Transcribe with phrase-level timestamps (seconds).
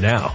[0.00, 0.34] now.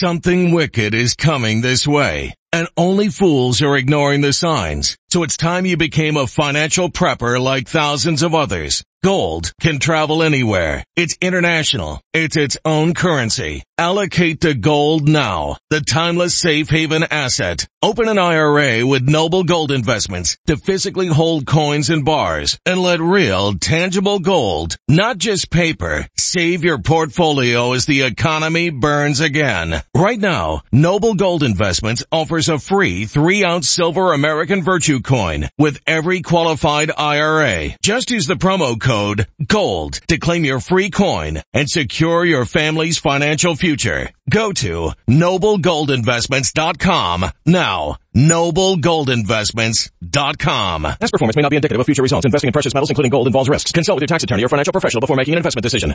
[0.00, 4.96] Something wicked is coming this way, and only fools are ignoring the signs.
[5.10, 8.84] So it's time you became a financial prepper like thousands of others.
[9.02, 10.84] Gold can travel anywhere.
[10.96, 12.00] It's international.
[12.12, 13.62] It's its own currency.
[13.78, 15.56] Allocate to gold now.
[15.70, 17.68] The timeless safe haven asset.
[17.80, 23.00] Open an IRA with Noble Gold Investments to physically hold coins and bars and let
[23.00, 29.80] real tangible gold, not just paper, save your portfolio as the economy burns again.
[29.94, 35.80] Right now, Noble Gold Investments offers a free three ounce silver American Virtue coin with
[35.88, 37.70] every qualified IRA.
[37.82, 42.44] Just use the promo code code GOLD to claim your free coin and secure your
[42.44, 44.10] family's financial future.
[44.28, 47.96] Go to noblegoldinvestments.com now.
[48.14, 50.82] noblegoldinvestments.com.
[50.82, 52.26] Past performance may not be indicative of future results.
[52.26, 53.72] Investing in precious metals, including gold, involves risks.
[53.72, 55.94] Consult with your tax attorney or financial professional before making an investment decision.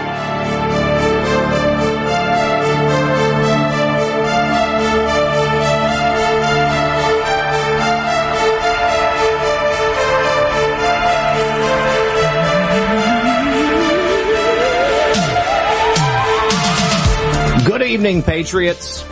[17.91, 19.03] Evening, Patriots.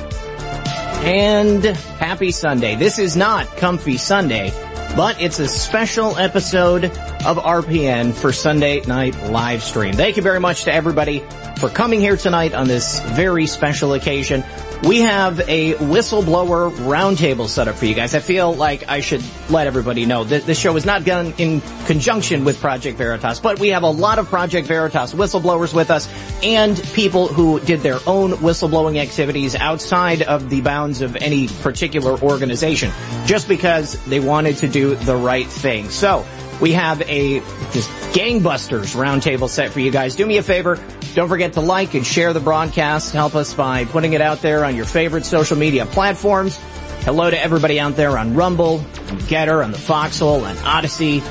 [1.03, 2.75] And happy Sunday.
[2.75, 4.51] This is not Comfy Sunday,
[4.95, 9.95] but it's a special episode of RPN for Sunday night live stream.
[9.95, 11.25] Thank you very much to everybody
[11.57, 14.45] for coming here tonight on this very special occasion.
[14.83, 18.15] We have a whistleblower roundtable set up for you guys.
[18.15, 21.59] I feel like I should let everybody know that this show is not done in
[21.85, 26.07] conjunction with Project Veritas, but we have a lot of Project Veritas whistleblowers with us
[26.41, 32.17] and people who did their own whistleblowing activities outside of the bounds of any particular
[32.21, 32.89] organization
[33.25, 35.89] just because they wanted to do the right thing.
[35.89, 36.25] So,
[36.59, 37.39] we have a
[37.71, 40.15] just gangbusters roundtable set for you guys.
[40.15, 40.79] Do me a favor.
[41.15, 43.13] Don't forget to like and share the broadcast.
[43.13, 46.57] Help us by putting it out there on your favorite social media platforms.
[47.01, 51.21] Hello to everybody out there on Rumble, and Gettr, on the Foxhole, and Odysee,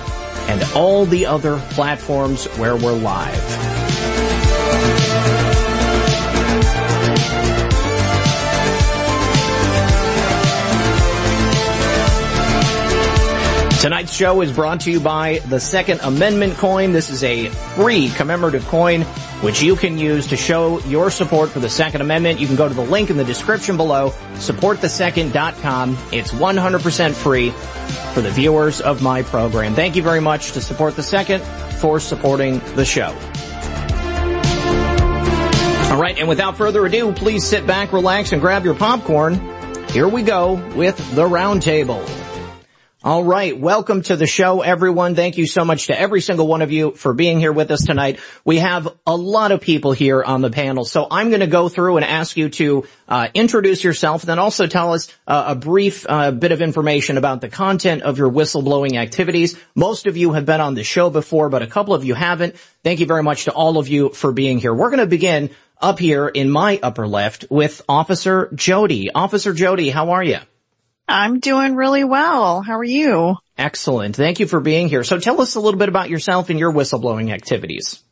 [0.49, 4.28] and all the other platforms where we're live.
[13.89, 16.93] Tonight's show is brought to you by the Second Amendment coin.
[16.93, 19.01] This is a free commemorative coin
[19.41, 22.39] which you can use to show your support for the Second Amendment.
[22.39, 25.97] You can go to the link in the description below, supportthesecond.com.
[26.13, 27.49] It's 100% free
[28.13, 29.73] for the viewers of my program.
[29.73, 31.43] Thank you very much to Support the Second
[31.81, 33.17] for supporting the show.
[35.91, 39.41] All right, and without further ado, please sit back, relax, and grab your popcorn.
[39.89, 42.07] Here we go with the roundtable.
[43.05, 43.57] All right.
[43.57, 45.15] Welcome to the show, everyone.
[45.15, 47.85] Thank you so much to every single one of you for being here with us
[47.85, 48.19] tonight.
[48.45, 50.85] We have a lot of people here on the panel.
[50.85, 54.67] So I'm going to go through and ask you to uh, introduce yourself, then also
[54.67, 58.97] tell us uh, a brief uh, bit of information about the content of your whistleblowing
[58.97, 59.57] activities.
[59.77, 62.57] Most of you have been on the show before, but a couple of you haven't.
[62.83, 64.75] Thank you very much to all of you for being here.
[64.75, 69.13] We're going to begin up here in my upper left with Officer Jody.
[69.13, 70.39] Officer Jody, how are you?
[71.09, 72.63] I'm doing really well.
[72.63, 73.37] How are you?
[73.57, 74.15] Excellent.
[74.15, 75.03] Thank you for being here.
[75.05, 78.03] So tell us a little bit about yourself and your whistleblowing activities.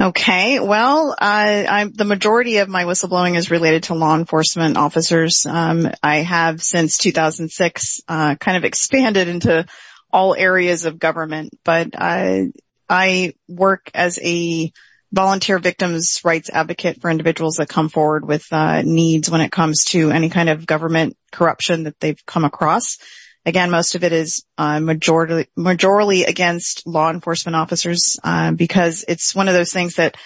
[0.00, 0.60] Okay.
[0.60, 5.46] Well, the majority of my whistleblowing is related to law enforcement officers.
[5.48, 9.66] Um, I have since 2006 uh, kind of expanded into
[10.12, 12.52] all areas of government, but I,
[12.88, 14.72] I work as a
[15.16, 19.84] volunteer victims rights advocate for individuals that come forward with uh, needs when it comes
[19.86, 22.98] to any kind of government corruption that they've come across.
[23.46, 29.34] Again, most of it is uh, majority majorly against law enforcement officers uh, because it's
[29.34, 30.16] one of those things that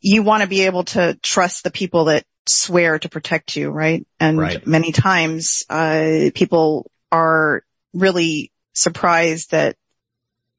[0.00, 4.06] you want to be able to trust the people that swear to protect you, right?
[4.20, 4.66] And Right.
[4.66, 7.62] many times uh, people are
[7.94, 9.76] really surprised that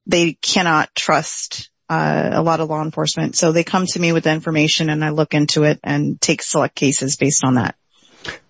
[0.07, 3.35] they cannot trust uh, a lot of law enforcement.
[3.35, 6.41] So they come to me with the information and I look into it and take
[6.41, 7.75] select cases based on that.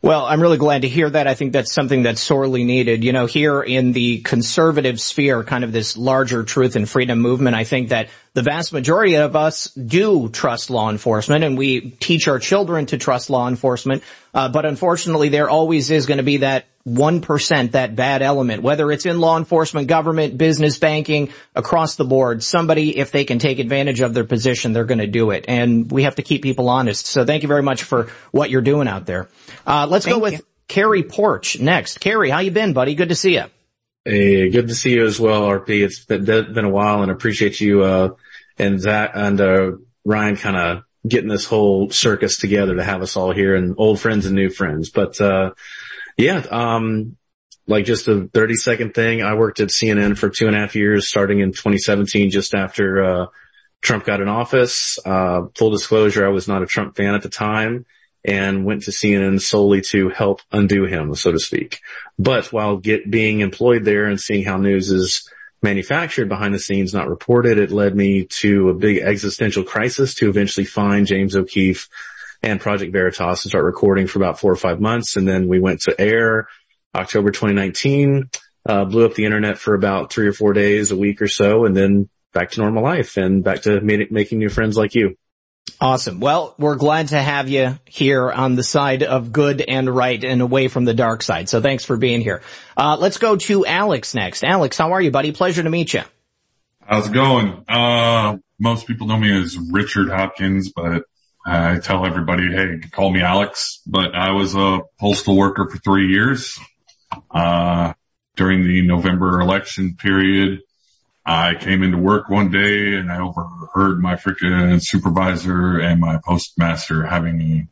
[0.01, 1.27] Well, I'm really glad to hear that.
[1.27, 3.03] I think that's something that's sorely needed.
[3.03, 7.55] You know, here in the conservative sphere, kind of this larger truth and freedom movement,
[7.55, 12.29] I think that the vast majority of us do trust law enforcement and we teach
[12.29, 14.01] our children to trust law enforcement.
[14.33, 18.89] Uh, but unfortunately, there always is going to be that 1%, that bad element, whether
[18.93, 22.41] it's in law enforcement, government, business, banking, across the board.
[22.41, 25.43] Somebody, if they can take advantage of their position, they're going to do it.
[25.49, 27.07] And we have to keep people honest.
[27.07, 29.27] So thank you very much for what you're doing out there.
[29.67, 30.45] Uh, let's go with you.
[30.69, 31.99] Cary Poarch next.
[31.99, 32.95] Cary, how you been, buddy?
[32.95, 33.45] Good to see you.
[34.05, 35.83] Hey, good to see you as well, RP.
[35.83, 38.09] It's been, been a while and appreciate you, uh,
[38.59, 39.71] and Zach and, uh,
[40.05, 43.99] Ryan kind of getting this whole circus together to have us all here and old
[43.99, 44.89] friends and new friends.
[44.89, 45.51] But, uh,
[46.17, 47.15] yeah, um,
[47.67, 49.21] like just a 30 second thing.
[49.21, 53.03] I worked at CNN for two and a half years starting in 2017, just after,
[53.03, 53.25] uh,
[53.81, 54.99] Trump got in office.
[55.05, 57.85] Uh, full disclosure, I was not a Trump fan at the time.
[58.25, 61.79] and went to CNN solely to help undo him, so to speak.
[62.17, 65.29] But while get being employed there and seeing how news is
[65.61, 70.29] manufactured behind the scenes, not reported, it led me to a big existential crisis to
[70.29, 71.89] eventually find James O'Keefe
[72.41, 75.17] and Project Veritas and start recording for about four or five months.
[75.17, 76.47] And then we went to air
[76.95, 78.29] October 2019,
[78.67, 81.65] uh, blew up the internet for about three or four days, a week or so,
[81.65, 85.15] and then back to normal life and back to making new friends like you.
[85.81, 86.19] Awesome.
[86.19, 90.41] Well, we're glad to have you here on the side of good and right and
[90.41, 91.49] away from the dark side.
[91.49, 92.41] So thanks for being here.
[92.77, 94.43] Uh, let's go to Alex next.
[94.43, 95.31] Alex, how are you, buddy?
[95.31, 96.01] Pleasure to meet you.
[96.81, 97.63] How's it going?
[97.67, 101.03] Uh, most people know me as Richard Hopkins, but
[101.45, 106.11] I tell everybody, hey, call me Alex, but I was a postal worker for three
[106.11, 106.57] years.
[107.31, 107.93] Uh,
[108.35, 110.59] during the November election period,
[111.29, 117.05] I came into work one day and I overheard my freaking supervisor and my postmaster
[117.05, 117.67] having a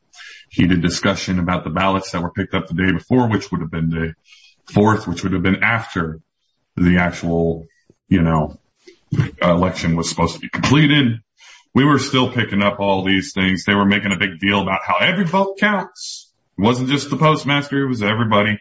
[0.52, 3.72] heated discussion about the ballots that were picked up the day before, which would have
[3.72, 4.14] been the
[4.72, 6.20] fourth, which would have been after
[6.76, 7.66] the actual,
[8.10, 8.60] you know,
[9.42, 11.20] election was supposed to be completed.
[11.74, 13.64] We were still picking up all these things.
[13.66, 16.32] They were making a big deal about how every vote counts.
[16.60, 17.84] It wasn't just the postmaster.
[17.84, 18.60] It was everybody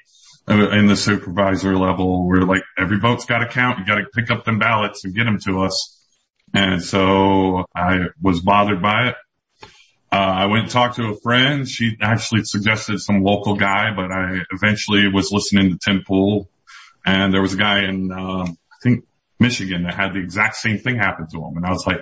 [0.48, 3.78] in the supervisor level where like every vote's got to count.
[3.78, 6.06] You got to pick up them ballots and get them to us.
[6.54, 9.16] And so I was bothered by it.
[10.12, 11.68] Uh, I went and talked to a friend.
[11.68, 16.48] She actually suggested some local guy, but I eventually was listening to Tim Pool
[17.06, 19.04] and there was a guy in, um, I think
[19.38, 21.56] Michigan that had the exact same thing happen to him.
[21.56, 22.00] And I was like,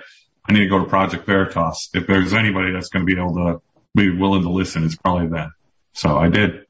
[0.49, 1.89] I need to go to Project Veritas.
[1.93, 3.61] If there's anybody that's going to be able to
[3.93, 5.53] be willing to listen, it's probably them.
[5.93, 6.64] So I did.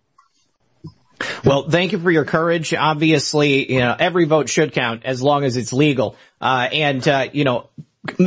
[1.44, 2.74] Well, thank you for your courage.
[2.74, 6.16] Obviously, you know, every vote should count as long as it's legal.
[6.42, 7.70] Uh, and, uh, you know,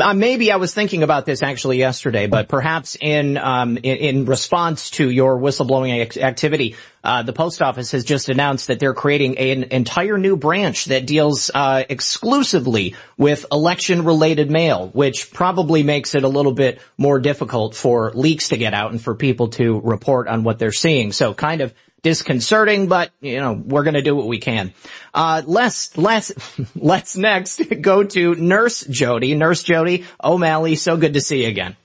[0.01, 4.25] uh, maybe I was thinking about this actually yesterday, but perhaps in um, in, in,
[4.25, 9.39] response to your whistleblowing activity, uh, the post office has just announced that they're creating
[9.39, 16.25] an entire new branch that deals uh, exclusively with election-related mail, which probably makes it
[16.25, 20.27] a little bit more difficult for leaks to get out and for people to report
[20.27, 21.13] on what they're seeing.
[21.13, 24.73] So, kind of disconcerting, but you know, we're gonna do what we can.
[25.13, 26.33] Uh, let's, let's,
[26.77, 29.35] let's next go to Nurse Jody.
[29.35, 31.77] Nurse Jody O'Malley, so good to see you again.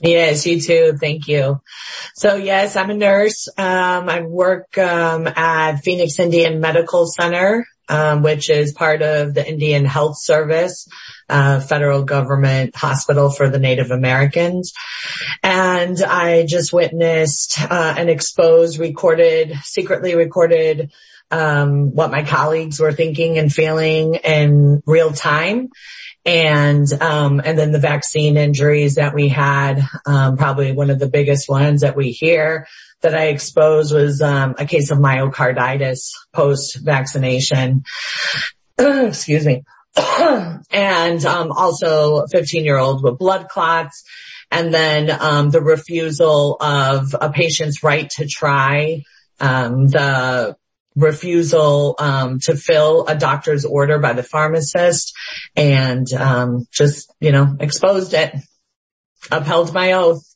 [0.00, 0.96] Yes, you too.
[1.00, 1.60] Thank you.
[2.14, 3.48] So yes, I'm a nurse.
[3.58, 9.48] Um, I work, um, at Phoenix Indian Medical Center, um, which is part of the
[9.48, 10.86] Indian Health Service
[11.28, 14.72] federal government hospital for the Native Americans.
[15.42, 20.90] And I just witnessed uh, and exposed, recorded, secretly recorded
[21.30, 25.68] um, what my colleagues were thinking and feeling in real time.
[26.24, 31.08] And, um, and then the vaccine injuries that we had, um, probably one of the
[31.08, 32.66] biggest ones that we hear
[33.00, 37.84] that I exposed was, um, a case of myocarditis post vaccination.
[38.78, 39.62] Excuse me.
[40.70, 44.04] and um, also 15 year old with blood clots.
[44.50, 49.02] And then um, the refusal of a patient's right to try
[49.40, 50.56] um, the
[50.96, 55.14] refusal um, to fill a doctor's order by the pharmacist
[55.54, 58.34] and um, just you know exposed it
[59.30, 60.27] upheld my oath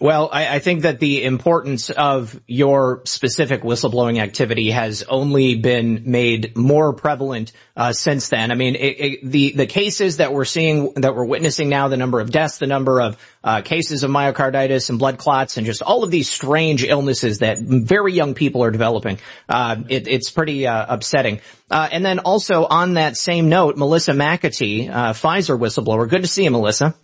[0.00, 6.02] well, I, I, think that the importance of your specific whistleblowing activity has only been
[6.06, 8.50] made more prevalent uh, since then.
[8.50, 11.96] I mean, it, it, the the cases that we're seeing, that we're witnessing now, the
[11.96, 15.80] number of deaths, the number of uh, cases of myocarditis and blood clots, and just
[15.80, 19.18] all of these strange illnesses that very young people are developing.
[19.48, 21.40] Uh, it, it's pretty uh, upsetting.
[21.70, 26.08] Uh, and then also on that same note, Melissa McAtee, uh, Pfizer whistleblower.
[26.08, 26.94] Good to see you, Melissa.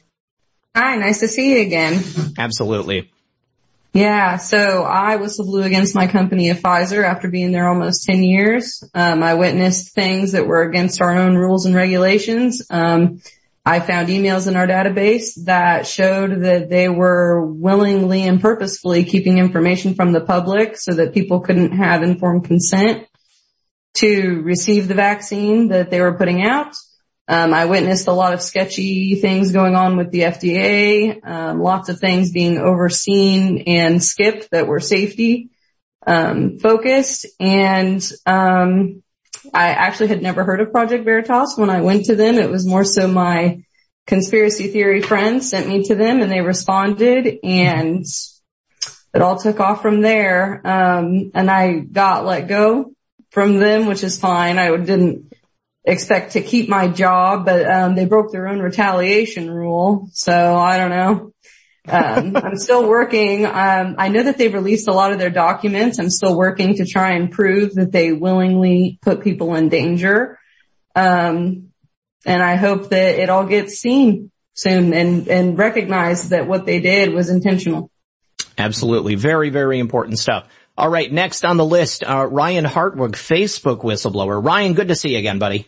[0.75, 2.03] Hi, nice to see you again.
[2.39, 3.11] Absolutely.
[3.93, 8.23] Yeah, so I whistle blew against my company of Pfizer after being there almost 10
[8.23, 8.85] years.
[8.95, 12.63] Um, I witnessed things that were against our own rules and regulations.
[12.71, 13.21] Um,
[13.67, 19.39] I found emails in our database that showed that they were willingly and purposefully keeping
[19.39, 23.09] information from the public so that people couldn't have informed consent
[23.95, 26.75] to receive the vaccine that they were putting out.
[27.31, 31.89] Um, I witnessed a lot of sketchy things going on with the FDA, um, lots
[31.89, 35.51] of things being overseen and skipped that were safety
[36.05, 37.27] um, focused.
[37.39, 39.05] And um,
[39.55, 41.55] I actually had never heard of Project Veritas.
[41.57, 43.63] When I went to them, it was more so my
[44.09, 48.05] conspiracy theory friends sent me to them, and they responded, and
[49.15, 50.61] it all took off from there.
[50.67, 52.93] Um, and I got let go
[53.31, 54.59] from them, which is fine.
[54.59, 55.31] I didn't
[55.85, 60.09] expect to keep my job, but um, they broke their own retaliation rule.
[60.13, 61.33] So I don't know.
[61.89, 63.47] um, I'm still working.
[63.47, 65.99] Um, I know that they've released a lot of their documents.
[65.99, 70.39] I'm still working to try and prove that they willingly put people in danger.
[70.95, 71.69] Um,
[72.27, 76.81] and I hope that it all gets seen soon and, and recognized that what they
[76.81, 77.91] did was intentional.
[78.59, 79.15] Absolutely.
[79.15, 80.47] Very, very important stuff.
[80.81, 81.13] All right.
[81.13, 84.43] Next on the list, uh, Ryan Hartwig, Facebook whistleblower.
[84.43, 85.67] Ryan, good to see you again, buddy.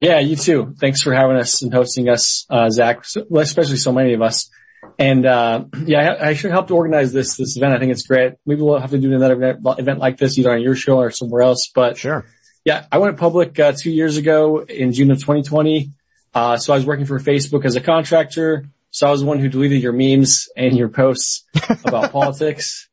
[0.00, 0.76] Yeah, you too.
[0.78, 4.48] Thanks for having us and hosting us, uh, Zach, especially so many of us.
[4.96, 7.74] And, uh, yeah, I, I should help to organize this, this event.
[7.74, 8.34] I think it's great.
[8.46, 11.10] Maybe we'll have to do another event, event like this either on your show or
[11.10, 12.24] somewhere else, but sure.
[12.64, 15.90] Yeah, I went public, uh, two years ago in June of 2020.
[16.32, 18.66] Uh, so I was working for Facebook as a contractor.
[18.92, 21.44] So I was the one who deleted your memes and your posts
[21.84, 22.88] about politics.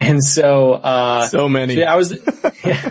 [0.00, 1.74] And so, uh, so many.
[1.74, 2.18] So yeah, I was,
[2.64, 2.90] yeah.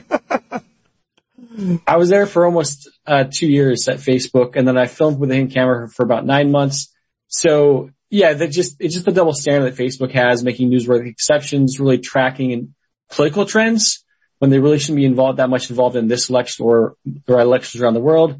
[1.88, 5.32] I was there for almost, uh, two years at Facebook and then I filmed with
[5.32, 6.94] a hidden camera for about nine months.
[7.28, 11.80] So yeah, that just, it's just the double standard that Facebook has, making newsworthy exceptions,
[11.80, 12.74] really tracking and
[13.10, 14.06] political trends
[14.38, 16.96] when they really shouldn't be involved that much involved in this election or,
[17.28, 18.40] or elections around the world.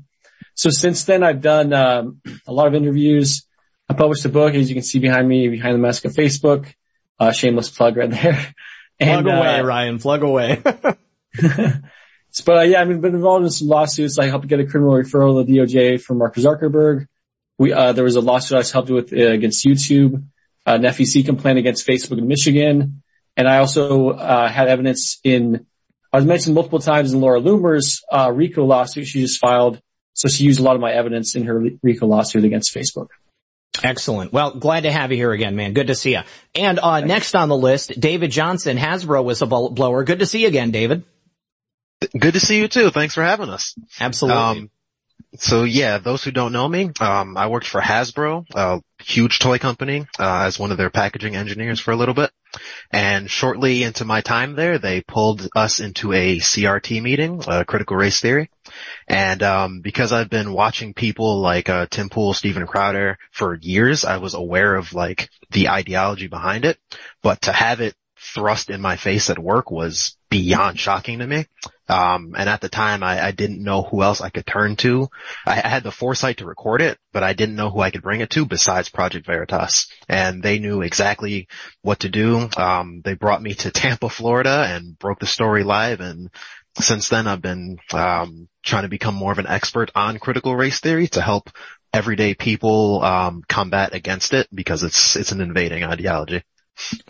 [0.54, 3.46] So since then I've done, um, a lot of interviews.
[3.90, 6.72] I published a book, as you can see behind me, behind the mask of Facebook.
[7.20, 8.54] Uh, shameless plug right there.
[9.02, 10.00] And, plug away, uh, Ryan.
[10.00, 10.62] Plug away.
[10.64, 14.20] but uh, yeah, I've been involved in some lawsuits.
[14.20, 17.08] I helped get a criminal referral to the DOJ from Mark Zuckerberg.
[17.58, 20.24] We, uh, there was a lawsuit I helped with uh, against YouTube,
[20.66, 23.02] an FEC complaint against Facebook in Michigan.
[23.38, 25.66] And I also, uh, had evidence in,
[26.12, 29.80] I was mentioned multiple times in Laura Loomer's, uh, RICO lawsuit she just filed.
[30.14, 33.08] So she used a lot of my evidence in her RICO lawsuit against Facebook.
[33.84, 34.34] Excellent.
[34.34, 35.74] Well, glad to have you here again, man.
[35.74, 36.22] Good to see you.
[36.56, 40.06] And uh, next on the list, David Johnson, Hasbro whistleblower.
[40.06, 41.04] Good to see you again, David.
[42.18, 42.92] Good to see you too.
[42.92, 43.76] Thanks for having us.
[44.00, 44.42] Absolutely.
[44.42, 44.72] Um,
[45.36, 49.60] so yeah, those who don't know me, um, I worked for Hasbro, a huge toy
[49.60, 52.32] company, uh, as one of their packaging engineers for a little bit.
[52.92, 57.96] And shortly into my time there, they pulled us into a CRT meeting, uh, critical
[57.96, 58.50] race theory.
[59.08, 64.06] And, um, because I've been watching people like, uh, Tim Pool, Steven Crowder for years,
[64.06, 66.78] I was aware of like the ideology behind it,
[67.22, 71.46] but to have it thrust in my face at work was beyond shocking to me.
[71.88, 75.08] Um, and at the time I, I, didn't know who else I could turn to.
[75.48, 78.04] I, I, had the foresight to record it, but I didn't know who I could
[78.04, 79.88] bring it to besides Project Veritas.
[80.08, 81.48] And they knew exactly
[81.82, 82.48] what to do.
[82.58, 86.00] Um, they brought me to Tampa, Florida and broke the story live.
[86.00, 86.30] And
[86.80, 90.80] since then I've been, um, trying to become more of an expert on critical race
[90.80, 91.50] theory to help
[91.94, 96.44] everyday people, um, combat against it because it's, it's an invading ideology.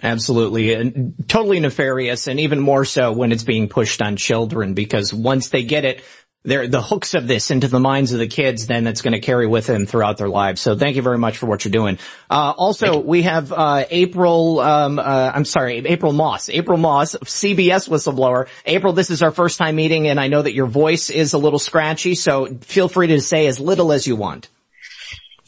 [0.02, 0.74] Absolutely.
[0.74, 5.50] And totally nefarious and even more so when it's being pushed on children because once
[5.50, 6.04] they get it,
[6.44, 9.20] they're the hooks of this into the minds of the kids, then that's going to
[9.20, 10.62] carry with them throughout their lives.
[10.62, 12.00] So thank you very much for what you're doing.
[12.30, 17.90] Uh, also, we have, uh, April, um, uh, I'm sorry, April Moss, April Moss, CBS
[17.90, 18.48] whistleblower.
[18.66, 21.38] April, this is our first time meeting and I know that your voice is a
[21.38, 24.50] little scratchy, so feel free to say as little as you want.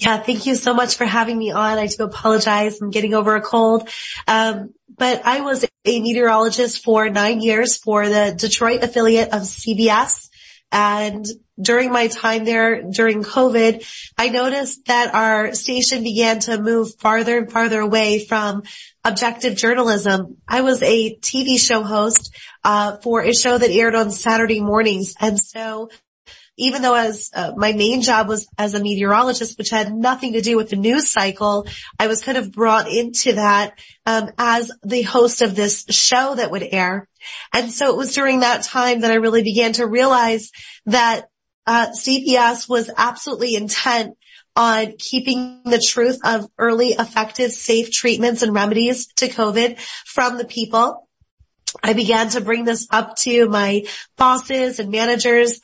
[0.01, 1.77] Yeah, thank you so much for having me on.
[1.77, 2.81] I do apologize.
[2.81, 3.87] I'm getting over a cold.
[4.27, 10.30] Um, but I was a meteorologist for nine years for the Detroit affiliate of CBS.
[10.71, 11.25] And
[11.61, 13.85] during my time there during COVID,
[14.17, 18.63] I noticed that our station began to move farther and farther away from
[19.03, 20.37] objective journalism.
[20.47, 25.15] I was a TV show host, uh, for a show that aired on Saturday mornings.
[25.19, 25.89] And so
[26.61, 30.41] even though as uh, my main job was as a meteorologist, which had nothing to
[30.41, 31.65] do with the news cycle,
[31.97, 36.51] I was kind of brought into that um, as the host of this show that
[36.51, 37.09] would air.
[37.51, 40.51] And so it was during that time that I really began to realize
[40.85, 41.25] that
[41.65, 44.15] uh, CBS was absolutely intent
[44.55, 50.45] on keeping the truth of early, effective, safe treatments and remedies to COVID from the
[50.45, 51.07] people.
[51.81, 53.85] I began to bring this up to my
[54.17, 55.61] bosses and managers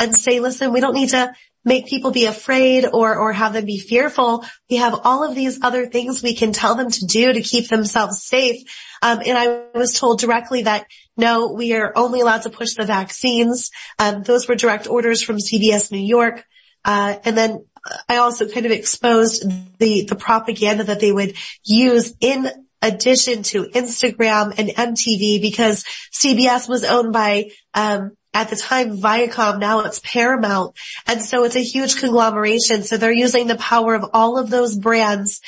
[0.00, 1.32] and say, listen, we don't need to
[1.64, 4.44] make people be afraid or, or have them be fearful.
[4.70, 7.68] We have all of these other things we can tell them to do to keep
[7.68, 8.62] themselves safe.
[9.02, 10.86] Um, and I was told directly that
[11.16, 13.70] no, we are only allowed to push the vaccines.
[13.98, 16.44] Um, those were direct orders from CBS New York.
[16.82, 17.66] Uh, and then
[18.08, 19.44] I also kind of exposed
[19.78, 21.34] the, the propaganda that they would
[21.64, 22.48] use in
[22.82, 29.58] addition to Instagram and MTV because CBS was owned by, um, at the time Viacom,
[29.58, 30.76] now it's Paramount.
[31.06, 32.84] And so it's a huge conglomeration.
[32.84, 35.40] So they're using the power of all of those brands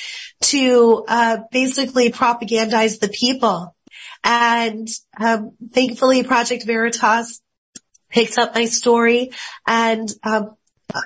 [0.43, 3.75] to uh, basically propagandize the people.
[4.25, 7.41] And um, thankfully Project Veritas
[8.11, 9.31] picked up my story
[9.67, 10.57] and um,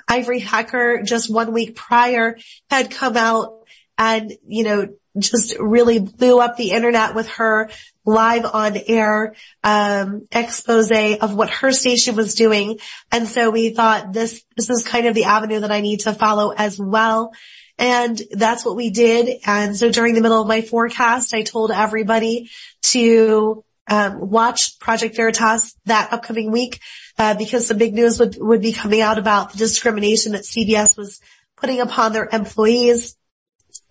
[0.07, 2.37] Ivory Hecker just one week prior
[2.69, 3.53] had come out
[3.97, 4.87] and, you know,
[5.19, 7.69] just really blew up the internet with her
[8.05, 12.79] live on air um, expose of what her station was doing.
[13.11, 16.13] And so we thought this this is kind of the avenue that I need to
[16.13, 17.33] follow as well.
[17.77, 19.41] And that's what we did.
[19.45, 22.49] And so during the middle of my forecast, I told everybody
[22.83, 26.79] to um, watch Project Veritas that upcoming week
[27.17, 30.97] uh, because the big news would, would be coming out about the discrimination that CBS
[30.97, 31.21] was
[31.55, 33.15] putting upon their employees.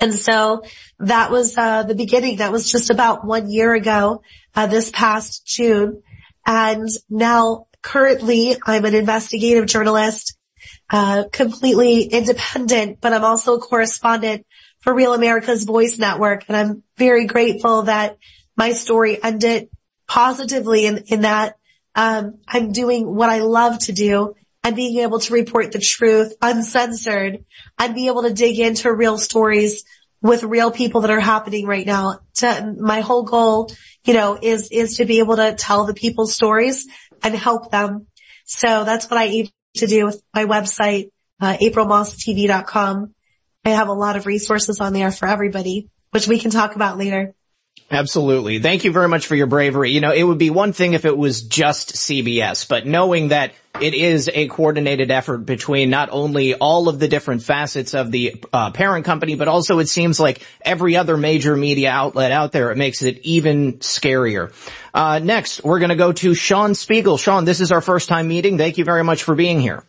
[0.00, 0.62] And so
[0.98, 2.36] that was uh, the beginning.
[2.36, 4.22] That was just about one year ago,
[4.54, 6.02] uh, this past June.
[6.46, 10.36] And now currently I'm an investigative journalist,
[10.90, 14.46] uh, completely independent, but I'm also a correspondent
[14.80, 16.44] for Real America's Voice Network.
[16.48, 18.18] And I'm very grateful that
[18.56, 19.68] my story ended
[20.06, 21.56] positively in, in that
[21.94, 24.34] um, I'm doing what I love to do
[24.66, 27.44] and being able to report the truth uncensored
[27.78, 29.84] and be able to dig into real stories
[30.20, 32.18] with real people that are happening right now.
[32.38, 33.70] To, my whole goal,
[34.02, 36.88] you know, is, is to be able to tell the people's stories
[37.22, 38.08] and help them.
[38.44, 43.14] So that's what I aim to do with my website, uh, aprilmosstv.com.
[43.64, 46.98] I have a lot of resources on there for everybody, which we can talk about
[46.98, 47.36] later.
[47.88, 48.58] Absolutely.
[48.58, 49.92] Thank you very much for your bravery.
[49.92, 53.52] You know, it would be one thing if it was just CBS, but knowing that
[53.80, 58.42] it is a coordinated effort between not only all of the different facets of the
[58.52, 62.72] uh, parent company, but also it seems like every other major media outlet out there,
[62.72, 64.52] it makes it even scarier.
[64.92, 67.18] Uh, next, we're going to go to Sean Spiegel.
[67.18, 68.58] Sean, this is our first time meeting.
[68.58, 69.84] Thank you very much for being here.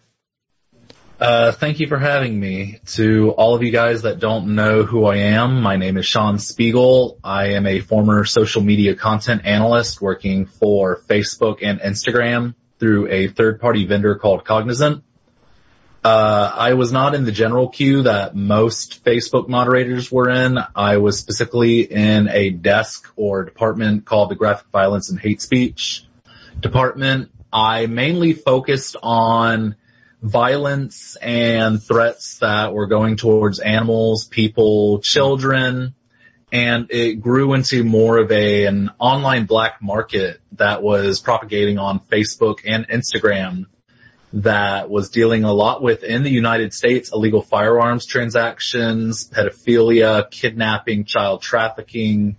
[1.19, 2.79] Uh, thank you for having me.
[2.85, 6.37] To all of you guys that don't know who I am, my name is Sean
[6.37, 7.17] Spiegel.
[7.23, 13.29] I am a former social media content analyst working for Facebook and Instagram through a
[13.29, 15.03] third party vendor called Cognizant.
[16.03, 20.59] Uh, I was not in the general queue that most Facebook moderators were in.
[20.75, 26.05] I was specifically in a desk or department called the Graphic Violence and Hate Speech
[26.59, 27.31] department.
[27.51, 29.75] I mainly focused on
[30.21, 35.93] violence and threats that were going towards animals, people, children,
[36.51, 41.99] and it grew into more of a, an online black market that was propagating on
[41.99, 43.65] Facebook and Instagram
[44.33, 51.05] that was dealing a lot with in the United States illegal firearms transactions, pedophilia, kidnapping,
[51.05, 52.35] child trafficking,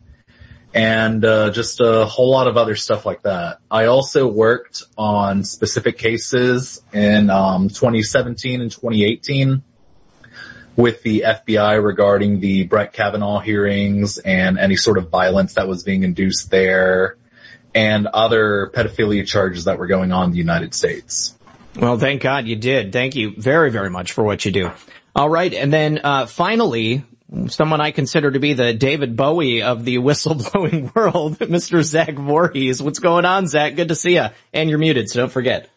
[0.74, 3.58] and uh, just a whole lot of other stuff like that.
[3.70, 9.62] I also worked on specific cases in um, 2017 and 2018
[10.76, 15.82] with the FBI regarding the Brett Kavanaugh hearings and any sort of violence that was
[15.82, 17.16] being induced there
[17.74, 21.34] and other pedophilia charges that were going on in the United States.
[21.76, 22.92] Well, thank God you did.
[22.92, 24.70] Thank you very, very much for what you do.
[25.14, 25.52] All right.
[25.52, 27.04] And then, uh, finally,
[27.48, 31.82] someone I consider to be the David Bowie of the whistleblowing world, Mr.
[31.82, 32.80] Zach Vorhies.
[32.80, 33.76] What's going on, Zach?
[33.76, 34.26] Good to see you.
[34.52, 35.68] And you're muted, so don't forget.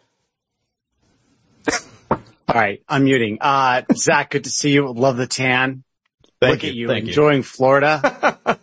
[2.10, 3.38] All right, I'm muting.
[3.40, 4.92] Uh, Zach, good to see you.
[4.92, 5.84] Love the tan.
[6.42, 7.10] Thank Look you, at you thank you.
[7.10, 8.38] enjoying Florida.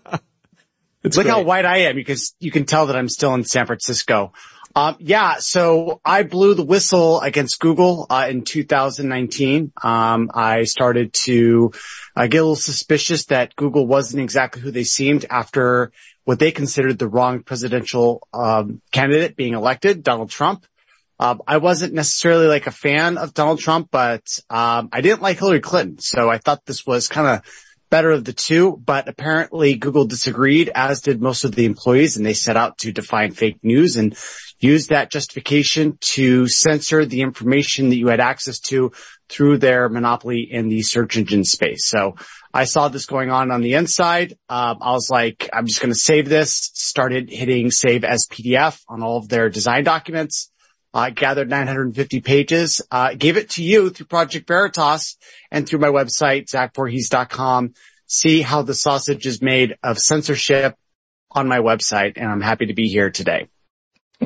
[1.04, 1.26] Look great.
[1.26, 4.32] how white I am because you can tell that I'm still in San Francisco.
[4.78, 9.72] Um, yeah, so I blew the whistle against Google uh, in 2019.
[9.82, 11.72] Um, I started to
[12.14, 15.90] uh, get a little suspicious that Google wasn't exactly who they seemed after
[16.22, 20.64] what they considered the wrong presidential um, candidate being elected, Donald Trump.
[21.18, 25.40] Um, I wasn't necessarily like a fan of Donald Trump, but um, I didn't like
[25.40, 27.42] Hillary Clinton, so I thought this was kind of
[27.90, 28.76] better of the two.
[28.76, 32.92] But apparently, Google disagreed, as did most of the employees, and they set out to
[32.92, 34.16] define fake news and
[34.58, 38.92] use that justification to censor the information that you had access to
[39.28, 41.86] through their monopoly in the search engine space.
[41.86, 42.16] So
[42.52, 44.32] I saw this going on on the inside.
[44.48, 46.70] Um, I was like, I'm just going to save this.
[46.74, 50.50] Started hitting save as PDF on all of their design documents.
[50.94, 55.18] I uh, gathered 950 pages, uh, gave it to you through Project Veritas
[55.50, 57.74] and through my website, zachvorhies.com.
[58.06, 60.76] See how the sausage is made of censorship
[61.30, 62.14] on my website.
[62.16, 63.48] And I'm happy to be here today.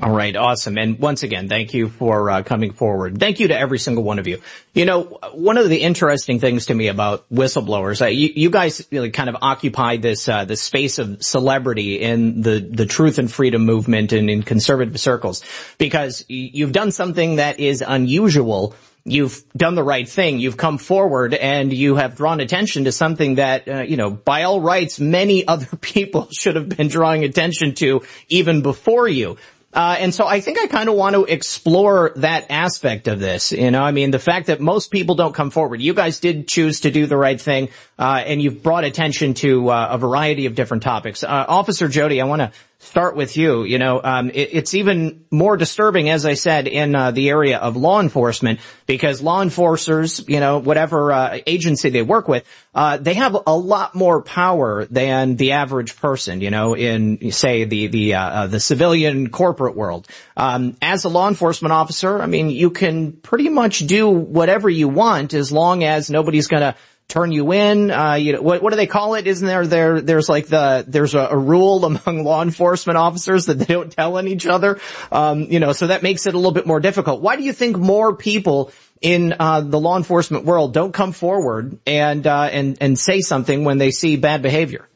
[0.01, 0.79] All right, awesome.
[0.79, 3.21] And once again, thank you for uh, coming forward.
[3.21, 4.41] Thank you to every single one of you.
[4.73, 5.03] You know,
[5.35, 9.29] one of the interesting things to me about whistleblowers, uh, you, you, guys really kind
[9.29, 14.15] of occupy this uh, the space of celebrity in the the truth and freedom movement
[14.15, 15.45] and in conservative circles,
[15.77, 18.75] because you've done something that is unusual.
[19.05, 20.39] You've done the right thing.
[20.39, 24.45] You've come forward and you have drawn attention to something that, uh, you know, by
[24.45, 29.39] all rights, many other people should have been drawing attention to even before you.
[29.73, 33.53] Uh, and so I think I kind of want to explore that aspect of this.
[33.53, 35.81] You know, I mean, the fact that most people don't come forward.
[35.81, 37.71] You guys did choose to do the right thing.
[37.99, 41.23] Uh, and you've brought attention to uh, a variety of different topics.
[41.23, 42.53] Uh, Officer Jody, I want to
[42.83, 43.63] start with you.
[43.63, 47.59] You know, um, it, it's even more disturbing, as I said, in uh, the area
[47.59, 52.97] of law enforcement because law enforcers, you know, whatever uh, agency they work with, uh,
[52.97, 56.41] they have a lot more power than the average person.
[56.41, 60.09] You know, in say the the uh, uh, the civilian corporate world.
[60.37, 64.89] Um, as a law enforcement officer, I mean, you can pretty much do whatever you
[64.89, 66.75] want as long as nobody's going to
[67.13, 67.91] turn you in.
[67.91, 69.27] Uh, you know, what, what do they call it?
[69.27, 73.59] Isn't there, there, there's like the, there's a, a rule among law enforcement officers that
[73.59, 74.81] they don't tell on each other.
[75.11, 77.21] Um, you know, so that makes it a little bit more difficult.
[77.21, 81.79] Why do you think more people in, uh, the law enforcement world don't come forward
[81.87, 84.89] and, uh, and, and say something when they see bad behavior?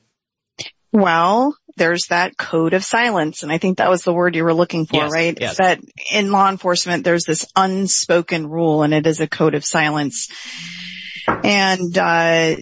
[0.92, 3.42] Well, there's that code of silence.
[3.42, 5.38] And I think that was the word you were looking for, Yes, right?
[5.38, 5.57] yes.
[5.59, 10.29] That in law enforcement, there's this unspoken rule and it is a code of silence.
[11.26, 12.56] And, uh,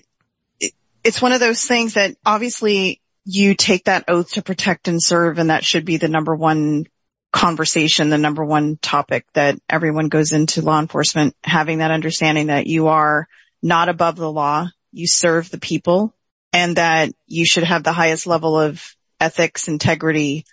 [1.05, 5.39] it's one of those things that obviously you take that oath to protect and serve
[5.39, 6.87] and that should be the number one
[7.33, 12.69] conversation, the number one topic that everyone goes into law enforcement, having that understanding that
[12.69, 13.27] you are
[13.61, 16.15] not above the law, you serve the people
[16.53, 20.45] and that you should have the highest level of ethics, integrity,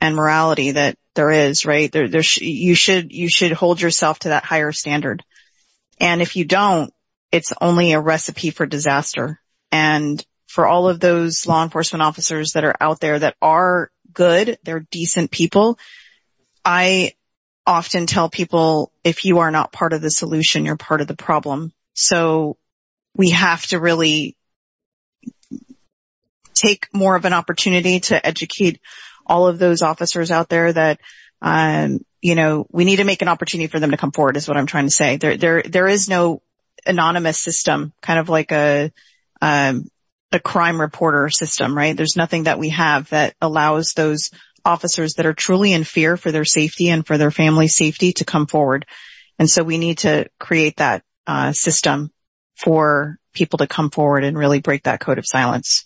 [0.00, 1.92] and morality that there is, right?
[1.92, 5.22] There, there, sh- you should, you should hold yourself to that higher standard.
[6.00, 6.93] And if you don't,
[7.34, 9.40] it's only a recipe for disaster.
[9.72, 14.56] And for all of those law enforcement officers that are out there that are good,
[14.62, 15.76] they're decent people.
[16.64, 17.14] I
[17.66, 21.16] often tell people if you are not part of the solution, you're part of the
[21.16, 21.72] problem.
[21.94, 22.56] So
[23.16, 24.36] we have to really
[26.54, 28.80] take more of an opportunity to educate
[29.26, 31.00] all of those officers out there that,
[31.42, 34.46] um, you know, we need to make an opportunity for them to come forward is
[34.46, 35.16] what I'm trying to say.
[35.16, 36.40] There, there, there is no
[36.86, 38.92] anonymous system, kind of like a,
[39.40, 39.88] um,
[40.32, 41.96] a crime reporter system, right?
[41.96, 44.30] There's nothing that we have that allows those
[44.64, 48.24] officers that are truly in fear for their safety and for their family's safety to
[48.24, 48.86] come forward.
[49.38, 52.10] And so we need to create that, uh, system
[52.56, 55.84] for people to come forward and really break that code of silence.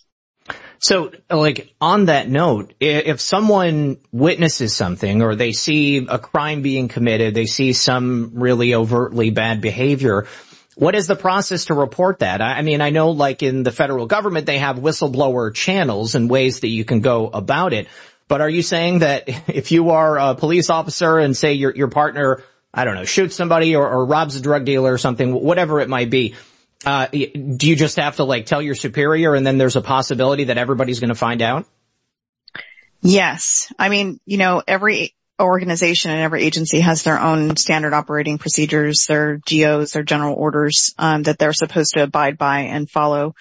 [0.81, 6.87] So, like, on that note, if someone witnesses something or they see a crime being
[6.87, 10.29] committed, they see some really overtly bad behavior,
[10.79, 12.41] what is the process to report that?
[12.41, 16.61] I mean, I know like in the federal government, they have whistleblower channels and ways
[16.61, 17.89] that you can go about it.
[18.29, 21.89] But are you saying that if you are a police officer and say your, your
[21.89, 25.81] partner, I don't know, shoots somebody or, or robs a drug dealer or something, whatever
[25.81, 26.37] it might be,
[26.87, 30.45] uh, do you just have to like tell your superior and then there's a possibility
[30.45, 31.67] that everybody's going to find out?
[33.03, 33.73] Yes.
[33.81, 39.07] I mean, you know, every organization and every agency has their own standard operating procedures,
[39.07, 43.35] their GOs, their general orders, um, that they're supposed to abide by and follow.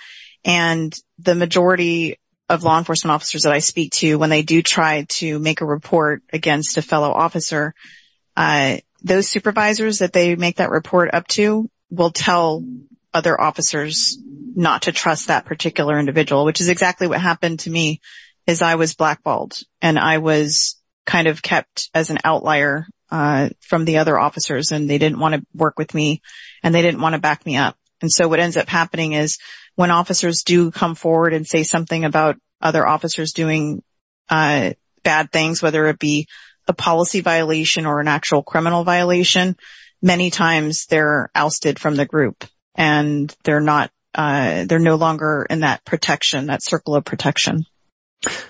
[0.46, 5.06] And the majority of law enforcement officers that I speak to, when they do try
[5.10, 7.74] to make a report against a fellow officer,
[8.36, 12.64] uh, those supervisors that they make that report up to will tell
[13.14, 14.18] other officers
[14.56, 18.02] not to trust that particular individual, which is exactly what happened to me
[18.46, 20.77] is I was blackballed and I was
[21.08, 25.34] kind of kept as an outlier, uh, from the other officers and they didn't want
[25.34, 26.22] to work with me
[26.62, 27.78] and they didn't want to back me up.
[28.02, 29.40] And so what ends up happening is
[29.76, 33.82] when officers do come forward and say something about other officers doing,
[34.30, 36.28] uh, bad things, whether it be
[36.68, 39.56] a policy violation or an actual criminal violation,
[40.02, 42.44] many times they're ousted from the group
[42.76, 47.66] and they're not, uh, they're no longer in that protection, that circle of protection.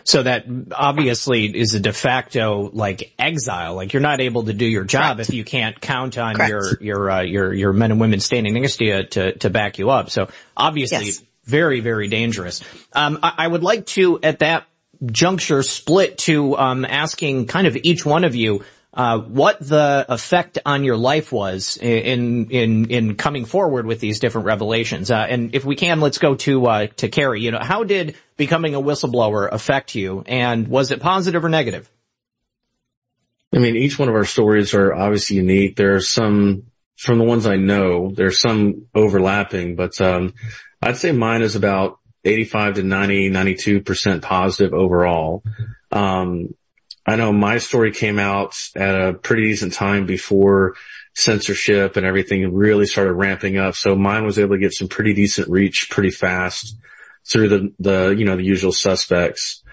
[0.04, 3.76] So that obviously is a de facto like exile.
[3.76, 6.50] Like you're not able to do your job if you can't count on Correct.
[6.50, 9.78] your your uh, your your men and women standing next to you to to back
[9.78, 10.10] you up.
[10.10, 11.22] So obviously Yes.
[11.44, 12.64] very very dangerous.
[12.94, 14.66] Um, I, I would like to at that
[15.06, 18.64] juncture split to um, asking kind of each one of you.
[18.98, 24.20] Uh, what the effect on your life was in in in coming forward with these
[24.20, 27.42] different revelations, uh, and if we can, let's go to uh, to Cary.
[27.42, 31.88] You know, how did becoming a whistleblower affect you, and was it positive or negative?
[33.54, 35.76] I mean, each one of our stories are obviously unique.
[35.76, 36.64] There are some,
[36.98, 40.34] from the ones I know, there's some overlapping, but, um,
[40.82, 45.44] I'd say mine is about 85 to 90, 92% positive overall.
[45.92, 46.56] Um,
[47.08, 50.76] I know my story came out at a pretty decent time before
[51.16, 53.76] censorship and everything really started ramping up.
[53.76, 56.78] So mine was able to get some pretty decent reach pretty fast
[57.26, 59.64] through the, the, you know, the usual suspects.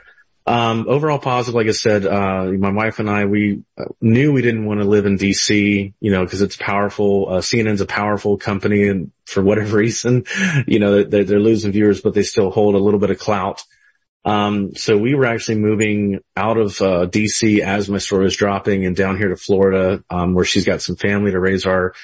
[0.46, 3.62] Um, overall positive, like I said, uh, my wife and I, we
[4.00, 7.28] knew we didn't want to live in DC, you know, cause it's powerful.
[7.28, 10.24] Uh, CNN's a powerful company and for whatever reason,
[10.66, 13.64] you know, they're, they're losing viewers, but they still hold a little bit of clout.
[14.24, 18.87] Um, so we were actually moving out of, uh, DC as my story was dropping
[18.87, 21.94] and down here to Florida, um, where she's got some family to raise our,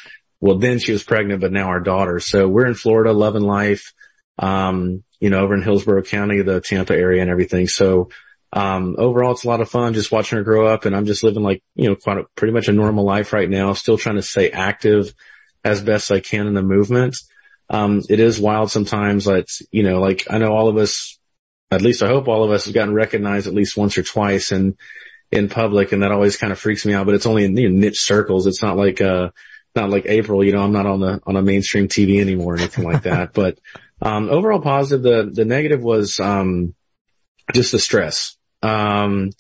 [0.40, 2.20] well, then she was pregnant, but now our daughter.
[2.20, 3.94] So we're in Florida, loving life,
[4.38, 7.68] um, you know, over in Hillsborough County, the Tampa area and everything.
[7.68, 8.10] So,
[8.52, 11.22] um, overall, it's a lot of fun just watching her grow up and I'm just
[11.22, 14.16] living like, you know, quite a, pretty much a normal life right now, still trying
[14.16, 15.14] to stay active
[15.64, 17.16] as best I can in the movement.
[17.68, 19.26] Um, it is wild sometimes.
[19.26, 21.18] Like, you know, like I know all of us,
[21.70, 24.52] at least I hope all of us have gotten recognized at least once or twice
[24.52, 24.76] in,
[25.30, 25.92] in public.
[25.92, 28.00] And that always kind of freaks me out, but it's only in you know, niche
[28.00, 28.46] circles.
[28.46, 29.30] It's not like, uh,
[29.76, 32.58] not like April, you know, I'm not on the, on a mainstream TV anymore or
[32.58, 33.32] anything like that.
[33.34, 33.58] But,
[34.02, 36.74] um, overall positive, the, the negative was, um,
[37.52, 38.36] just the stress.
[38.62, 39.30] Um,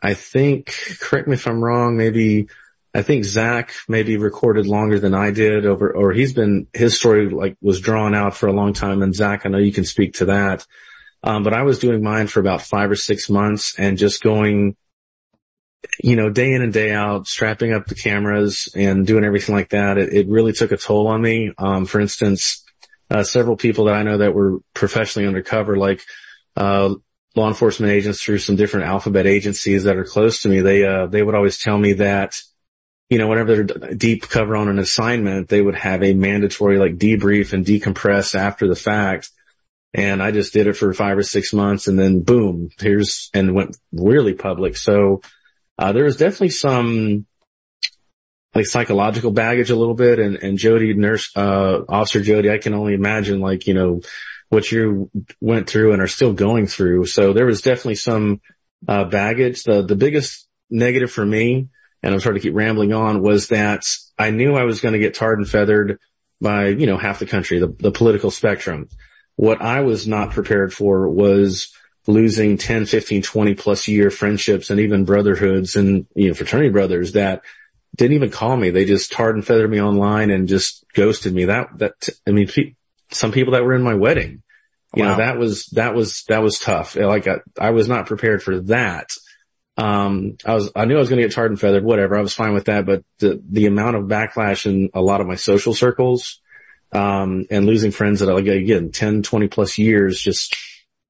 [0.00, 2.48] I think, correct me if I'm wrong, maybe,
[2.94, 7.30] I think Zach maybe recorded longer than I did over, or he's been, his story
[7.30, 9.02] like was drawn out for a long time.
[9.02, 10.66] And Zach, I know you can speak to that.
[11.22, 14.76] Um, but I was doing mine for about five or six months and just going,
[16.02, 19.70] you know, day in and day out, strapping up the cameras and doing everything like
[19.70, 19.98] that.
[19.98, 21.52] It, it really took a toll on me.
[21.58, 22.64] Um, for instance,
[23.10, 26.02] uh, several people that I know that were professionally undercover, like,
[26.56, 26.94] uh,
[27.34, 31.06] law enforcement agents through some different alphabet agencies that are close to me, they, uh,
[31.06, 32.40] they would always tell me that,
[33.08, 36.96] you know, whenever they're deep cover on an assignment, they would have a mandatory like
[36.96, 39.30] debrief and decompress after the fact.
[39.94, 43.54] And I just did it for five or six months and then boom, here's, and
[43.54, 44.76] went really public.
[44.76, 45.20] So,
[45.78, 47.26] uh, there was definitely some
[48.54, 52.74] like psychological baggage a little bit and, and Jody nurse, uh, officer Jody, I can
[52.74, 54.00] only imagine like, you know,
[54.48, 57.06] what you went through and are still going through.
[57.06, 58.40] So there was definitely some,
[58.86, 59.62] uh, baggage.
[59.64, 61.68] The, the biggest negative for me,
[62.02, 63.86] and I'm sorry to keep rambling on, was that
[64.18, 65.98] I knew I was going to get tarred and feathered
[66.40, 68.88] by, you know, half the country, the, the political spectrum.
[69.36, 71.72] What I was not prepared for was
[72.06, 77.12] losing 10, 15, 20 plus year friendships and even brotherhoods and, you know, fraternity brothers
[77.12, 77.42] that
[77.94, 78.70] didn't even call me.
[78.70, 81.46] They just tarred and feathered me online and just ghosted me.
[81.46, 82.48] That, that, I mean,
[83.10, 84.42] some people that were in my wedding.
[84.94, 85.12] You wow.
[85.12, 86.96] know, that was, that was, that was tough.
[86.96, 89.10] Like I, I was not prepared for that.
[89.76, 92.16] Um, I was, I knew I was going to get tarred and feathered, whatever.
[92.16, 95.26] I was fine with that, but the, the amount of backlash in a lot of
[95.26, 96.40] my social circles,
[96.92, 100.56] um, and losing friends that like, again, 10, 20 plus years, just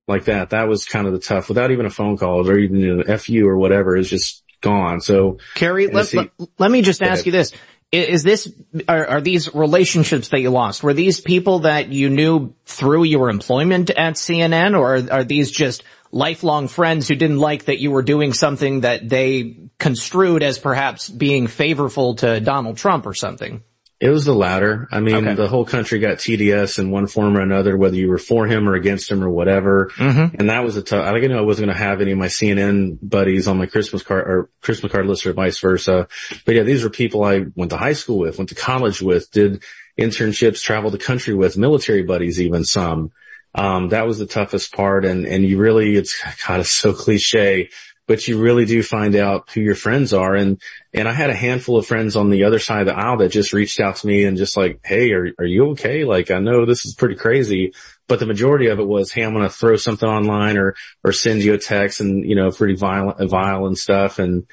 [0.09, 3.01] like that, that was kind of the tough without even a phone call or even
[3.01, 5.01] an FU or whatever is just gone.
[5.01, 7.53] So Cary, let, let, let, me just ask you this
[7.91, 8.51] is this
[8.89, 13.29] are, are, these relationships that you lost were these people that you knew through your
[13.29, 17.91] employment at CNN or are, are, these just lifelong friends who didn't like that you
[17.91, 23.63] were doing something that they construed as perhaps being favorable to Donald Trump or something?
[24.03, 24.89] It was the latter.
[24.91, 25.35] I mean, okay.
[25.35, 28.69] the whole country got TDS in one form or another, whether you were for him
[28.69, 29.93] or against him or whatever.
[29.95, 30.41] Mm-hmm.
[30.41, 32.19] And that was a tough, I I knew I wasn't going to have any of
[32.19, 36.09] my CNN buddies on my Christmas card or Christmas card list or vice versa.
[36.45, 39.31] But yeah, these were people I went to high school with, went to college with,
[39.31, 39.63] did
[39.97, 43.13] internships, traveled the country with, military buddies, even some.
[43.55, 45.05] Um, that was the toughest part.
[45.05, 47.71] And, and you really, it's kind of so cliche,
[48.13, 50.35] but you really do find out who your friends are.
[50.35, 50.61] And,
[50.93, 53.31] and I had a handful of friends on the other side of the aisle that
[53.31, 56.05] just reached out to me and just like, Hey, are, are you okay?
[56.05, 57.73] Like, I know this is pretty crazy,
[58.09, 61.13] but the majority of it was, Hey, I'm going to throw something online or, or
[61.13, 64.19] send you a text and, you know, pretty violent, vile and stuff.
[64.19, 64.47] And,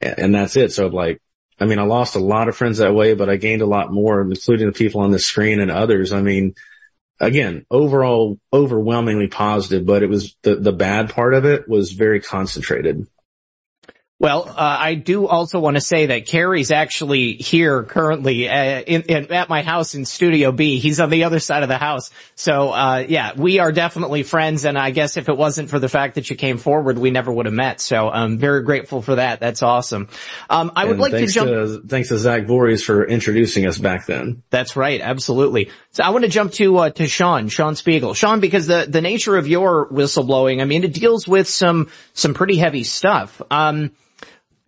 [0.00, 0.70] and that's it.
[0.72, 1.20] So like,
[1.58, 3.92] I mean, I lost a lot of friends that way, but I gained a lot
[3.92, 6.12] more, including the people on the screen and others.
[6.12, 6.54] I mean,
[7.20, 12.20] again, overall overwhelmingly positive, but it was the, the bad part of it was very
[12.20, 13.06] concentrated.
[14.20, 19.02] Well, uh, I do also want to say that Cary's actually here currently uh, in,
[19.04, 20.78] in, at my house in Studio B.
[20.78, 22.10] He's on the other side of the house.
[22.34, 24.66] So, uh, yeah, we are definitely friends.
[24.66, 27.32] And I guess if it wasn't for the fact that you came forward, we never
[27.32, 27.80] would have met.
[27.80, 29.40] So I'm very grateful for that.
[29.40, 30.08] That's awesome.
[30.50, 31.48] Um, I would like to jump.
[31.48, 34.42] To, thanks to Zach Vorhies for introducing us back then.
[34.50, 35.00] That's right.
[35.00, 35.70] Absolutely.
[35.92, 38.12] So I want to jump to, uh, to Sean, Sean Spiegel.
[38.12, 42.34] Sean, because the, the nature of your whistleblowing, I mean, it deals with some, some
[42.34, 43.40] pretty heavy stuff.
[43.50, 43.92] Um,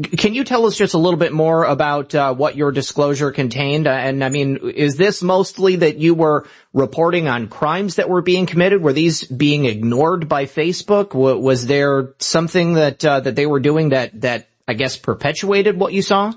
[0.02, 3.86] can you tell us just a little bit more about uh, what your disclosure contained?
[3.86, 8.22] Uh, and I mean, is this mostly that you were reporting on crimes that were
[8.22, 8.82] being committed?
[8.82, 11.10] Were these being ignored by Facebook?
[11.10, 15.78] W- was there something that uh, that they were doing that that I guess perpetuated
[15.78, 16.32] what you saw?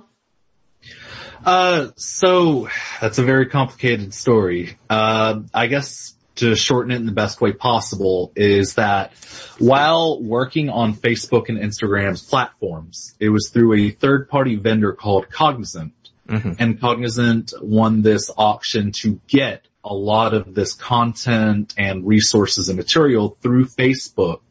[1.45, 2.67] Uh, so
[2.99, 4.77] that's a very complicated story.
[4.89, 9.13] Uh, I guess to shorten it in the best way possible is that
[9.59, 15.29] while working on Facebook and Instagram's platforms, it was through a third party vendor called
[15.29, 15.93] Cognizant.
[16.27, 16.53] Mm-hmm.
[16.59, 22.77] And Cognizant won this auction to get a lot of this content and resources and
[22.77, 24.41] material through Facebook.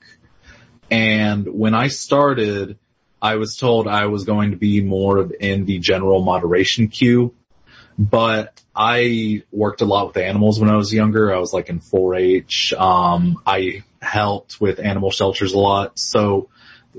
[0.91, 2.79] And when I started,
[3.21, 7.35] I was told I was going to be more of in the general moderation queue,
[7.99, 11.33] but I worked a lot with animals when I was younger.
[11.33, 12.73] I was like in 4-H.
[12.73, 15.99] Um, I helped with animal shelters a lot.
[15.99, 16.49] So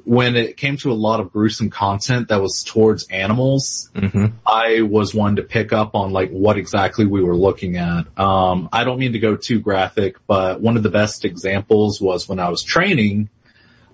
[0.03, 4.27] when it came to a lot of gruesome content that was towards animals, mm-hmm.
[4.45, 8.05] I was one to pick up on like what exactly we were looking at.
[8.19, 12.27] Um, I don't mean to go too graphic, but one of the best examples was
[12.27, 13.29] when I was training.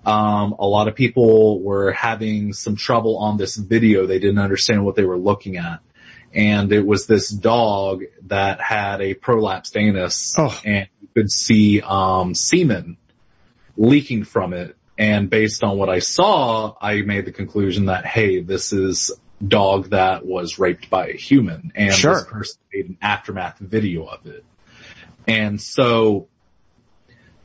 [0.04, 4.06] Um, a lot of people were having some trouble on this video.
[4.06, 5.80] They didn't understand what they were looking at.
[6.34, 10.58] And it was this dog that had a prolapsed anus oh.
[10.64, 12.96] and you could see, um, semen
[13.76, 18.40] leaking from it and based on what I saw, I made the conclusion that, hey,
[18.40, 19.10] this is
[19.46, 22.14] dog that was raped by a human and sure.
[22.14, 24.44] this person made an aftermath video of it.
[25.26, 26.28] And so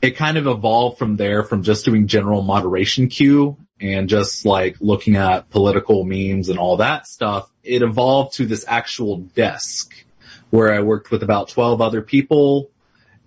[0.00, 4.76] it kind of evolved from there from just doing general moderation queue and just like
[4.80, 7.50] looking at political memes and all that stuff.
[7.68, 10.04] It evolved to this actual desk
[10.50, 12.70] where I worked with about 12 other people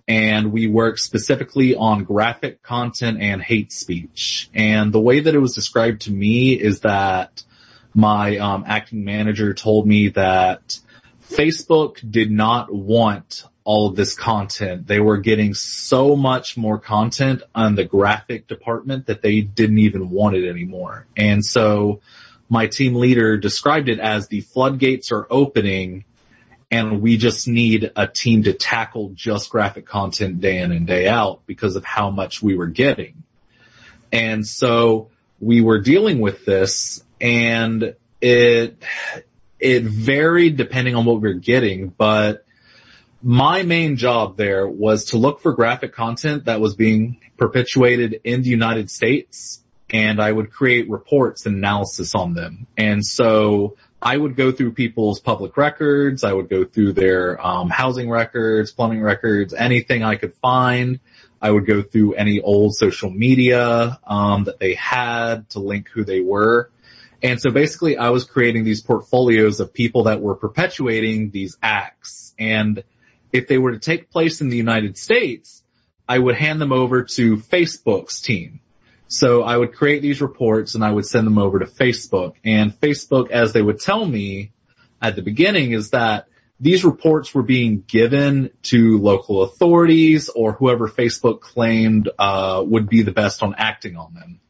[0.08, 4.50] and we worked specifically on graphic content and hate speech.
[4.52, 7.44] And the way that it was described to me is that
[7.94, 10.78] my um, acting manager told me that
[11.30, 14.86] Facebook did not want all of this content.
[14.86, 20.10] They were getting so much more content on the graphic department that they didn't even
[20.10, 21.06] want it anymore.
[21.16, 22.00] And so
[22.52, 26.04] my team leader described it as the floodgates are opening
[26.70, 31.08] and we just need a team to tackle just graphic content day in and day
[31.08, 33.22] out because of how much we were getting.
[34.12, 35.08] And so
[35.40, 38.82] we were dealing with this and it,
[39.58, 42.44] it varied depending on what we were getting, but
[43.22, 48.42] my main job there was to look for graphic content that was being perpetuated in
[48.42, 49.61] the United States
[49.92, 52.66] and I would create reports and analysis on them.
[52.76, 56.24] And so I would go through people's public records.
[56.24, 60.98] I would go through their um, housing records, plumbing records, anything I could find.
[61.40, 66.04] I would go through any old social media um, that they had to link who
[66.04, 66.70] they were.
[67.22, 72.34] And so basically I was creating these portfolios of people that were perpetuating these acts.
[72.38, 72.82] And
[73.32, 75.62] if they were to take place in the United States,
[76.08, 78.60] I would hand them over to Facebook's team.
[79.12, 82.72] So I would create these reports and I would send them over to Facebook and
[82.72, 84.52] Facebook, as they would tell me
[85.02, 90.88] at the beginning is that these reports were being given to local authorities or whoever
[90.88, 94.40] Facebook claimed, uh, would be the best on acting on them.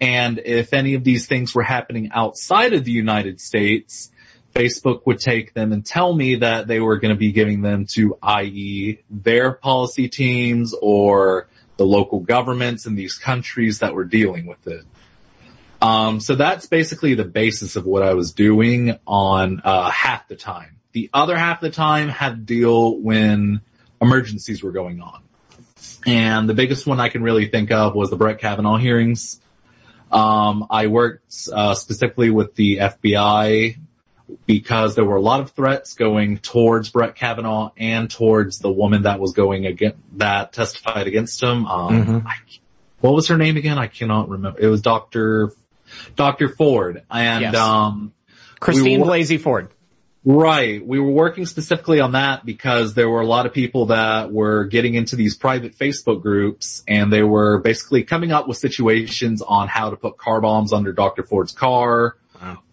[0.00, 4.10] And if any of these things were happening outside of the United States,
[4.54, 7.84] Facebook would take them and tell me that they were going to be giving them
[7.90, 9.00] to i.e.
[9.10, 14.84] their policy teams or the local governments in these countries that were dealing with it.
[15.80, 20.36] Um, so that's basically the basis of what I was doing on uh, half the
[20.36, 20.76] time.
[20.92, 23.60] The other half of the time had to deal when
[24.02, 25.22] emergencies were going on.
[26.04, 29.40] And the biggest one I can really think of was the Brett Kavanaugh hearings.
[30.10, 33.78] Um, I worked uh, specifically with the FBI
[34.46, 39.02] because there were a lot of threats going towards Brett Kavanaugh and towards the woman
[39.02, 41.66] that was going against, that testified against him.
[41.66, 42.26] Um, mm-hmm.
[42.26, 42.34] I,
[43.00, 43.78] what was her name again?
[43.78, 44.58] I cannot remember.
[44.60, 45.52] It was Dr.
[46.16, 46.48] Dr.
[46.48, 47.54] Ford and, yes.
[47.56, 48.12] um,
[48.60, 49.70] Christine we were, Blasey Ford.
[50.24, 50.84] Right.
[50.84, 54.64] We were working specifically on that because there were a lot of people that were
[54.64, 59.68] getting into these private Facebook groups and they were basically coming up with situations on
[59.68, 61.22] how to put car bombs under Dr.
[61.22, 62.16] Ford's car,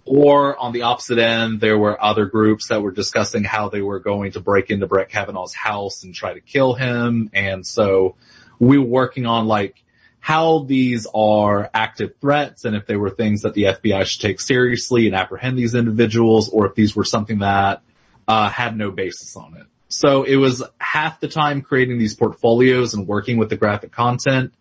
[0.06, 4.00] or on the opposite end, there were other groups that were discussing how they were
[4.00, 7.32] going to break into Brett Kavanaugh's house and try to kill him.
[7.34, 8.16] And so
[8.60, 9.84] we were working on like
[10.20, 14.40] how these are active threats and if they were things that the FBI should take
[14.40, 17.82] seriously and apprehend these individuals or if these were something that
[18.28, 19.66] uh, had no basis on it.
[19.88, 24.54] So it was half the time creating these portfolios and working with the graphic content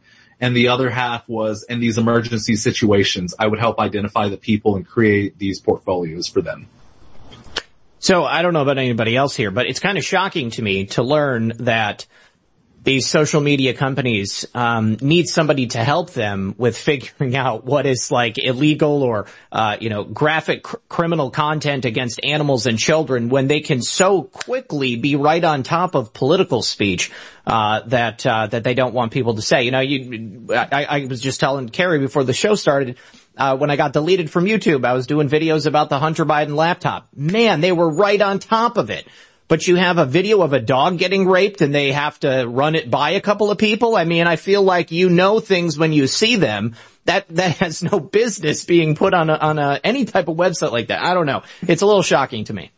[0.45, 4.77] and the other half was in these emergency situations, I would help identify the people
[4.77, 6.69] and create these portfolios for them.
[7.99, 10.85] So I don't know about anybody else here, but it's kind of shocking to me
[10.89, 12.05] to learn that
[12.85, 18.11] these social media companies um, need somebody to help them with figuring out what is
[18.11, 23.49] like illegal or uh, you know graphic cr- criminal content against animals and children when
[23.49, 27.11] they can so quickly be right on top of political speech
[27.47, 29.63] uh, that uh, that they don't want people to say.
[29.63, 32.99] You know, you I, I was just telling Cary before the show started.
[33.37, 36.55] Uh, when I got deleted from YouTube, I was doing videos about the Hunter Biden
[36.55, 37.09] laptop.
[37.17, 39.09] Man, they were right on top of it
[39.49, 42.75] but you have a video of a dog getting raped and they have to run
[42.75, 43.97] it by a couple of people.
[43.97, 46.77] I mean, I feel like you know things when you see them.
[47.07, 50.73] That, that has no business being put on a, on a, any type of website
[50.73, 51.03] like that.
[51.03, 51.43] I don't know.
[51.69, 52.71] It's a little shocking to me.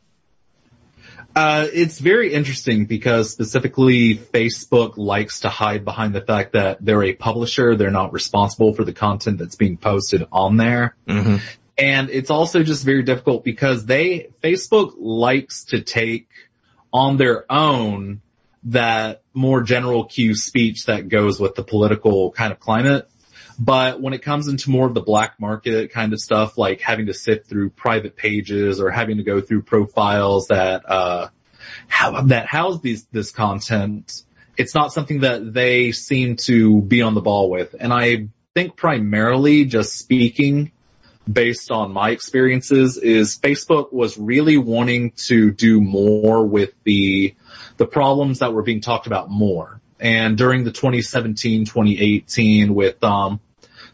[1.36, 7.04] Uh, it's very interesting because specifically Facebook likes to hide behind the fact that they're
[7.04, 7.76] a publisher.
[7.76, 10.96] They're not responsible for the content that's being posted on there.
[11.06, 11.36] Mm-hmm.
[11.78, 16.28] And it's also just very difficult because they, Facebook likes to take
[16.96, 18.22] on their own
[18.64, 23.06] that more general Q speech that goes with the political kind of climate.
[23.58, 27.06] But when it comes into more of the black market kind of stuff, like having
[27.06, 31.28] to sift through private pages or having to go through profiles that, uh,
[32.24, 34.22] that house these, this content,
[34.56, 37.74] it's not something that they seem to be on the ball with.
[37.78, 40.72] And I think primarily just speaking
[41.30, 47.34] based on my experiences is Facebook was really wanting to do more with the,
[47.76, 49.80] the problems that were being talked about more.
[49.98, 53.40] And during the 2017, 2018 with, um,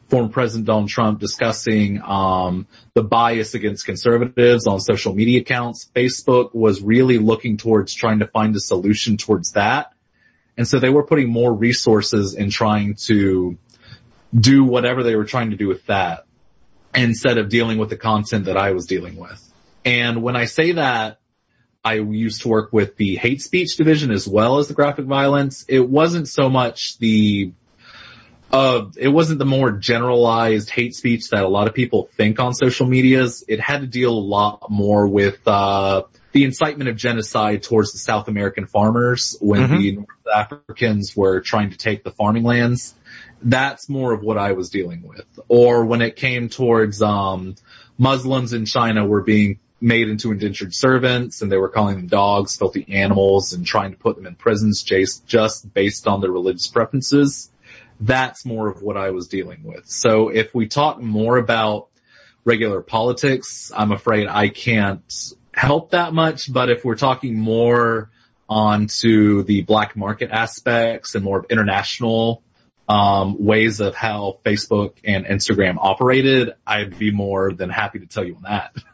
[0.08, 6.54] former President Donald Trump discussing, um, the bias against conservatives on social media accounts, Facebook
[6.54, 9.94] was really looking towards trying to find a solution towards that.
[10.58, 13.56] And so they were putting more resources in trying to
[14.38, 16.26] do whatever they were trying to do with that
[16.94, 19.52] instead of dealing with the content that I was dealing with.
[19.84, 21.18] And when I say that,
[21.84, 25.64] I used to work with the hate speech division as well as the graphic violence.
[25.68, 27.52] It wasn't so much the,
[28.52, 32.54] uh, it wasn't the more generalized hate speech that a lot of people think on
[32.54, 33.44] social medias.
[33.48, 37.98] It had to deal a lot more with, uh, the incitement of genocide towards the
[37.98, 39.76] South American farmers when mm-hmm.
[39.76, 42.94] the North Africans were trying to take the farming lands
[43.44, 45.26] that's more of what I was dealing with.
[45.48, 47.56] Or when it came towards, um,
[47.98, 52.56] Muslims in China were being made into indentured servants and they were calling them dogs,
[52.56, 57.50] filthy animals and trying to put them in prisons just, based on their religious preferences.
[58.00, 59.88] That's more of what I was dealing with.
[59.88, 61.88] So if we talk more about
[62.44, 65.02] regular politics, I'm afraid I can't
[65.52, 68.10] help that much, but if we're talking more
[68.48, 72.42] onto the black market aspects and more of international
[72.92, 78.22] um, ways of how Facebook and Instagram operated, I'd be more than happy to tell
[78.24, 78.76] you on that.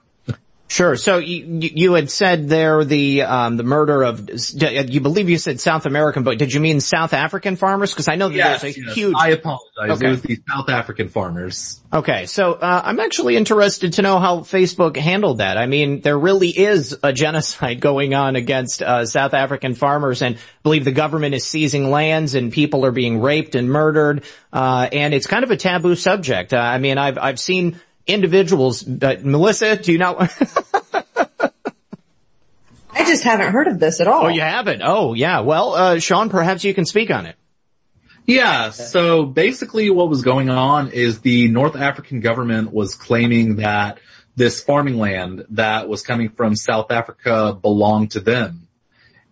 [0.69, 0.97] Sure.
[0.97, 5.61] So you, you had said there the um, the murder of you believe you said
[5.61, 7.91] South American, but did you mean South African farmers?
[7.91, 8.95] Because I know that yes, there's a yes.
[8.95, 9.15] huge.
[9.19, 9.91] I apologize.
[9.97, 10.07] Okay.
[10.07, 11.81] It was the South African farmers.
[11.91, 15.57] Okay, so uh, I'm actually interested to know how Facebook handled that.
[15.57, 20.37] I mean, there really is a genocide going on against uh, South African farmers, and
[20.37, 24.87] I believe the government is seizing lands, and people are being raped and murdered, uh,
[24.93, 26.53] and it's kind of a taboo subject.
[26.53, 28.83] Uh, I mean, I've I've seen individuals.
[28.83, 30.17] But Melissa, do you not?
[32.91, 34.25] I just haven't heard of this at all.
[34.25, 34.83] Oh, you haven't?
[34.85, 35.41] Oh, yeah.
[35.41, 37.37] Well, uh, Sean, perhaps you can speak on it.
[38.27, 44.01] Yeah, so basically what was going on is the North African government was claiming that
[44.37, 48.69] this farming land that was coming from South Africa belonged to them.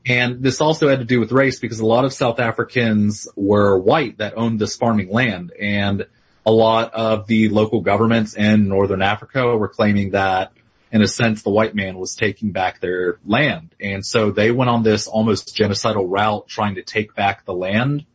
[0.07, 3.79] And this also had to do with race because a lot of South Africans were
[3.79, 6.07] white that owned this farming land and
[6.47, 10.53] a lot of the local governments in Northern Africa were claiming that
[10.93, 13.75] in a sense the white man was taking back their land.
[13.81, 18.07] And so they went on this almost genocidal route trying to take back the land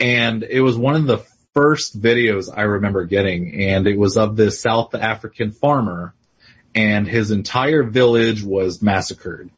[0.00, 4.36] and it was one of the first videos I remember getting and it was of
[4.36, 6.14] this South African farmer
[6.74, 9.50] and his entire village was massacred.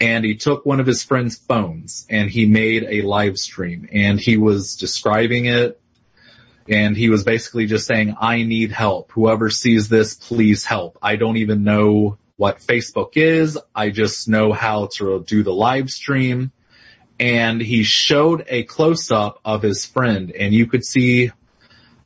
[0.00, 4.20] And he took one of his friend's phones and he made a live stream and
[4.20, 5.80] he was describing it
[6.68, 9.12] and he was basically just saying, I need help.
[9.12, 10.98] Whoever sees this, please help.
[11.02, 13.58] I don't even know what Facebook is.
[13.74, 16.52] I just know how to do the live stream
[17.20, 21.30] and he showed a close up of his friend and you could see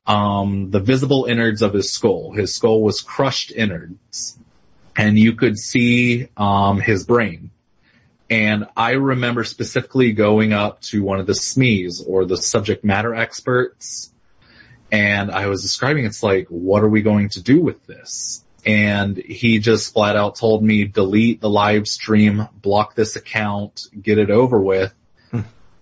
[0.06, 2.32] um, the visible innards of his skull.
[2.32, 4.38] His skull was crushed innards
[4.96, 7.50] and you could see um, his brain.
[8.28, 13.14] And I remember specifically going up to one of the SMEs or the subject matter
[13.14, 14.12] experts
[14.90, 18.44] and I was describing it's like, what are we going to do with this?
[18.64, 24.18] And he just flat out told me delete the live stream, block this account, get
[24.18, 24.92] it over with.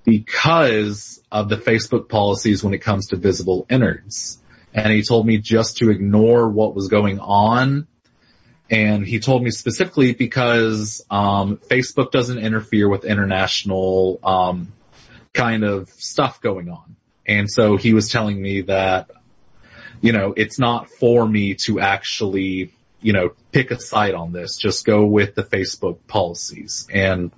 [0.05, 4.39] because of the Facebook policies when it comes to visible innards.
[4.73, 7.87] And he told me just to ignore what was going on.
[8.71, 14.73] And he told me specifically because, um, Facebook doesn't interfere with international, um,
[15.33, 16.97] kind of stuff going on.
[17.27, 19.11] And so he was telling me that,
[20.01, 24.57] you know, it's not for me to actually, you know, pick a side on this.
[24.57, 26.87] Just go with the Facebook policies.
[26.93, 27.31] And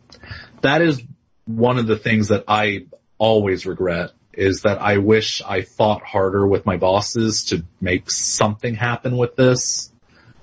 [0.63, 1.03] that is
[1.47, 2.87] one of the things that I
[3.19, 8.75] always regret is that I wish I fought harder with my bosses to make something
[8.75, 9.91] happen with this.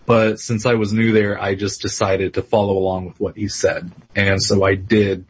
[0.06, 3.48] But since I was new there, I just decided to follow along with what he
[3.48, 3.92] said.
[4.16, 5.26] And so I did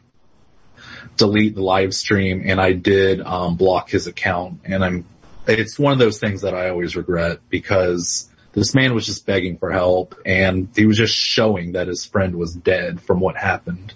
[1.16, 4.60] delete the live stream and I did um, block his account.
[4.64, 5.04] And I'm,
[5.46, 9.58] it's one of those things that I always regret because this man was just begging
[9.58, 13.94] for help and he was just showing that his friend was dead from what happened.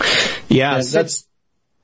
[0.00, 1.26] Yeah, yeah that's,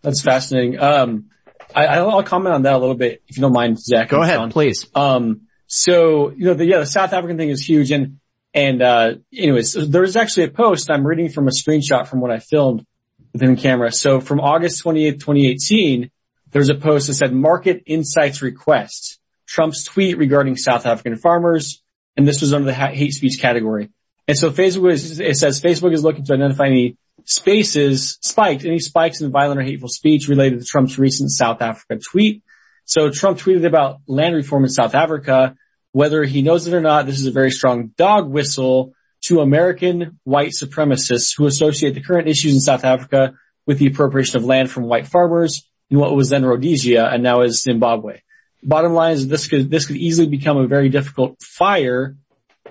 [0.02, 0.78] that's fascinating.
[0.78, 1.30] Um,
[1.74, 4.08] I, will comment on that a little bit if you don't mind, Zach.
[4.08, 4.50] Go ahead, Sean.
[4.50, 4.86] please.
[4.94, 7.90] Um, so, you know, the, yeah, the South African thing is huge.
[7.90, 8.20] And,
[8.52, 12.38] and, uh, anyways, there's actually a post I'm reading from a screenshot from what I
[12.38, 12.86] filmed
[13.34, 13.92] within camera.
[13.92, 16.10] So from August 28th, 2018,
[16.52, 21.82] there's a post that said market insights request, Trump's tweet regarding South African farmers.
[22.16, 23.90] And this was under the hate speech category.
[24.28, 28.78] And so Facebook is, it says Facebook is looking to identify any spaces, spiked, any
[28.78, 32.42] spikes in violent or hateful speech related to Trump's recent South Africa tweet.
[32.84, 35.56] So Trump tweeted about land reform in South Africa.
[35.90, 38.93] Whether he knows it or not, this is a very strong dog whistle
[39.26, 43.34] to American white supremacists who associate the current issues in South Africa
[43.66, 47.42] with the appropriation of land from white farmers in what was then Rhodesia and now
[47.42, 48.20] is Zimbabwe.
[48.62, 52.16] Bottom line is this could, this could easily become a very difficult fire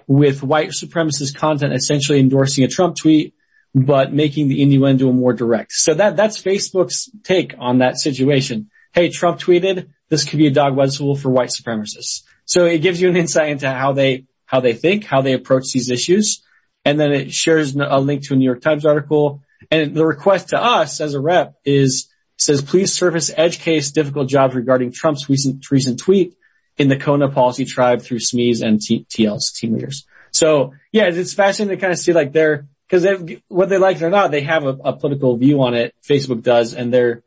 [0.07, 3.33] with white supremacist content essentially endorsing a Trump tweet
[3.75, 5.71] but making the innuendo more direct.
[5.71, 8.69] So that, that's Facebook's take on that situation.
[8.93, 12.21] Hey, Trump tweeted, this could be a dog whistle for white supremacists.
[12.45, 15.71] So it gives you an insight into how they, how they think, how they approach
[15.73, 16.43] these issues.
[16.85, 19.41] And then it shares a link to a New York Times article.
[19.71, 24.29] And the request to us as a rep is, says, please surface edge case difficult
[24.29, 26.35] jobs regarding Trump's recent, recent tweet
[26.77, 30.05] in the Kona policy tribe through SMEs and T- TL's team leaders.
[30.29, 33.07] So yeah, it's fascinating to kind of see like they're, because
[33.47, 35.95] whether they like it or not, they have a, a, political view on it.
[36.07, 37.23] Facebook does, and they're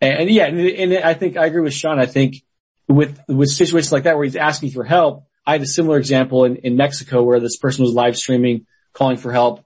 [0.00, 1.98] and, and yeah, and, and, I think I agree with Sean.
[1.98, 2.44] I think
[2.86, 6.44] with with situations like that where he's asking for help, I had a similar example
[6.44, 9.64] in, in Mexico where this person was live streaming, calling for help,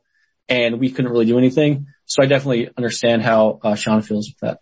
[0.49, 1.87] and we couldn't really do anything.
[2.07, 4.61] So I definitely understand how uh, Sean feels with that.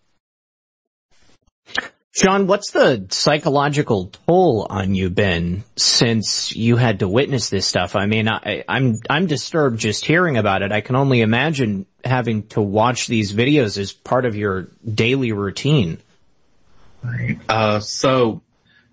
[2.12, 7.96] Sean, what's the psychological toll on you been since you had to witness this stuff?
[7.96, 10.70] I mean, I, I'm, I'm disturbed just hearing about it.
[10.70, 15.98] I can only imagine having to watch these videos as part of your daily routine.
[17.02, 17.38] Right.
[17.48, 18.42] Uh, so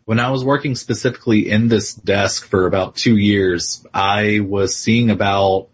[0.05, 5.09] when I was working specifically in this desk for about two years, I was seeing
[5.09, 5.67] about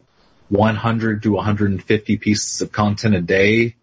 [0.50, 3.76] 100 to 150 pieces of content a day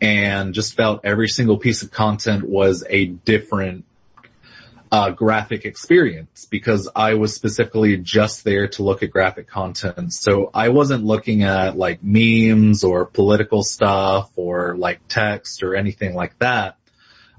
[0.00, 3.84] and just about every single piece of content was a different
[4.92, 10.12] uh, graphic experience because I was specifically just there to look at graphic content.
[10.12, 16.14] So I wasn't looking at like memes or political stuff or like text or anything
[16.14, 16.76] like that.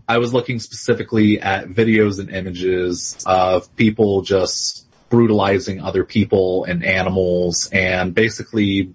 [0.07, 6.83] I was looking specifically at videos and images of people just brutalizing other people and
[6.83, 8.93] animals and basically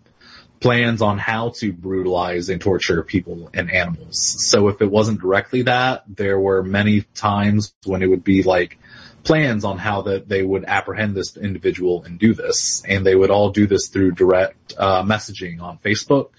[0.61, 4.37] plans on how to brutalize and torture people and animals.
[4.51, 8.79] So if it wasn't directly that, there were many times when it would be like
[9.25, 12.85] plans on how that they would apprehend this individual and do this.
[12.87, 16.31] And they would all do this through direct uh, messaging on Facebook.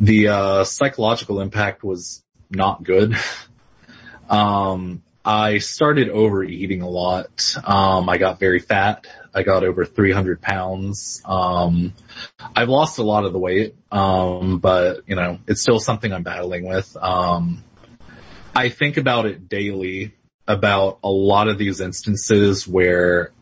[0.00, 2.23] The uh, psychological impact was
[2.54, 3.16] not good.
[4.28, 7.56] um, I started overeating a lot.
[7.64, 9.06] Um, I got very fat.
[9.34, 11.22] I got over 300 pounds.
[11.24, 11.94] Um,
[12.54, 16.22] I've lost a lot of the weight, um, but you know, it's still something I'm
[16.22, 16.96] battling with.
[17.00, 17.64] Um,
[18.54, 20.14] I think about it daily
[20.46, 23.32] about a lot of these instances where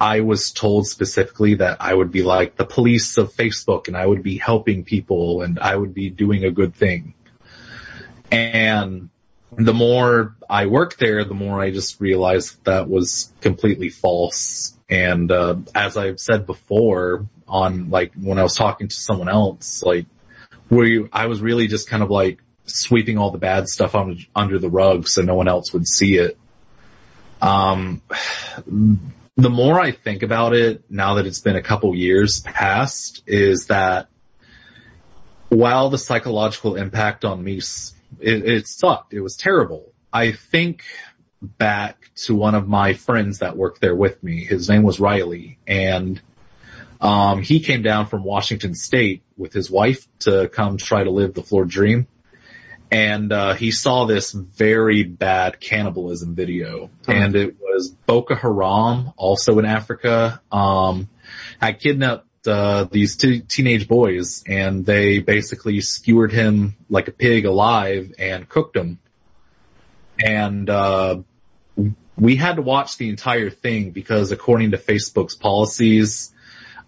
[0.00, 4.04] I was told specifically that I would be like the police of Facebook and I
[4.04, 7.14] would be helping people and I would be doing a good thing.
[8.34, 9.10] And
[9.52, 14.76] the more I worked there, the more I just realized that was completely false.
[14.88, 19.82] And, uh, as I've said before on like when I was talking to someone else,
[19.82, 20.06] like
[20.68, 24.18] where you, I was really just kind of like sweeping all the bad stuff on,
[24.34, 26.38] under the rug so no one else would see it.
[27.40, 28.02] Um,
[29.36, 33.66] the more I think about it now that it's been a couple years past is
[33.66, 34.08] that
[35.48, 37.60] while the psychological impact on me,
[38.20, 39.12] it, it sucked.
[39.14, 39.92] It was terrible.
[40.12, 40.84] I think
[41.42, 44.44] back to one of my friends that worked there with me.
[44.44, 46.20] His name was Riley and
[47.00, 51.34] um, he came down from Washington State with his wife to come try to live
[51.34, 52.06] the Florida dream.
[52.90, 57.12] And, uh, he saw this very bad cannibalism video Hmm.
[57.12, 61.08] and it was Boko Haram, also in Africa, um,
[61.60, 67.44] had kidnapped, uh, these two teenage boys and they basically skewered him like a pig
[67.44, 68.98] alive and cooked him.
[70.24, 71.22] And, uh,
[72.16, 76.32] we had to watch the entire thing because according to Facebook's policies,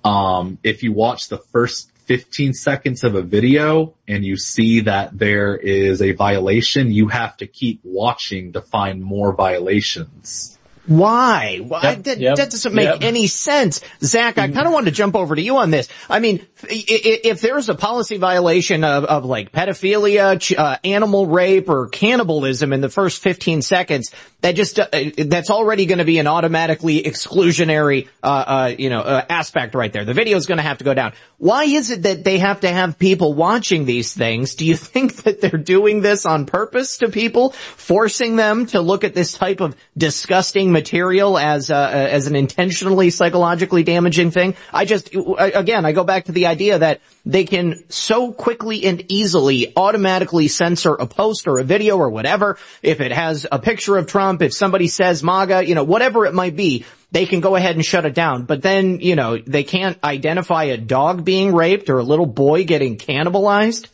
[0.04, 5.18] um, if you watch the first 15 seconds of a video and you see that
[5.18, 10.55] there is a violation, you have to keep watching to find more violations.
[10.86, 11.58] Why?
[11.58, 11.80] Why?
[11.82, 12.98] Yep, that, yep, that doesn't make yep.
[13.02, 13.80] any sense.
[14.00, 15.88] Zach, I kind of wanted to jump over to you on this.
[16.08, 21.88] I mean, if there's a policy violation of, of like pedophilia, uh, animal rape, or
[21.88, 24.12] cannibalism in the first 15 seconds,
[24.42, 24.86] that just, uh,
[25.18, 29.92] that's already going to be an automatically exclusionary, uh, uh, you know, uh, aspect right
[29.92, 30.04] there.
[30.04, 31.14] The video's going to have to go down.
[31.38, 34.54] Why is it that they have to have people watching these things?
[34.54, 39.02] Do you think that they're doing this on purpose to people, forcing them to look
[39.02, 44.54] at this type of disgusting material as, uh, as an intentionally psychologically damaging thing?
[44.72, 49.04] I just, again, I go back to the idea that they can so quickly and
[49.08, 52.58] easily automatically censor a post or a video or whatever.
[52.82, 56.34] If it has a picture of Trump, if somebody says MAGA, you know, whatever it
[56.34, 58.44] might be, they can go ahead and shut it down.
[58.44, 62.64] But then, you know, they can't identify a dog being raped or a little boy
[62.64, 63.86] getting cannibalized.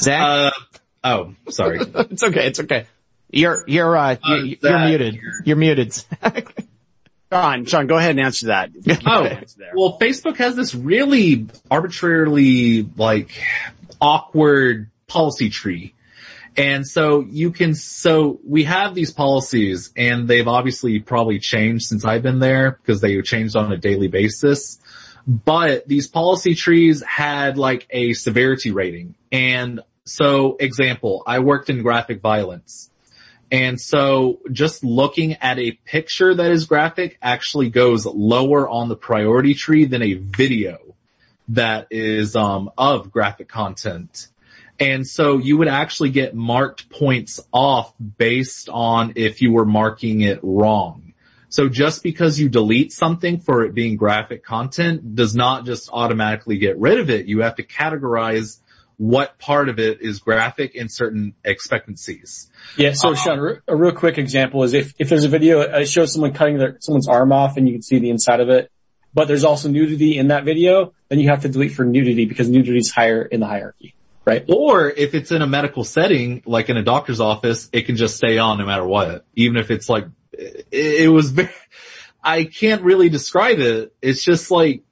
[0.00, 0.20] Zach?
[0.20, 0.50] Uh,
[1.04, 1.78] oh, sorry.
[2.10, 2.86] it's okay, it's okay.
[3.30, 5.20] You're, you're, uh, you're, you're Zach, muted.
[5.44, 6.04] You're muted.
[7.32, 8.70] Sean, Sean, go ahead and answer that.
[9.06, 9.28] Oh,
[9.74, 13.30] well, Facebook has this really arbitrarily, like,
[14.00, 15.94] awkward policy tree.
[16.56, 22.04] And so you can, so we have these policies and they've obviously probably changed since
[22.04, 24.80] I've been there because they changed on a daily basis.
[25.26, 29.14] But these policy trees had like a severity rating.
[29.30, 32.90] And so example, I worked in graphic violence.
[33.50, 38.96] And so just looking at a picture that is graphic actually goes lower on the
[38.96, 40.78] priority tree than a video
[41.48, 44.28] that is um, of graphic content.
[44.78, 50.20] And so you would actually get marked points off based on if you were marking
[50.20, 51.14] it wrong.
[51.48, 56.58] So just because you delete something for it being graphic content does not just automatically
[56.58, 57.26] get rid of it.
[57.26, 58.58] You have to categorize
[58.98, 62.50] what part of it is graphic and certain expectancies.
[62.76, 65.86] Yeah, so um, Sean, a real quick example is if, if there's a video, it
[65.86, 68.70] shows someone cutting their, someone's arm off and you can see the inside of it,
[69.14, 72.48] but there's also nudity in that video, then you have to delete for nudity because
[72.48, 73.94] nudity is higher in the hierarchy,
[74.24, 74.44] right?
[74.48, 78.16] Or if it's in a medical setting, like in a doctor's office, it can just
[78.16, 79.24] stay on no matter what.
[79.36, 81.38] Even if it's like, it, it was
[82.20, 83.94] I can't really describe it.
[84.02, 84.82] It's just like,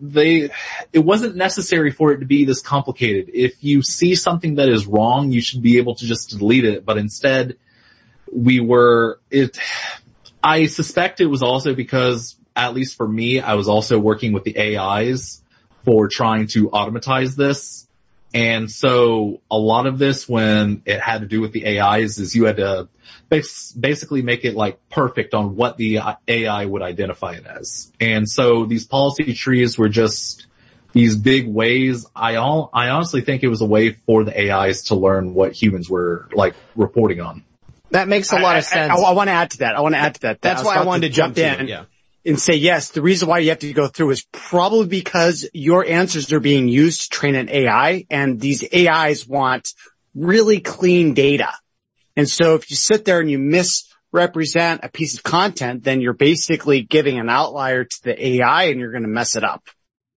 [0.00, 0.50] they,
[0.92, 3.30] it wasn't necessary for it to be this complicated.
[3.32, 6.84] If you see something that is wrong, you should be able to just delete it,
[6.84, 7.56] but instead
[8.32, 9.58] we were, it,
[10.42, 14.44] I suspect it was also because, at least for me, I was also working with
[14.44, 15.42] the AIs
[15.84, 17.86] for trying to automatize this.
[18.34, 22.34] And so a lot of this when it had to do with the AIs is
[22.34, 22.88] you had to
[23.28, 27.92] bas- basically make it like perfect on what the AI would identify it as.
[28.00, 30.46] And so these policy trees were just
[30.92, 32.06] these big ways.
[32.16, 35.52] I all, I honestly think it was a way for the AIs to learn what
[35.52, 37.44] humans were like reporting on.
[37.90, 38.92] That makes a lot of sense.
[38.92, 39.76] I, want to add to that.
[39.76, 40.40] I want to add to that.
[40.40, 41.84] That's was why I wanted to jump to it, in yeah.
[42.24, 42.90] and say yes.
[42.90, 46.66] The reason why you have to go through is probably because your answers are being
[46.66, 49.68] used to train an AI, and these AIs want
[50.14, 51.52] really clean data.
[52.16, 56.14] And so if you sit there and you misrepresent a piece of content, then you're
[56.14, 59.62] basically giving an outlier to the AI, and you're going to mess it up.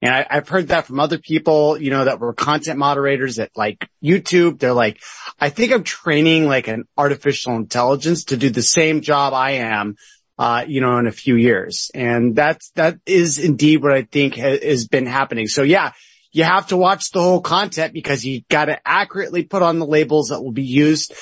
[0.01, 3.49] And I, I've heard that from other people, you know, that were content moderators at
[3.55, 4.59] like YouTube.
[4.59, 5.01] They're like,
[5.39, 9.95] I think I'm training like an artificial intelligence to do the same job I am,
[10.37, 11.89] uh, you know, in a few years.
[11.95, 15.47] And that's, that is indeed what I think ha- has been happening.
[15.47, 15.93] So yeah,
[16.31, 19.87] you have to watch the whole content because you got to accurately put on the
[19.87, 21.15] labels that will be used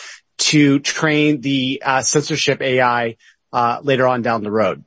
[0.46, 3.18] to train the uh, censorship AI,
[3.52, 4.84] uh, later on down the road.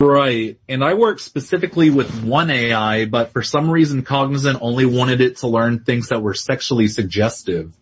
[0.00, 0.58] Right.
[0.68, 5.38] And I work specifically with one AI, but for some reason Cognizant only wanted it
[5.38, 7.72] to learn things that were sexually suggestive,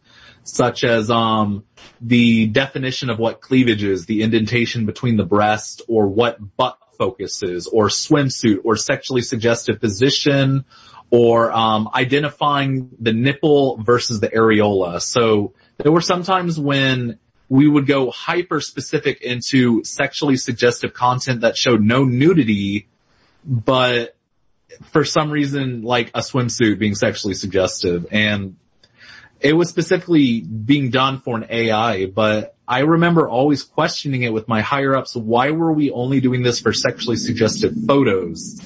[0.44, 1.64] such as, um,
[2.02, 7.66] the definition of what cleavage is, the indentation between the breast or what butt focuses
[7.66, 10.66] or swimsuit or sexually suggestive position
[11.10, 15.00] or um, identifying the nipple versus the areola.
[15.00, 17.18] So there were sometimes when
[17.48, 22.88] we would go hyper specific into sexually suggestive content that showed no nudity,
[23.44, 24.16] but
[24.90, 28.56] for some reason like a swimsuit being sexually suggestive and
[29.40, 34.46] it was specifically being done for an AI, but I remember always questioning it with
[34.46, 35.16] my higher ups.
[35.16, 38.60] Why were we only doing this for sexually suggestive photos?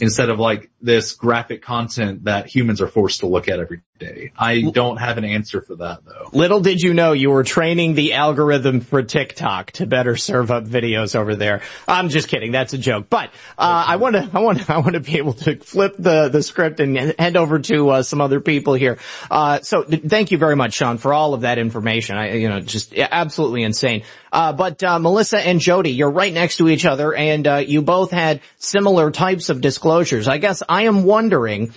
[0.00, 4.32] instead of like this graphic content that humans are forced to look at every day.
[4.36, 6.28] I don't have an answer for that though.
[6.32, 10.64] Little did you know you were training the algorithm for TikTok to better serve up
[10.64, 11.62] videos over there.
[11.88, 12.52] I'm just kidding.
[12.52, 13.06] That's a joke.
[13.08, 15.94] But, uh, I want to, I want to, I want to be able to flip
[15.98, 18.98] the, the script and head over to, uh, some other people here.
[19.30, 22.16] Uh, so thank you very much, Sean, for all of that information.
[22.16, 24.02] I, you know, just absolutely insane.
[24.32, 27.82] Uh, but, uh, Melissa and Jody, you're right next to each other and, uh, you
[27.82, 30.28] both had similar types of disclosures.
[30.28, 31.72] I guess I am wondering,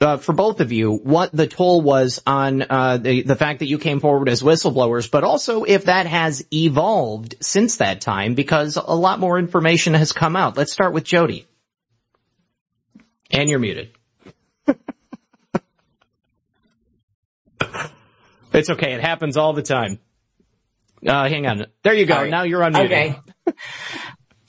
[0.00, 3.66] uh, for both of you what the toll was on uh, the the fact that
[3.66, 8.76] you came forward as whistleblowers, but also if that has evolved since that time because
[8.76, 10.56] a lot more information has come out.
[10.56, 11.46] Let's start with Jody.
[13.30, 13.92] And you're muted.
[18.52, 18.94] it's okay.
[18.94, 20.00] It happens all the time.
[21.06, 21.66] Uh, hang on.
[21.84, 22.16] There you go.
[22.16, 22.30] Right.
[22.30, 22.86] Now you're unmuted.
[22.86, 23.16] Okay.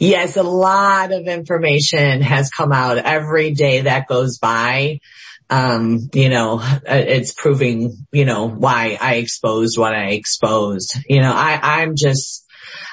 [0.02, 5.00] Yes, a lot of information has come out every day that goes by.
[5.52, 10.96] Um, you know, uh, it's proving, you know, why I exposed what I exposed.
[11.08, 12.48] You know, I, I'm just,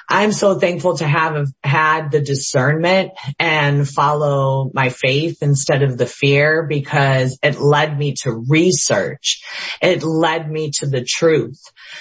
[0.08, 6.06] I'm so thankful to have had the discernment and follow my faith instead of the
[6.06, 9.44] fear because it led me to research.
[9.80, 11.60] It led me to the truth,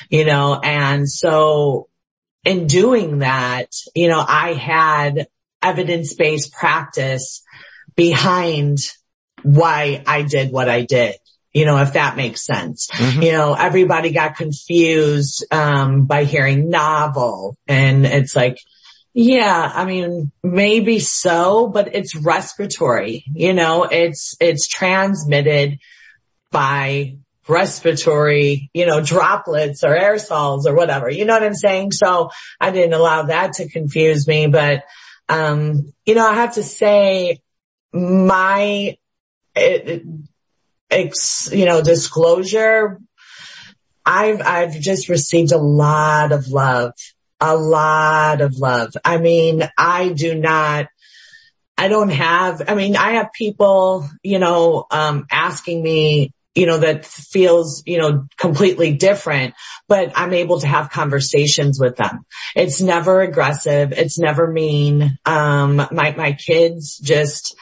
[0.10, 1.88] you know, and so
[2.44, 5.28] in doing that, you know, I had
[5.62, 7.44] evidence-based practice
[7.96, 8.80] behind
[9.48, 11.16] why I did what I did.
[11.54, 12.88] You know, if that makes sense.
[12.92, 13.22] Mm-hmm.
[13.24, 18.60] You know, everybody got confused, um, by hearing novel and it's like,
[19.14, 25.80] yeah, I mean, maybe so, but it's respiratory, you know, it's, it's transmitted
[26.52, 27.18] by
[27.48, 31.10] respiratory, you know, droplets or aerosols or whatever.
[31.10, 31.94] You know what I'm saying?
[31.94, 32.30] So
[32.60, 34.84] I didn't allow that to confuse me, but,
[35.30, 37.40] um, you know, I have to say
[37.92, 38.98] my,
[41.52, 43.00] you know, disclosure,
[44.06, 46.94] I've, I've just received a lot of love,
[47.40, 48.94] a lot of love.
[49.04, 50.88] I mean, I do not,
[51.78, 56.80] I don't have, I mean, I have people, you know, um, asking me, you know,
[56.80, 59.54] that feels, you know, completely different,
[59.88, 62.26] but I'm able to have conversations with them.
[62.56, 63.92] It's never aggressive.
[63.92, 65.20] It's never mean.
[65.24, 67.56] Um, my, my kids just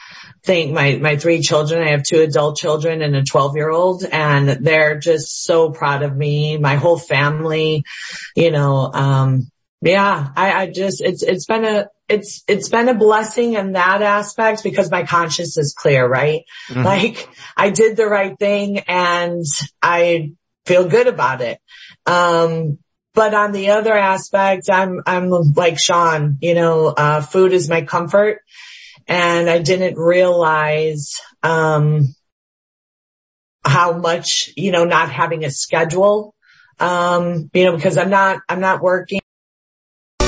[0.46, 4.04] think my, my three children, I have two adult children and a 12 year old
[4.04, 6.56] and they're just so proud of me.
[6.56, 7.84] My whole family,
[8.36, 9.50] you know, um,
[9.82, 14.00] yeah, I, I just, it's, it's been a, it's, it's been a blessing in that
[14.00, 16.44] aspect because my conscience is clear, right?
[16.68, 16.82] Mm-hmm.
[16.82, 19.44] Like I did the right thing and
[19.82, 20.32] I
[20.64, 21.58] feel good about it.
[22.06, 22.78] Um,
[23.14, 27.82] but on the other aspect, I'm, I'm like Sean, you know, uh, food is my
[27.82, 28.40] comfort
[29.08, 32.14] and I didn't realize, um,
[33.64, 36.34] how much, you know, not having a schedule,
[36.78, 39.20] um, you know, because I'm not, I'm not working.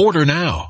[0.00, 0.69] Order now.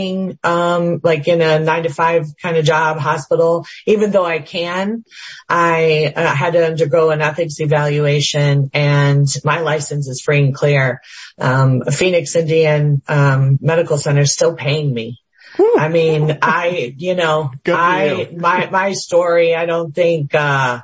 [0.00, 5.04] Um, like in a nine to five kind of job, hospital, even though I can,
[5.48, 11.02] I uh, had to undergo an ethics evaluation and my license is free and clear.
[11.36, 15.18] Um, Phoenix Indian, um, Medical Center is still paying me.
[15.58, 20.80] I mean, I, you know, I, my, my story, I don't think, uh,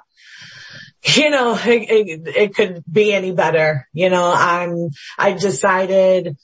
[1.05, 3.89] you know, it, it, it could be any better.
[3.93, 6.37] You know, I'm, I decided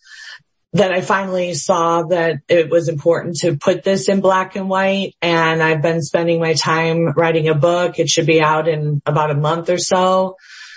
[0.73, 5.15] that I finally saw that it was important to put this in black and white
[5.21, 7.99] and I've been spending my time writing a book.
[7.99, 10.37] It should be out in about a month or so.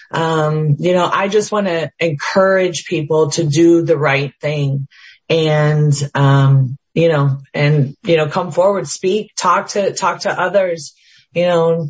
[0.09, 4.87] Um, you know, I just want to encourage people to do the right thing
[5.29, 10.93] and, um, you know, and, you know, come forward, speak, talk to, talk to others,
[11.33, 11.89] you know,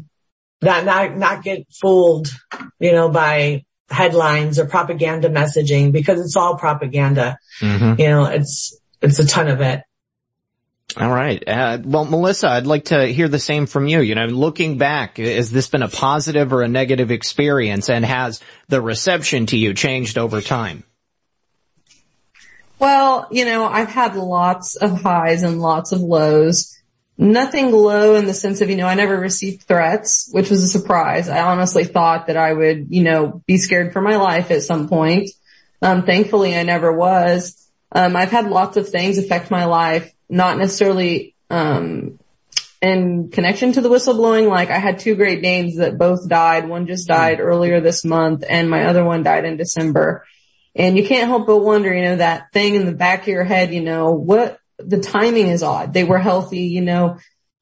[0.61, 2.27] not, not, not get fooled,
[2.79, 7.37] you know, by headlines or propaganda messaging because it's all propaganda.
[7.59, 8.01] Mm-hmm.
[8.01, 9.83] You know, it's, it's a ton of it.
[10.95, 11.43] All right.
[11.47, 14.01] Uh, well, Melissa, I'd like to hear the same from you.
[14.01, 18.41] You know, looking back, has this been a positive or a negative experience and has
[18.67, 20.83] the reception to you changed over time?
[22.77, 26.72] Well, you know, I've had lots of highs and lots of lows.
[27.17, 30.67] Nothing low in the sense of, you know, I never received threats, which was a
[30.67, 31.29] surprise.
[31.29, 34.89] I honestly thought that I would, you know, be scared for my life at some
[34.89, 35.29] point.
[35.81, 37.69] Um, thankfully I never was.
[37.91, 42.17] Um, I've had lots of things affect my life, not necessarily, um,
[42.81, 44.49] in connection to the whistleblowing.
[44.49, 46.67] Like I had two Great names that both died.
[46.67, 50.25] One just died earlier this month and my other one died in December.
[50.75, 53.43] And you can't help but wonder, you know, that thing in the back of your
[53.43, 55.93] head, you know, what the timing is odd.
[55.93, 57.17] They were healthy, you know,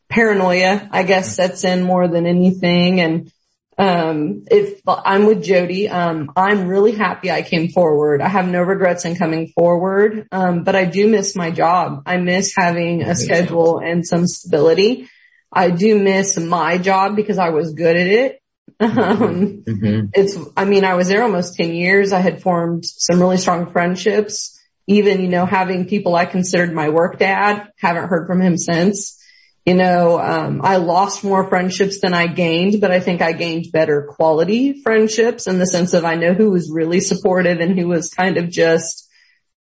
[0.10, 3.00] paranoia, I guess sets in more than anything.
[3.00, 3.32] And,
[3.78, 8.22] um, if I'm with Jody, um, I'm really happy I came forward.
[8.22, 10.28] I have no regrets in coming forward.
[10.32, 12.04] Um, but I do miss my job.
[12.06, 15.10] I miss having a schedule and some stability.
[15.52, 18.38] I do miss my job because I was good at it.
[18.82, 20.08] Um, Mm-hmm.
[20.14, 22.14] it's, I mean, I was there almost 10 years.
[22.14, 24.60] I had formed some really strong friendships.
[24.88, 29.18] Even, you know, having people I considered my work dad, haven't heard from him since.
[29.66, 33.72] You know, um, I lost more friendships than I gained, but I think I gained
[33.72, 37.88] better quality friendships in the sense of I know who was really supportive and who
[37.88, 39.08] was kind of just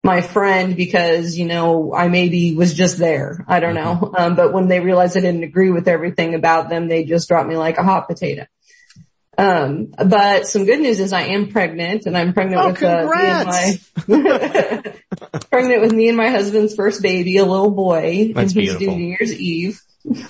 [0.03, 3.43] my friend because, you know, I maybe was just there.
[3.47, 4.13] I don't know.
[4.17, 7.49] Um, but when they realized I didn't agree with everything about them, they just dropped
[7.49, 8.45] me like a hot potato.
[9.37, 13.05] Um, but some good news is I am pregnant and I'm pregnant Oh, with, uh,
[13.05, 14.93] me and my,
[15.49, 18.91] pregnant with me and my husband's first baby, a little boy, That's and he's due.
[18.91, 19.81] New Year's Eve.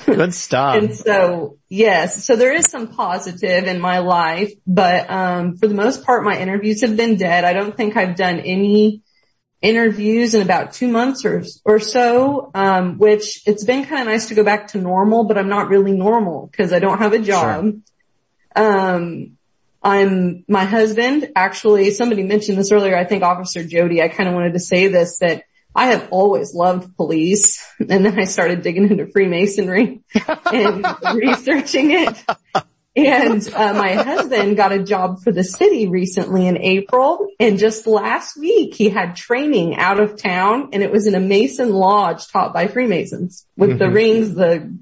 [0.06, 0.76] Good stuff.
[0.78, 5.76] and so, yes, so there is some positive in my life, but, um, for the
[5.76, 7.44] most part, my interviews have been dead.
[7.44, 9.02] I don't think I've done any
[9.62, 14.28] interviews in about two months or, or so, um, which it's been kind of nice
[14.30, 17.20] to go back to normal, but I'm not really normal because I don't have a
[17.20, 17.74] job.
[18.56, 19.38] Um,
[19.84, 24.34] I'm, my husband, actually, somebody mentioned this earlier, I think Officer Jody, I kind of
[24.34, 25.44] wanted to say this, that
[25.76, 27.62] I have always loved police.
[27.80, 30.02] And then I started digging into Freemasonry
[30.52, 32.18] and researching it.
[32.96, 37.28] And uh, my husband got a job for the city recently in April.
[37.42, 41.20] And just last week he had training out of town and it was in a
[41.20, 43.94] Mason lodge taught by Freemasons with the Mhm.
[43.94, 44.78] rings, the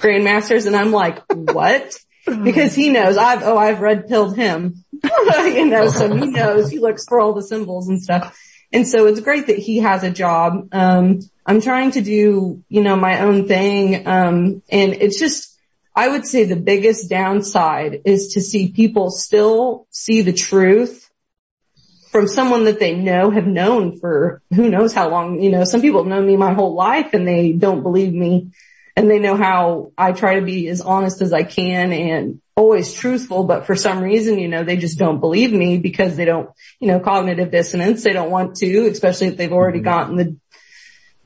[0.00, 0.66] grandmasters.
[0.66, 1.94] And I'm like, what?
[2.36, 6.78] Because he knows I've, oh, I've red pilled him, you know, so he knows he
[6.78, 8.38] looks for all the symbols and stuff.
[8.72, 10.68] And so it's great that he has a job.
[10.72, 14.06] Um, I'm trying to do, you know, my own thing.
[14.06, 15.58] Um, and it's just,
[15.94, 21.10] I would say the biggest downside is to see people still see the truth
[22.10, 25.80] from someone that they know have known for who knows how long, you know, some
[25.80, 28.50] people have known me my whole life and they don't believe me
[29.00, 32.92] and they know how I try to be as honest as I can and always
[32.92, 36.50] truthful, but for some reason, you know, they just don't believe me because they don't,
[36.80, 38.04] you know, cognitive dissonance.
[38.04, 40.36] They don't want to, especially if they've already gotten the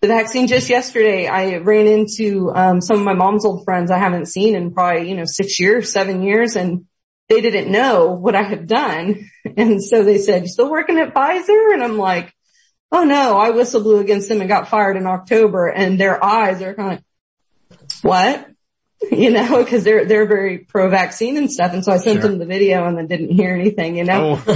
[0.01, 3.99] the vaccine just yesterday, I ran into um, some of my mom's old friends I
[3.99, 6.85] haven't seen in probably, you know, six years, seven years, and
[7.29, 9.31] they didn't know what I had done.
[9.57, 11.75] And so they said, you still working at Pfizer?
[11.75, 12.33] And I'm like,
[12.93, 15.69] oh no, I whistle blew against them and got fired in October.
[15.69, 17.05] And their eyes are kind of,
[18.05, 18.49] what?
[19.11, 21.75] You know, cause they're, they're very pro vaccine and stuff.
[21.75, 22.31] And so I sent Sure.
[22.31, 24.41] them the video and then didn't hear anything, you know?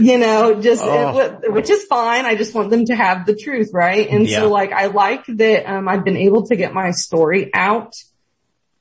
[0.00, 1.38] you know, just, Oh.
[1.44, 2.24] it- which is fine.
[2.24, 4.08] I just want them to have the truth, right?
[4.08, 4.40] And Yeah.
[4.40, 7.94] so like, I like that, um, I've been able to get my story out.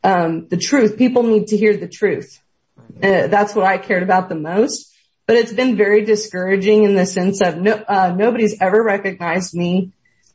[0.03, 2.41] Um, the truth, people need to hear the truth.
[3.03, 4.91] Uh, that's what I cared about the most,
[5.27, 9.91] but it's been very discouraging in the sense of no, uh, nobody's ever recognized me.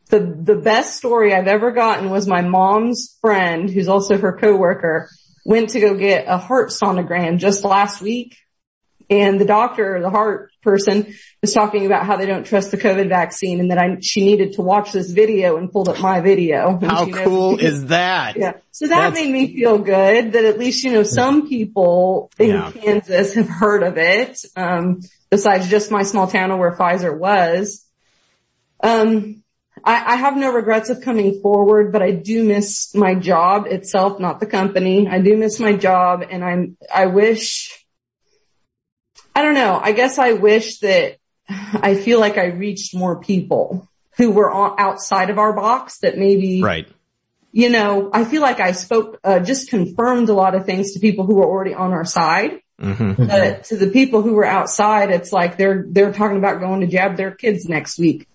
[0.09, 5.09] The, the best story I've ever gotten was my mom's friend, who's also her coworker,
[5.45, 8.37] went to go get a heart sonogram just last week
[9.09, 13.07] and the doctor, the heart person was talking about how they don't trust the COVID
[13.09, 16.79] vaccine and that I, she needed to watch this video and pulled up my video.
[16.81, 18.35] How she knows- cool is that?
[18.35, 18.53] Yeah.
[18.71, 22.49] So that That's- made me feel good that at least, you know, some people in
[22.49, 22.71] Yeah.
[22.71, 27.85] Kansas have heard of it, um, besides just my small town of where Pfizer was.
[28.81, 29.43] Um,
[29.85, 34.19] I, I have no regrets of coming forward, but I do miss my job itself,
[34.19, 35.07] not the company.
[35.07, 37.85] I do miss my job and I'm, I wish,
[39.35, 39.79] I don't know.
[39.81, 41.17] I guess I wish that
[41.47, 46.17] I feel like I reached more people who were on, outside of our box that
[46.17, 46.87] maybe Right.
[47.51, 50.99] you know, I feel like I spoke, uh, just confirmed a lot of things to
[50.99, 52.59] people who were already on our side.
[52.81, 53.27] Mm-hmm.
[53.27, 56.87] But to the people who were outside, it's like they're, they're talking about going to
[56.87, 58.27] jab their kids next week.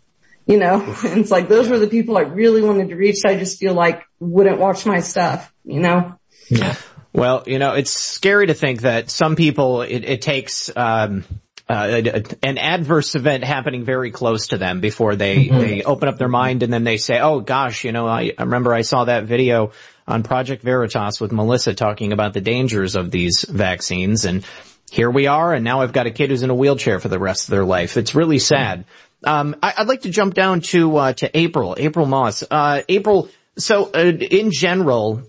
[0.47, 3.19] You know, and it's like those were the people I really wanted to reach.
[3.25, 6.19] I just feel like wouldn't watch my stuff, you know?
[6.49, 6.75] Yeah.
[7.13, 11.25] Well, you know, it's scary to think that some people, it, it takes, um,
[11.69, 12.03] uh,
[12.43, 16.65] an adverse event happening very close to them before they, they open up their mind
[16.65, 19.71] and then they say, oh gosh, you know, I, I remember I saw that video
[20.09, 24.45] on Project Veritas with Melissa talking about the dangers of these vaccines and
[24.91, 27.21] here we are and now I've got a kid who's in a wheelchair for the
[27.21, 27.97] rest of their life.
[27.97, 28.85] It's really sad.
[29.25, 32.43] Um, I, I'd like to jump down to, uh, to April, April Moss.
[32.51, 35.23] Uh, April, so, uh, in general,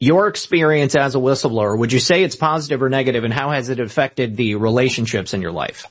[0.00, 3.68] your experience as a whistleblower, would you say it's positive or negative and how has
[3.68, 5.86] it affected the relationships in your life?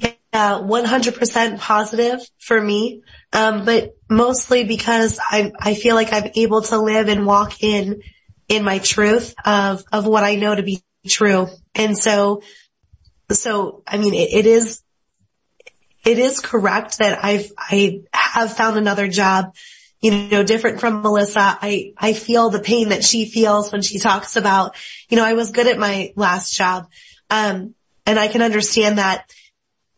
[0.00, 3.02] Yeah, 100% positive for me.
[3.32, 8.02] Um, but mostly because I, I feel like I'm able to live and walk in,
[8.48, 11.48] in my truth of, of what I know to be true.
[11.74, 12.42] And so,
[13.30, 14.82] so, I mean, it, it is,
[16.06, 19.54] it is correct that I've, I have found another job,
[20.00, 21.58] you know, different from Melissa.
[21.60, 24.76] I, I feel the pain that she feels when she talks about,
[25.08, 26.88] you know, I was good at my last job.
[27.28, 27.74] Um,
[28.06, 29.28] and I can understand that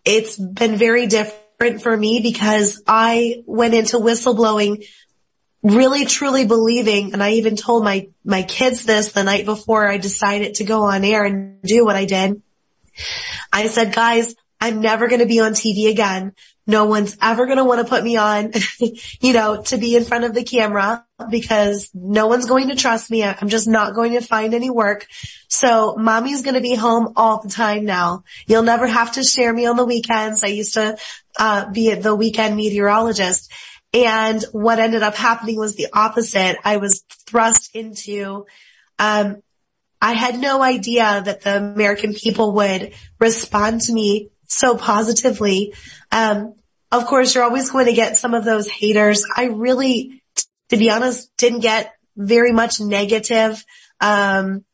[0.02, 4.86] it's been very different for me because I went into whistleblowing
[5.62, 9.98] really truly believing, and I even told my, my kids this the night before I
[9.98, 12.40] decided to go on air and do what I did.
[13.52, 16.32] I said, guys, I'm never going to be on TV again.
[16.66, 18.52] No one's ever going to want to put me on,
[19.20, 23.10] you know, to be in front of the camera because no one's going to trust
[23.10, 23.24] me.
[23.24, 25.06] I'm just not going to find any work.
[25.48, 28.24] So mommy's going to be home all the time now.
[28.46, 30.44] You'll never have to share me on the weekends.
[30.44, 30.98] I used to
[31.38, 33.50] uh, be the weekend meteorologist.
[33.94, 36.58] And what ended up happening was the opposite.
[36.64, 38.44] I was thrust into,
[38.98, 39.42] um,
[40.02, 45.74] I had no idea that the American people would respond to me so positively.
[46.10, 46.54] Um,
[46.90, 49.24] of course, you're always going to get some of those haters.
[49.36, 50.22] I really,
[50.70, 53.62] to be honest, didn't get very much negative,
[54.00, 54.64] um,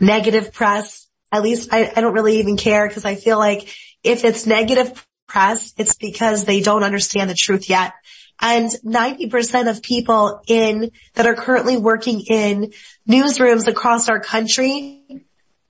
[0.00, 1.06] negative press.
[1.30, 5.06] At least I, I don't really even care because I feel like if it's negative
[5.28, 7.92] press, it's because they don't understand the truth yet.
[8.40, 12.72] And 90% of people in, that are currently working in
[13.08, 15.26] newsrooms across our country,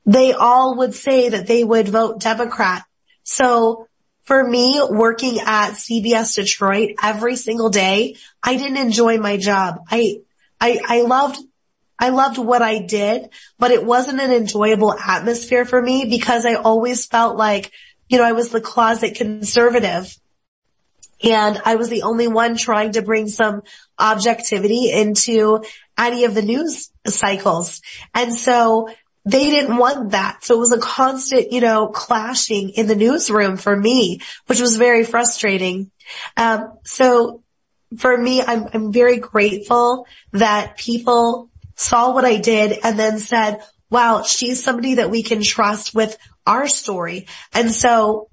[0.07, 2.85] they all would say that they would vote Democrat.
[3.31, 3.87] So
[4.23, 9.85] for me, working at CBS Detroit every single day, I didn't enjoy my job.
[9.89, 10.23] I,
[10.61, 11.39] I, I loved,
[11.97, 16.55] I loved what I did, but it wasn't an enjoyable atmosphere for me because I
[16.55, 17.71] always felt like,
[18.09, 20.13] you know, I was the closet conservative
[21.23, 23.63] and I was the only one trying to bring some
[23.97, 25.63] objectivity into
[25.97, 27.81] any of the news cycles.
[28.13, 28.89] And so
[29.31, 30.45] they didn't want that.
[30.45, 34.77] So it was a constant, you know, clashing in the newsroom for me, which was
[34.77, 35.91] very frustrating.
[36.37, 37.43] Um, so
[37.99, 43.61] for me, I'm, I'm very grateful that people saw what I did and then said,
[43.89, 46.17] wow, she's somebody that we can trust with
[46.47, 47.27] our story.
[47.53, 48.29] And so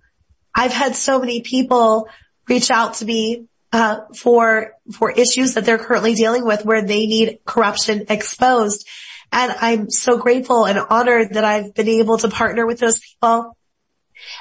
[0.53, 2.10] I've had so many people
[2.48, 7.06] reach out to me uh, for for issues that they're currently dealing with where they
[7.06, 8.88] need corruption exposed.
[9.32, 13.58] And I'm so grateful and honored that I've been able to partner with those people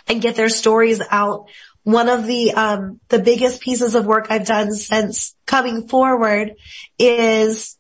[0.07, 1.49] and get their stories out.
[1.83, 6.55] One of the um, the biggest pieces of work I've done since coming forward
[6.99, 7.77] is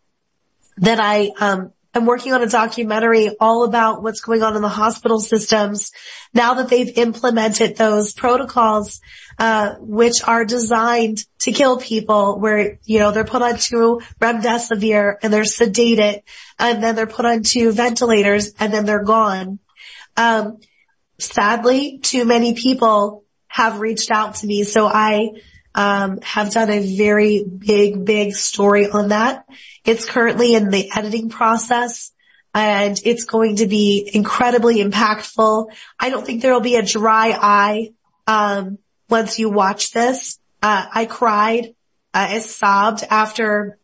[0.78, 4.68] that I um, I'm working on a documentary all about what's going on in the
[4.68, 5.92] hospital systems
[6.34, 9.00] now that they've implemented those protocols,
[9.38, 15.32] uh, which are designed to kill people where, you know, they're put onto remdesivir and
[15.32, 16.22] they're sedated
[16.58, 19.58] and then they're put onto ventilators and then they're gone.
[20.16, 20.58] Um,
[21.18, 24.64] sadly, too many people have reached out to me.
[24.64, 25.30] So I,
[25.74, 29.44] um, have done a very big, big story on that.
[29.84, 32.12] It's currently in the editing process
[32.54, 35.70] and it's going to be incredibly impactful.
[36.00, 37.92] I don't think there will be a dry eye,
[38.26, 40.38] um, once you watch this.
[40.62, 41.74] Uh, I cried,
[42.14, 43.78] uh, I sobbed after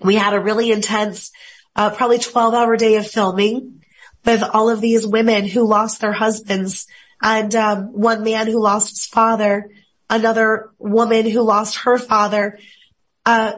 [0.00, 1.30] we had a really intense,
[1.74, 3.82] uh, probably 12 hour day of filming
[4.24, 6.86] with all of these women who lost their husbands
[7.22, 9.70] and, um, one man who lost his father,
[10.10, 12.58] another woman who lost her father,
[13.26, 13.54] uh,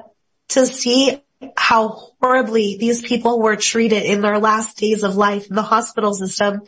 [0.48, 1.22] to see
[1.56, 6.12] how horribly these people were treated in their last days of life in the hospital
[6.14, 6.60] system,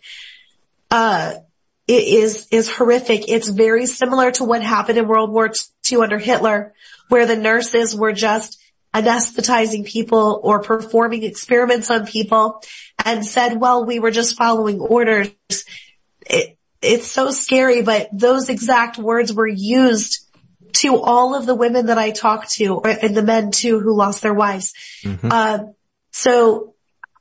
[0.90, 1.34] uh,
[1.88, 3.28] is, is horrific.
[3.28, 5.50] It's very similar to what happened in World War
[5.90, 6.74] II under Hitler,
[7.08, 8.58] where the nurses were just
[8.94, 12.62] anesthetizing people or performing experiments on people
[13.04, 15.30] and said, well, we were just following orders.
[16.26, 20.26] It, it's so scary, but those exact words were used
[20.74, 24.22] to all of the women that I talked to and the men too who lost
[24.22, 24.72] their wives.
[25.02, 25.28] Mm-hmm.
[25.30, 25.58] Uh,
[26.10, 26.74] so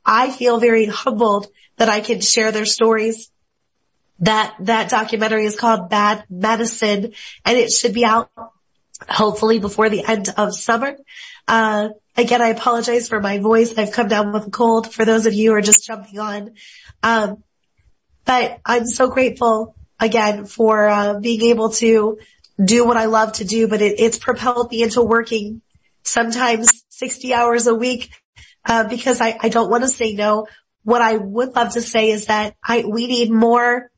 [0.04, 3.30] I feel very humbled that I can share their stories.
[4.22, 7.12] That, that documentary is called Bad Medicine
[7.44, 8.30] and it should be out
[9.08, 10.96] hopefully before the end of summer.
[11.48, 13.76] Uh, again, I apologize for my voice.
[13.76, 16.52] I've come down with a cold for those of you who are just jumping on.
[17.02, 17.42] Um,
[18.24, 22.18] but I'm so grateful again for, uh, being able to
[22.62, 25.62] do what I love to do, but it, it's propelled me into working
[26.04, 28.10] sometimes 60 hours a week,
[28.64, 30.46] uh, because I, I don't want to say no.
[30.84, 33.90] What I would love to say is that I, we need more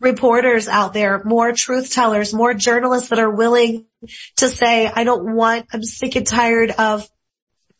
[0.00, 3.86] reporters out there, more truth tellers, more journalists that are willing
[4.36, 7.08] to say, I don't want, I'm sick and tired of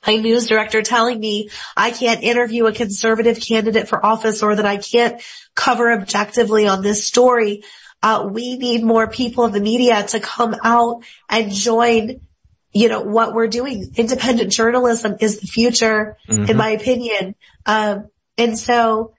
[0.06, 4.66] my news director telling me I can't interview a conservative candidate for office or that
[4.66, 5.20] I can't
[5.55, 7.64] cover objectively on this story.
[8.02, 12.20] Uh, we need more people in the media to come out and join,
[12.72, 13.92] you know, what we're doing.
[13.97, 16.51] Independent journalism is the future, mm-hmm.
[16.51, 17.34] in my opinion.
[17.66, 19.12] Um, and so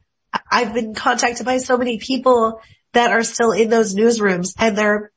[0.50, 2.60] I've been contacted by so many people
[2.94, 5.12] that are still in those newsrooms and they're,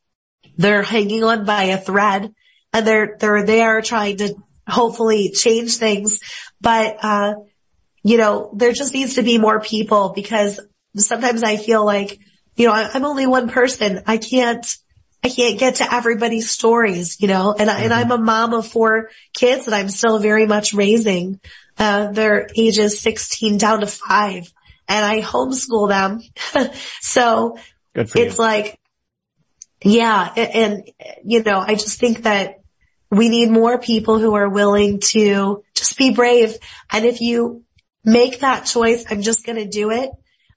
[0.57, 2.33] they're hanging on by a thread
[2.73, 4.35] and they're, they're there trying to
[4.69, 6.21] hopefully change things.
[6.61, 7.35] But, uh,
[8.03, 10.61] you know, there just needs to be more people because
[10.97, 12.21] sometimes I feel like
[12.57, 14.03] you know, I'm only one person.
[14.07, 14.65] I can't,
[15.23, 18.67] I can't get to everybody's stories, you know, and, I, and I'm a mom of
[18.67, 21.41] four kids that I'm still very much raising.
[21.79, 24.53] Uh, they're ages 16 down to five
[24.89, 26.21] and I homeschool them.
[27.01, 27.59] so
[27.95, 28.31] it's you.
[28.31, 28.79] like,
[29.83, 30.33] yeah.
[30.37, 30.91] And, and,
[31.25, 32.61] you know, I just think that
[33.11, 36.57] we need more people who are willing to just be brave.
[36.91, 37.65] And if you
[38.05, 40.11] make that choice, I'm just going to do it.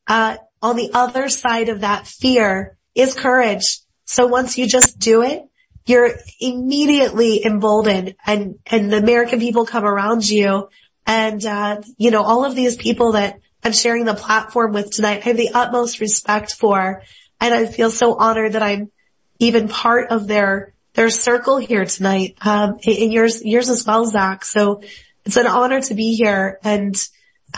[0.07, 3.79] Uh, on the other side of that fear is courage.
[4.05, 5.43] So once you just do it,
[5.85, 10.69] you're immediately emboldened and, and the American people come around you.
[11.05, 15.21] And, uh, you know, all of these people that I'm sharing the platform with tonight,
[15.23, 17.01] I have the utmost respect for,
[17.41, 18.91] and I feel so honored that I'm
[19.39, 24.45] even part of their, their circle here tonight, um, and yours, yours as well, Zach.
[24.45, 24.81] So
[25.25, 26.95] it's an honor to be here and,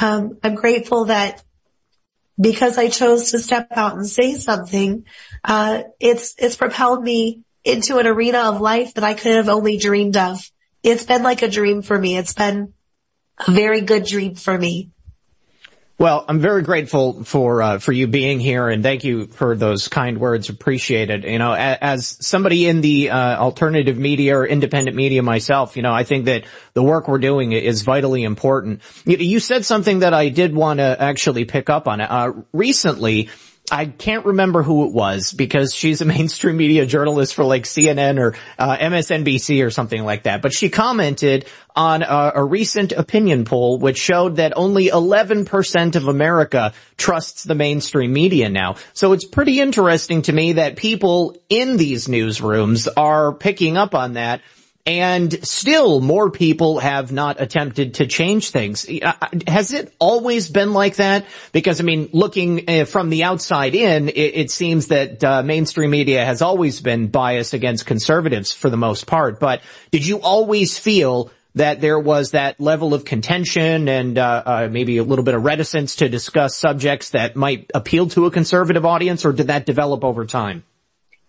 [0.02, 1.44] um, I'm grateful that
[2.40, 5.06] because I chose to step out and say something,
[5.44, 9.78] uh, it's, it's propelled me into an arena of life that I could have only
[9.78, 10.40] dreamed of.
[10.82, 12.18] It's been like a dream for me.
[12.18, 12.74] It's been
[13.46, 14.92] a very good dream for me.
[16.00, 19.90] Well, I'm very grateful for uh, for you being here, and thank you for those
[19.90, 20.48] kind words.
[20.48, 21.26] Appreciate it.
[21.26, 25.82] You know, as, as somebody in the uh, alternative media or independent media myself, you
[25.84, 28.82] know, I think that the work we're doing is vitally important.
[29.04, 32.00] You, you said something that I did want to actually pick up on.
[32.00, 33.28] Uh, recently,
[33.72, 38.20] I can't remember who it was because she's a mainstream media journalist for like CNN
[38.20, 40.42] or uh, MSNBC or something like that.
[40.42, 46.08] But she commented on a, a, recent opinion poll which showed that only 11% of
[46.08, 48.76] America trusts the mainstream media now.
[48.94, 54.14] So it's pretty interesting to me that people in these newsrooms are picking up on
[54.14, 54.42] that
[54.86, 58.88] and still more people have not attempted to change things.
[59.48, 61.26] Has it always been like that?
[61.52, 65.92] Because I mean, looking uh, from the outside in, it, it seems that uh, mainstream
[65.92, 69.40] media has always been biased against conservatives for the most part.
[69.40, 69.62] But
[69.92, 74.98] did you always feel that there was that level of contention and uh, uh, maybe
[74.98, 79.26] a little bit of reticence to discuss subjects that might appeal to a conservative audience,
[79.26, 80.64] or did that develop over time?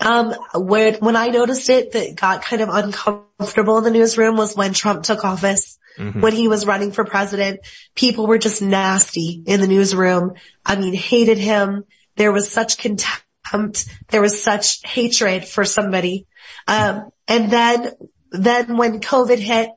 [0.00, 4.56] Um, when, when I noticed it that got kind of uncomfortable in the newsroom was
[4.56, 5.78] when Trump took office.
[5.98, 6.20] Mm-hmm.
[6.20, 7.60] When he was running for president,
[7.94, 10.34] people were just nasty in the newsroom.
[10.64, 11.84] I mean, hated him.
[12.16, 13.86] There was such contempt.
[14.08, 16.26] There was such hatred for somebody.
[16.66, 17.92] Um, and then,
[18.30, 19.70] then when COVID hit,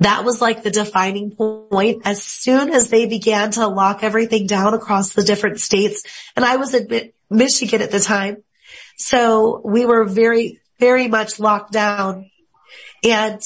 [0.00, 2.02] that was like the defining point.
[2.04, 6.04] As soon as they began to lock everything down across the different states,
[6.34, 8.38] and I was in Michigan at the time,
[9.00, 12.30] so we were very, very much locked down
[13.02, 13.40] and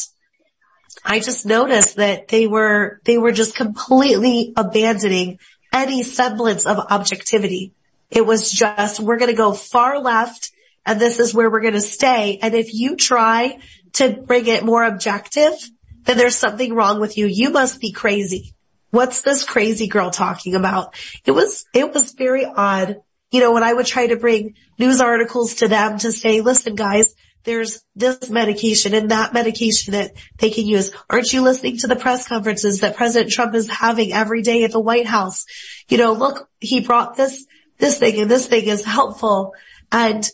[1.04, 5.38] I just noticed that they were, they were just completely abandoning
[5.72, 7.72] any semblance of objectivity.
[8.10, 10.50] It was just, we're going to go far left
[10.84, 12.38] and this is where we're going to stay.
[12.42, 13.60] And if you try
[13.94, 15.52] to bring it more objective,
[16.02, 17.26] then there's something wrong with you.
[17.26, 18.54] You must be crazy.
[18.90, 20.96] What's this crazy girl talking about?
[21.24, 23.02] It was, it was very odd
[23.34, 26.76] you know, when I would try to bring news articles to them to say, listen
[26.76, 30.92] guys, there's this medication and that medication that they can use.
[31.10, 34.70] Aren't you listening to the press conferences that President Trump is having every day at
[34.70, 35.46] the White House?
[35.88, 37.44] You know, look, he brought this,
[37.78, 39.54] this thing and this thing is helpful
[39.90, 40.24] and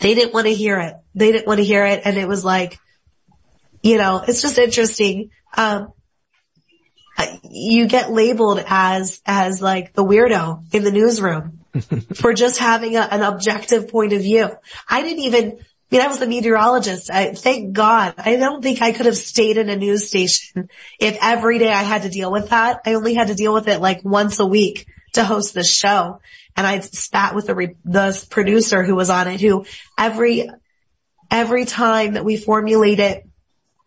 [0.00, 0.94] they didn't want to hear it.
[1.14, 2.00] They didn't want to hear it.
[2.06, 2.78] And it was like,
[3.82, 5.32] you know, it's just interesting.
[5.54, 5.92] Um,
[7.50, 11.58] you get labeled as, as like the weirdo in the newsroom
[12.14, 14.48] for just having a, an objective point of view.
[14.88, 17.10] I didn't even, I mean, I was a meteorologist.
[17.10, 18.14] I, thank God.
[18.18, 20.68] I don't think I could have stayed in a news station
[21.00, 22.80] if every day I had to deal with that.
[22.84, 26.20] I only had to deal with it like once a week to host this show.
[26.56, 29.64] And I spat with the, re- the producer who was on it who
[29.98, 30.48] every,
[31.30, 33.22] every time that we formulated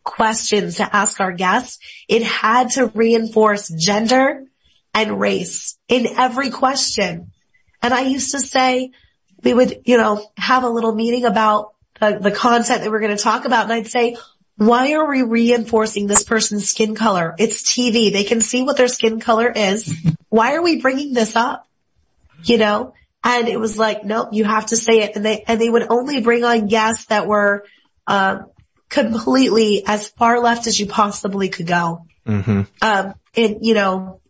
[0.04, 4.44] questions to ask our guests, it had to reinforce gender
[4.94, 7.32] and race in every question.
[7.86, 8.90] And I used to say,
[9.44, 13.16] we would, you know, have a little meeting about the, the content that we're going
[13.16, 13.66] to talk about.
[13.66, 14.18] And I'd say,
[14.58, 17.36] why are we reinforcing this person's skin color?
[17.38, 18.12] It's TV.
[18.12, 19.94] They can see what their skin color is.
[20.30, 21.68] Why are we bringing this up?
[22.44, 25.16] You know, and it was like, nope, you have to say it.
[25.16, 27.66] And they, and they would only bring on guests that were,
[28.08, 28.48] um,
[28.90, 32.08] completely as far left as you possibly could go.
[32.26, 32.62] Mm-hmm.
[32.82, 34.22] Um, and you know,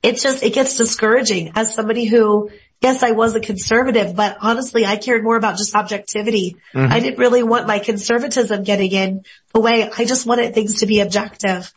[0.00, 2.50] it's just, it gets discouraging as somebody who
[2.80, 6.56] yes, I was a conservative, but honestly, I cared more about just objectivity.
[6.74, 6.92] Mm-hmm.
[6.92, 9.90] I didn't really want my conservatism getting in the way.
[9.96, 11.72] I just wanted things to be objective.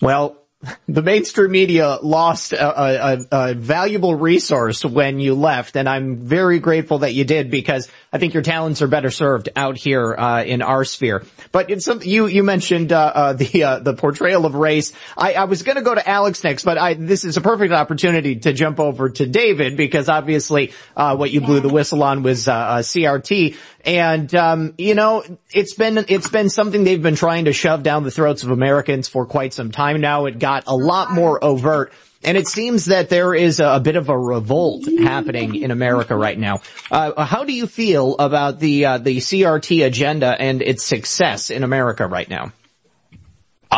[0.00, 0.36] Well,
[0.88, 6.58] the mainstream media lost a, a, a, valuable resource when you left, and I'm very
[6.58, 10.42] grateful that you did because I think your talents are better served out here uh,
[10.42, 11.24] in our sphere.
[11.52, 14.92] But some, you you mentioned uh, uh, the uh, the portrayal of race.
[15.16, 17.72] I, I was going to go to Alex next, but I, this is a perfect
[17.72, 22.24] opportunity to jump over to David because obviously uh, what you blew the whistle on
[22.24, 23.56] was uh, CRT.
[23.88, 28.02] And, um, you know, it's been, it's been something they've been trying to shove down
[28.02, 30.26] the throats of Americans for quite some time now.
[30.26, 31.90] It got a lot more overt.
[32.22, 36.14] And it seems that there is a, a bit of a revolt happening in America
[36.14, 36.58] right now.
[36.90, 41.62] Uh, how do you feel about the uh, the CRT agenda and its success in
[41.62, 42.52] America right now?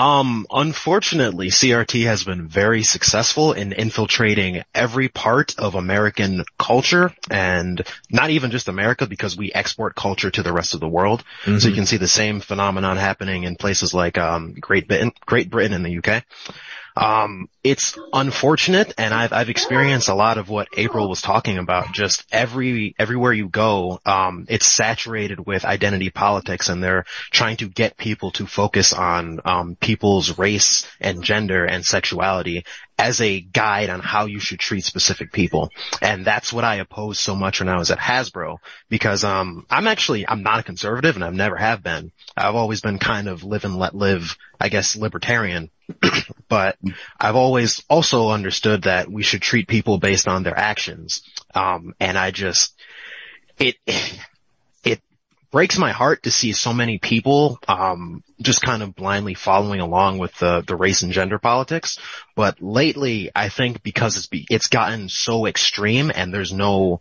[0.00, 7.86] Um, unfortunately, CRT has been very successful in infiltrating every part of American culture and
[8.10, 11.22] not even just America because we export culture to the rest of the world.
[11.42, 11.58] Mm-hmm.
[11.58, 15.50] So you can see the same phenomenon happening in places like, um, Great Britain, Great
[15.50, 16.24] Britain and the UK.
[16.96, 21.92] Um, it's unfortunate and I've, I've experienced a lot of what April was talking about.
[21.92, 27.68] Just every, everywhere you go, um, it's saturated with identity politics and they're trying to
[27.68, 32.64] get people to focus on, um, people's race and gender and sexuality
[32.98, 35.70] as a guide on how you should treat specific people.
[36.02, 38.58] And that's what I opposed so much when I was at Hasbro
[38.90, 42.12] because, um, I'm actually, I'm not a conservative and I've never have been.
[42.36, 45.70] I've always been kind of live and let live, I guess, libertarian.
[46.48, 46.76] But
[47.18, 51.22] I've always also understood that we should treat people based on their actions.
[51.54, 52.74] Um, and I just,
[53.58, 53.76] it,
[54.84, 55.00] it
[55.50, 60.18] breaks my heart to see so many people, um, just kind of blindly following along
[60.18, 61.98] with the, the race and gender politics.
[62.36, 67.00] But lately, I think because it's, be, it's gotten so extreme and there's no,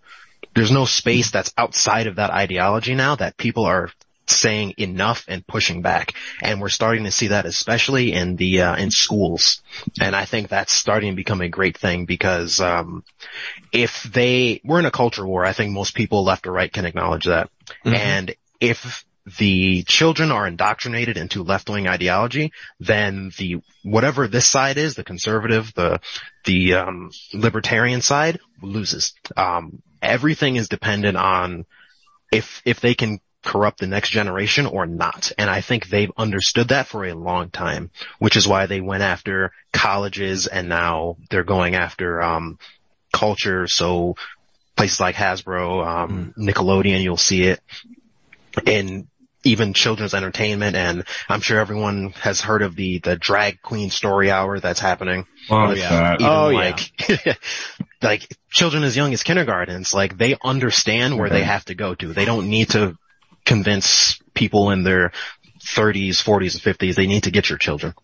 [0.55, 3.91] there's no space that's outside of that ideology now that people are
[4.31, 6.13] saying enough and pushing back.
[6.41, 9.61] And we're starting to see that especially in the, uh, in schools.
[9.99, 13.03] And I think that's starting to become a great thing because, um,
[13.71, 16.85] if they, we're in a culture war, I think most people left or right can
[16.85, 17.49] acknowledge that.
[17.85, 17.95] Mm-hmm.
[17.95, 19.05] And if
[19.37, 25.71] the children are indoctrinated into left-wing ideology, then the, whatever this side is, the conservative,
[25.75, 25.99] the,
[26.45, 29.13] the, um, libertarian side loses.
[29.37, 31.65] Um, everything is dependent on
[32.31, 35.31] if, if they can corrupt the next generation or not.
[35.37, 37.89] And I think they've understood that for a long time,
[38.19, 42.59] which is why they went after colleges and now they're going after, um,
[43.13, 43.67] culture.
[43.67, 44.15] So
[44.75, 46.49] places like Hasbro, um, mm.
[46.49, 47.59] Nickelodeon, you'll see it
[48.65, 49.07] in
[49.43, 50.75] even children's entertainment.
[50.75, 55.25] And I'm sure everyone has heard of the, the drag queen story hour that's happening.
[55.49, 56.17] Oh yeah.
[56.19, 57.35] oh like, yeah.
[58.01, 62.13] like children as young as kindergartens, like they understand where they have to go to.
[62.13, 62.97] They don't need to
[63.49, 65.11] convince people in their
[65.59, 67.95] 30s, 40s, and 50s they need to get your children.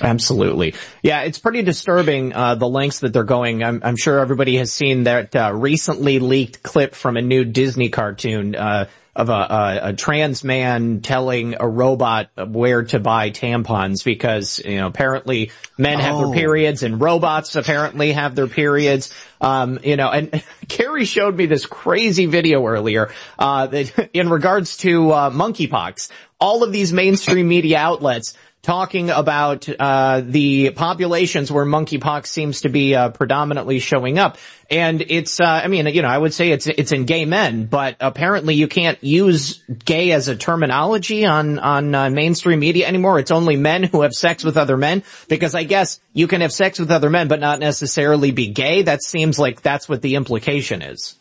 [0.00, 0.74] Absolutely.
[1.02, 3.64] Yeah, it's pretty disturbing, uh, the lengths that they're going.
[3.64, 7.88] I'm, I'm sure everybody has seen that, uh, recently leaked clip from a new Disney
[7.88, 14.04] cartoon, uh, of a, a, a, trans man telling a robot where to buy tampons
[14.04, 16.32] because, you know, apparently men have their oh.
[16.32, 19.14] periods and robots apparently have their periods.
[19.40, 24.78] Um, you know, and Cary showed me this crazy video earlier, uh, that in regards
[24.78, 26.10] to, uh, monkeypox.
[26.40, 32.70] All of these mainstream media outlets talking about uh, the populations where monkeypox seems to
[32.70, 34.38] be uh, predominantly showing up,
[34.70, 37.66] and it's uh, I mean you know I would say it's it's in gay men,
[37.66, 43.18] but apparently you can't use gay as a terminology on on uh, mainstream media anymore.
[43.18, 46.52] It's only men who have sex with other men because I guess you can have
[46.52, 48.82] sex with other men but not necessarily be gay.
[48.82, 51.14] That seems like that's what the implication is.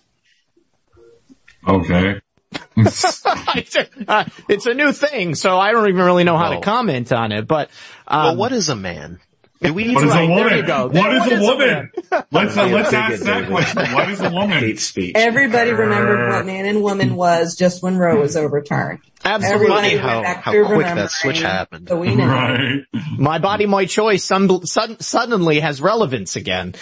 [1.68, 2.22] Okay.
[2.78, 6.62] it's, a, uh, it's, a, new thing, so I don't even really know how to
[6.62, 7.48] comment on it.
[7.48, 7.70] But
[8.08, 9.20] um, well, what is a man?
[9.64, 10.66] Do we what is right, a woman?
[10.68, 11.92] What, what is, is, a woman?
[12.32, 13.94] let's uh, let's ask that question.
[13.94, 14.60] What is a woman?
[14.60, 15.14] Hate speech.
[15.16, 19.00] Everybody remembered what man and woman was just when Roe was overturned.
[19.26, 19.68] Absolutely.
[19.68, 21.88] Funny how, how quick that switch happened.
[21.88, 22.28] So we know.
[22.28, 22.86] Right.
[23.18, 26.76] My body, my choice some, suddenly has relevance again.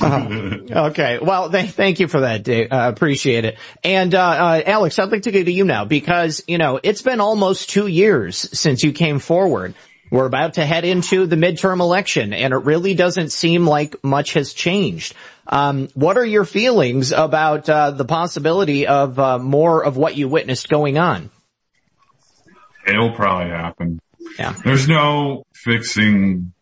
[0.00, 0.58] Uh,
[0.90, 1.18] okay.
[1.22, 2.68] Well, th- thank you for that, Dave.
[2.70, 3.58] Uh, appreciate it.
[3.82, 7.02] And, uh, uh, Alex, I'd like to go to you now because, you know, it's
[7.02, 9.74] been almost two years since you came forward.
[10.10, 14.34] We're about to head into the midterm election and it really doesn't seem like much
[14.34, 15.14] has changed.
[15.48, 20.28] Um, what are your feelings about uh, the possibility of uh, more of what you
[20.28, 21.30] witnessed going on?
[22.86, 24.00] It'll probably happen.
[24.38, 24.54] Yeah.
[24.64, 26.52] There's no fixing.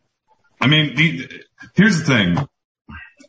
[0.61, 1.29] I mean, the,
[1.75, 2.49] here's the thing.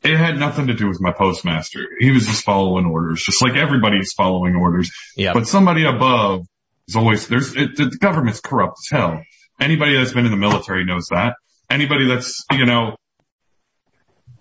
[0.04, 1.82] It had nothing to do with my postmaster.
[2.00, 4.92] He was just following orders, just like everybody's following orders.
[5.18, 5.34] Yeah.
[5.34, 6.46] But somebody above
[6.88, 9.22] is always, there's, it, the government's corrupt as hell.
[9.60, 11.36] Anybody that's been in the military knows that.
[11.70, 12.96] anybody that's, you know,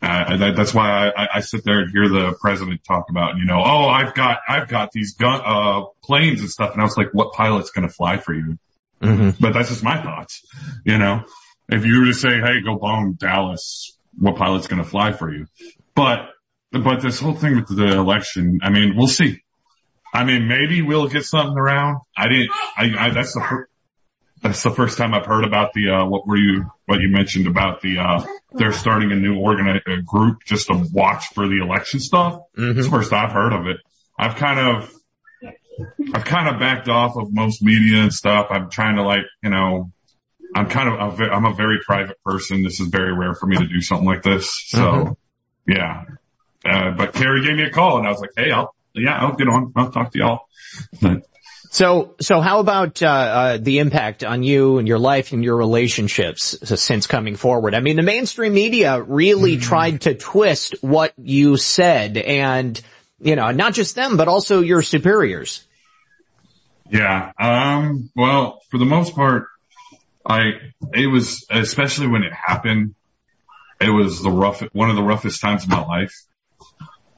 [0.02, 3.46] uh, that, that's why I, I sit there and hear the president talk about, you
[3.46, 6.72] know, oh, I've got, I've got these gun, uh, planes and stuff.
[6.72, 8.58] And I was like, what pilot's going to fly for you?
[9.00, 9.30] Mm-hmm.
[9.40, 10.42] But that's just my thoughts.
[10.84, 11.24] You know,
[11.68, 15.32] if you were to say, Hey, go bomb Dallas, what pilot's going to fly for
[15.32, 15.46] you?
[15.94, 16.28] But,
[16.70, 19.42] but this whole thing with the election, I mean, we'll see.
[20.12, 22.00] I mean, maybe we'll get something around.
[22.16, 23.66] I didn't, I, I that's the
[24.44, 27.46] that's the first time I've heard about the, uh, what were you, what you mentioned
[27.48, 31.60] about the, uh, they're starting a new organi- a group just to watch for the
[31.62, 32.34] election stuff.
[32.56, 32.78] Mm-hmm.
[32.78, 33.78] It's the first I've heard of it.
[34.18, 34.92] I've kind of,
[36.14, 38.46] I've kind of backed off of most media and stuff.
[38.50, 39.90] I'm trying to like, you know,
[40.54, 42.62] I'm kind of, a I'm a very private person.
[42.62, 44.48] This is very rare for me to do something like this.
[44.68, 45.16] So Mhm.
[45.66, 46.04] yeah.
[46.64, 49.34] Uh, but Cary gave me a call and I was like, Hey, I'll, yeah, I'll
[49.34, 49.72] get on.
[49.74, 50.40] I'll talk to y'all.
[51.74, 55.56] So, so how about uh, uh, the impact on you and your life and your
[55.56, 57.74] relationships since coming forward?
[57.74, 62.80] I mean, the mainstream media really tried to twist what you said, and
[63.20, 65.66] you know, not just them, but also your superiors.
[66.92, 67.32] Yeah.
[67.40, 69.48] Um, well, for the most part,
[70.24, 70.52] I,
[70.92, 72.94] it was, especially when it happened,
[73.80, 76.14] it was the rough, one of the roughest times of my life.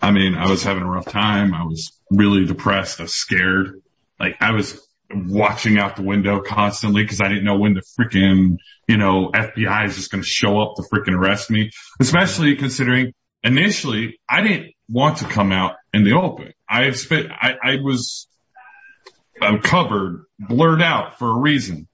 [0.00, 1.52] I mean, I was having a rough time.
[1.52, 3.00] I was really depressed.
[3.00, 3.82] I was scared.
[4.18, 4.80] Like I was
[5.10, 9.86] watching out the window constantly because I didn't know when the freaking, you know, FBI
[9.86, 11.70] is just going to show up to freaking arrest me,
[12.00, 13.12] especially considering
[13.42, 16.52] initially I didn't want to come out in the open.
[16.68, 18.28] I spent, I, I was
[19.40, 21.88] I'm covered, blurred out for a reason.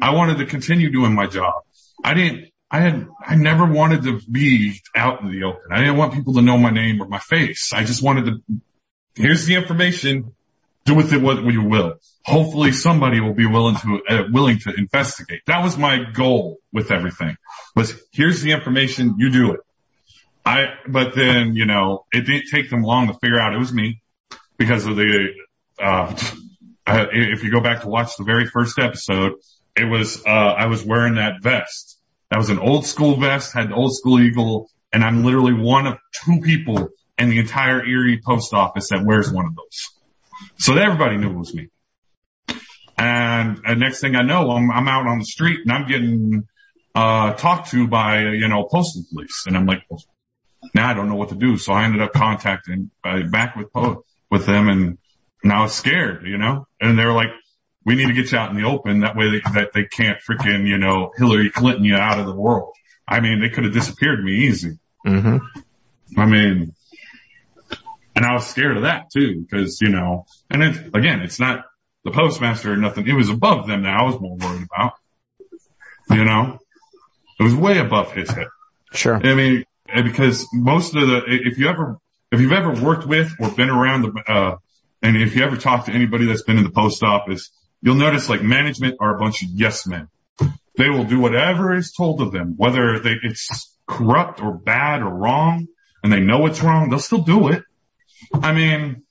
[0.00, 1.54] I wanted to continue doing my job.
[2.02, 5.60] I didn't, I had, I never wanted to be out in the open.
[5.70, 7.72] I didn't want people to know my name or my face.
[7.72, 8.60] I just wanted to,
[9.14, 10.34] here's the information,
[10.84, 11.94] do with it what you will.
[12.24, 15.42] Hopefully somebody will be willing to, uh, willing to investigate.
[15.46, 17.36] That was my goal with everything
[17.74, 19.60] was here's the information, you do it.
[20.44, 23.72] I, but then, you know, it didn't take them long to figure out it was
[23.72, 24.02] me
[24.56, 25.28] because of the,
[25.80, 26.14] uh,
[26.86, 29.34] if you go back to watch the very first episode,
[29.76, 31.98] it was, uh, I was wearing that vest.
[32.30, 35.86] That was an old school vest, had the old school eagle, and I'm literally one
[35.86, 36.88] of two people
[37.18, 39.90] in the entire Erie post office that wears one of those.
[40.58, 41.68] So everybody knew it was me.
[42.98, 46.46] And, and next thing I know, I'm, I'm out on the street and I'm getting,
[46.94, 49.44] uh, talked to by, you know, postal police.
[49.46, 50.02] And I'm like, well,
[50.74, 51.56] now I don't know what to do.
[51.56, 54.98] So I ended up contacting, uh, back with, po- with them and,
[55.44, 57.30] now I was scared, you know, and they were like,
[57.84, 59.00] we need to get you out in the open.
[59.00, 62.34] That way they, that they can't freaking, you know, Hillary Clinton you out of the
[62.34, 62.72] world.
[63.08, 64.78] I mean, they could have disappeared me easy.
[65.04, 65.38] Mm-hmm.
[66.16, 66.74] I mean,
[68.22, 71.64] and I was scared of that too, because, you know, and it, again, it's not
[72.04, 73.08] the postmaster or nothing.
[73.08, 74.92] It was above them that I was more worried about.
[76.08, 76.60] You know,
[77.40, 78.46] it was way above his head.
[78.92, 79.16] Sure.
[79.16, 81.98] I mean, because most of the, if you ever,
[82.30, 84.56] if you've ever worked with or been around the, uh,
[85.02, 87.50] and if you ever talk to anybody that's been in the post office,
[87.80, 90.06] you'll notice like management are a bunch of yes men.
[90.76, 95.10] They will do whatever is told of them, whether they, it's corrupt or bad or
[95.10, 95.66] wrong
[96.04, 97.64] and they know it's wrong, they'll still do it.
[98.34, 99.02] I mean,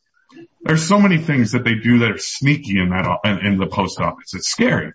[0.62, 3.68] there's so many things that they do that are sneaky in that, in, in the
[3.68, 4.34] post office.
[4.34, 4.94] It's scary.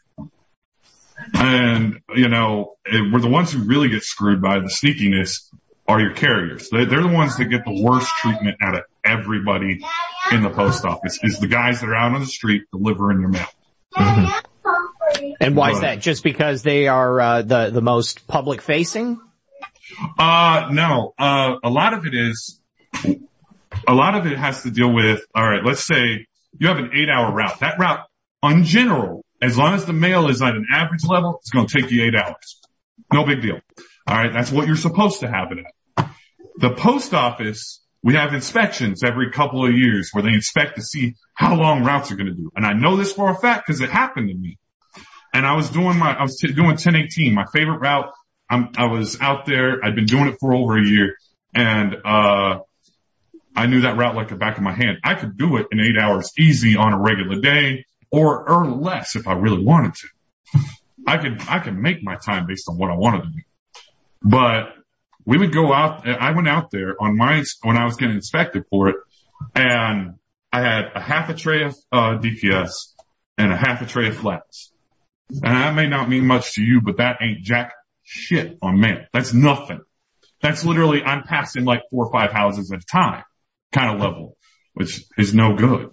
[1.35, 5.51] And, you know, it, we're the ones who really get screwed by the sneakiness
[5.89, 6.69] are your carriers.
[6.71, 9.81] They, they're the ones that get the worst treatment out of everybody
[10.33, 13.31] in the post office is the guys that are out on the street delivering your
[13.31, 13.47] mail.
[15.41, 16.01] And why is that?
[16.01, 19.21] Just because they are uh, the the most public facing?
[20.19, 22.61] Uh, no, uh, a lot of it is,
[23.87, 26.27] a lot of it has to deal with, all right, let's say
[26.59, 27.61] you have an eight hour route.
[27.61, 28.01] That route,
[28.43, 31.81] on general, as long as the mail is at an average level, it's going to
[31.81, 32.61] take you eight hours.
[33.13, 33.61] No big deal.
[34.07, 34.33] All right.
[34.33, 36.09] That's what you're supposed to have it at.
[36.59, 41.15] The post office, we have inspections every couple of years where they inspect to see
[41.35, 42.51] how long routes are going to do.
[42.57, 44.59] And I know this for a fact because it happened to me.
[45.35, 48.11] And I was doing my, I was t- doing 1018, my favorite route.
[48.49, 49.85] I'm, I was out there.
[49.85, 51.17] I'd been doing it for over a year
[51.55, 52.61] and, uh,
[53.57, 54.99] I knew that route like the back of my hand.
[55.03, 59.17] I could do it in eight hours easy on a regular day or, or less
[59.17, 60.61] if I really wanted to.
[61.07, 63.41] I could, I could make my time based on what I wanted to do.
[64.23, 64.75] But
[65.25, 68.65] we would go out, I went out there on my, when I was getting inspected
[68.69, 68.97] for it
[69.55, 70.15] and
[70.53, 72.71] I had a half a tray of, uh, DPS
[73.39, 74.73] and a half a tray of flats.
[75.31, 77.73] And that may not mean much to you, but that ain't jack
[78.03, 79.05] shit on mail.
[79.13, 79.81] That's nothing.
[80.43, 83.25] That's literally, I'm passing like four or five houses at a time
[83.73, 84.37] kind of level,
[84.75, 85.91] which is no good.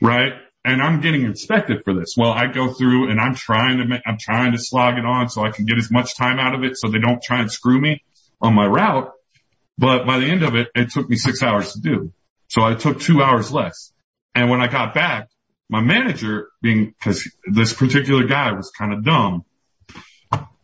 [0.00, 0.34] Right?
[0.64, 2.14] and I'm getting inspected for this.
[2.16, 5.28] Well, I go through and I'm trying to make, I'm trying to slog it on
[5.28, 7.52] so I can get as much time out of it so they don't try and
[7.52, 8.02] screw me
[8.40, 9.12] on my route.
[9.76, 12.12] But by the end of it, it took me six hours to do.
[12.48, 13.92] So I took two hours less.
[14.34, 15.28] And when I got back,
[15.68, 19.44] my manager being, cause this particular guy was kind of dumb.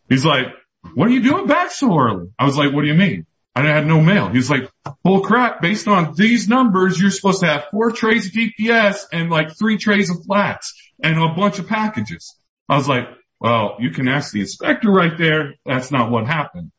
[0.09, 0.47] He's like,
[0.95, 2.29] what are you doing back so early?
[2.39, 3.27] I was like, what do you mean?
[3.55, 4.29] I had no mail.
[4.29, 4.71] He's like,
[5.03, 9.29] bull crap, based on these numbers, you're supposed to have four trays of DPS and
[9.29, 10.73] like three trays of flats
[11.03, 12.37] and a bunch of packages.
[12.69, 13.09] I was like,
[13.41, 15.55] well, you can ask the inspector right there.
[15.67, 16.71] That's not what happened.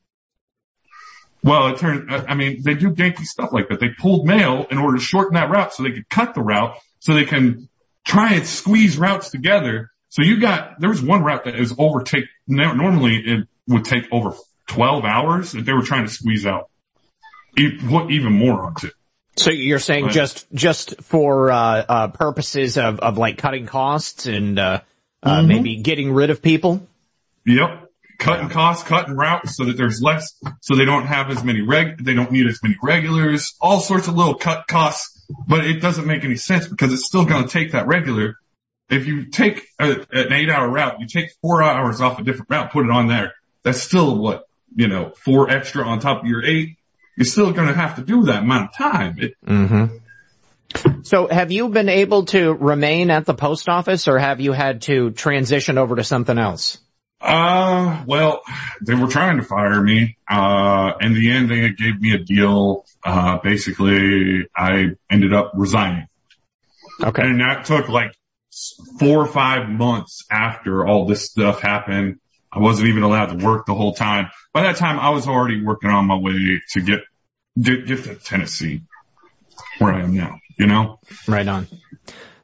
[1.43, 3.79] Well, it turned, uh, I mean, they do ganky stuff like that.
[3.79, 6.77] They pulled mail in order to shorten that route so they could cut the route
[6.99, 7.67] so they can
[8.05, 9.89] try and squeeze routes together.
[10.09, 14.33] So you got, there was one route that is overtake, normally it would take over
[14.71, 16.69] 12 hours that they were trying to squeeze out.
[17.89, 18.89] What even more onto.
[19.35, 20.13] So you're saying Right.
[20.13, 21.57] just, just for, uh,
[21.87, 24.79] uh, purposes of, of like cutting costs and, uh,
[25.23, 25.47] uh, Mhm.
[25.47, 26.87] maybe getting rid of people?
[27.45, 27.87] Yep.
[28.19, 32.03] Cutting costs, cutting routes so that there's less, so they don't have as many reg,
[32.03, 36.05] they don't need as many regulars, all sorts of little cut costs, but it doesn't
[36.07, 38.35] make any sense because it's still going to take that regular.
[38.89, 42.49] If you take a, an eight hour route, you take four hours off a different
[42.49, 43.33] route, put it on there.
[43.63, 44.43] That's still what,
[44.75, 46.77] you know, four extra on top of your eight.
[47.17, 49.17] You're still going to have to do that amount of time.
[49.19, 49.97] It, Mm-hmm.
[51.03, 54.83] So have you been able to remain at the post office or have you had
[54.83, 56.79] to transition over to something else?
[57.19, 58.41] Uh, well,
[58.81, 60.17] they were trying to fire me.
[60.27, 62.85] Uh, in the end, they gave me a deal.
[63.03, 66.07] Uh, basically, I ended up resigning.
[67.03, 67.21] Okay.
[67.21, 68.15] And that took like
[68.99, 72.19] four or five months after all this stuff happened.
[72.53, 74.29] I wasn't even allowed to work the whole time.
[74.53, 77.01] By that time, I was already working on my way to get,
[77.59, 78.81] get, get to Tennessee
[79.79, 80.99] where I am now, you know?
[81.27, 81.67] Right on.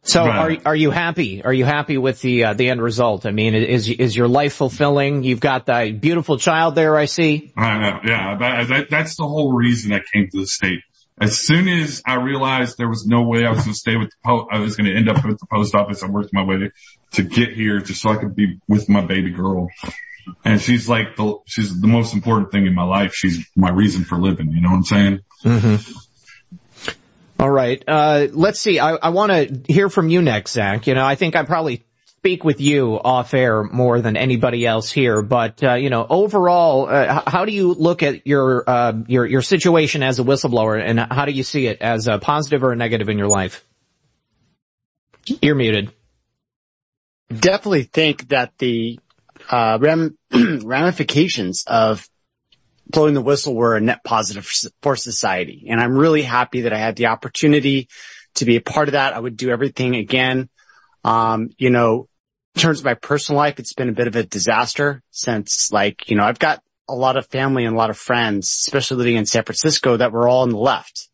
[0.04, 1.44] So are, are you happy?
[1.44, 3.26] Are you happy with the, uh, the end result?
[3.26, 5.24] I mean, is, is your life fulfilling?
[5.24, 7.52] You've got that beautiful child there, I see.
[7.58, 10.80] I know, yeah, that, that, that's the whole reason I came to the state.
[11.20, 14.10] As soon as I realized there was no way I was going to stay with
[14.10, 16.04] the post, I was going to end up with the post office.
[16.04, 16.72] I worked my way
[17.14, 19.70] to get here just so I could be with my baby girl.
[20.46, 23.14] And she's like the, she's the most important thing in my life.
[23.16, 24.52] She's my reason for living.
[24.52, 25.20] You know what I'm saying?
[25.44, 25.94] Mm-hmm.
[27.40, 27.84] All right.
[27.88, 28.80] Uh, let's see.
[28.80, 30.86] I, I want to hear from you next, Zach.
[30.86, 31.84] You know, I think I probably
[32.20, 36.90] speak with you off air more than anybody else here, but, uh, you know, overall,
[36.90, 41.00] uh, how do you look at your, uh, your, your situation as a whistleblower and
[41.00, 43.64] how do you see it as a positive or a negative in your life?
[45.42, 45.92] You're muted.
[47.30, 49.00] definitely think that the
[49.50, 52.08] uh, ram- ramifications of
[52.90, 54.50] blowing the whistle were a net positive
[54.82, 55.68] for society.
[55.70, 57.90] And I'm really happy that I had the opportunity
[58.36, 59.14] to be a part of that.
[59.14, 60.50] I would do everything again.
[61.04, 62.08] Um, you know,
[62.56, 66.10] in terms of my personal life, it's been a bit of a disaster since like,
[66.10, 69.16] you know, I've got a lot of family and a lot of friends, especially living
[69.18, 71.10] in San Francisco that were all on the left.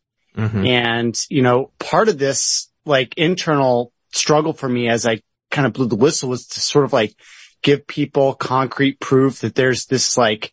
[0.66, 5.20] And, you know, part of this like internal struggle for me as I
[5.50, 7.14] kind of blew the whistle was to sort of like
[7.62, 10.52] give people concrete proof that there's this like,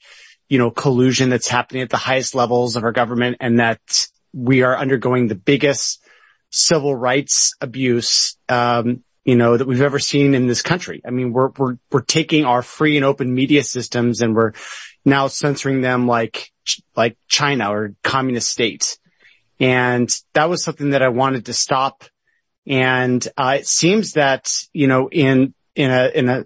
[0.49, 4.63] you know, collusion that's happening at the highest levels of our government and that we
[4.63, 6.03] are undergoing the biggest
[6.49, 11.01] civil rights abuse, um, you know, that we've ever seen in this country.
[11.05, 14.53] I mean, we're, we're, we're taking our free and open media systems and we're
[15.05, 16.51] now censoring them like,
[16.95, 18.97] like China or communist states.
[19.59, 22.03] And that was something that I wanted to stop.
[22.65, 26.45] And, uh, it seems that, you know, in, in a, in a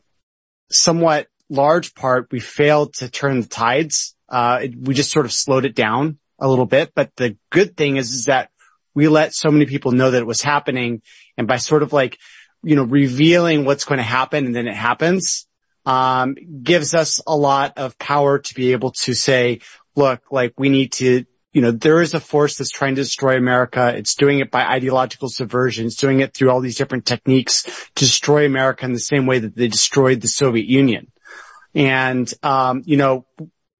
[0.69, 4.15] somewhat large part, we failed to turn the tides.
[4.27, 6.91] Uh, it, we just sort of slowed it down a little bit.
[6.93, 8.49] But the good thing is, is that
[8.93, 11.01] we let so many people know that it was happening.
[11.37, 12.17] And by sort of like,
[12.65, 15.47] you know, revealing what's going to happen and then it happens,
[15.85, 19.59] um, gives us a lot of power to be able to say,
[19.95, 23.37] look, like we need to, you know, there is a force that's trying to destroy
[23.37, 23.93] America.
[23.95, 25.85] It's doing it by ideological subversion.
[25.85, 29.37] It's doing it through all these different techniques to destroy America in the same way
[29.39, 31.11] that they destroyed the Soviet Union.
[31.75, 33.27] And, um, you know,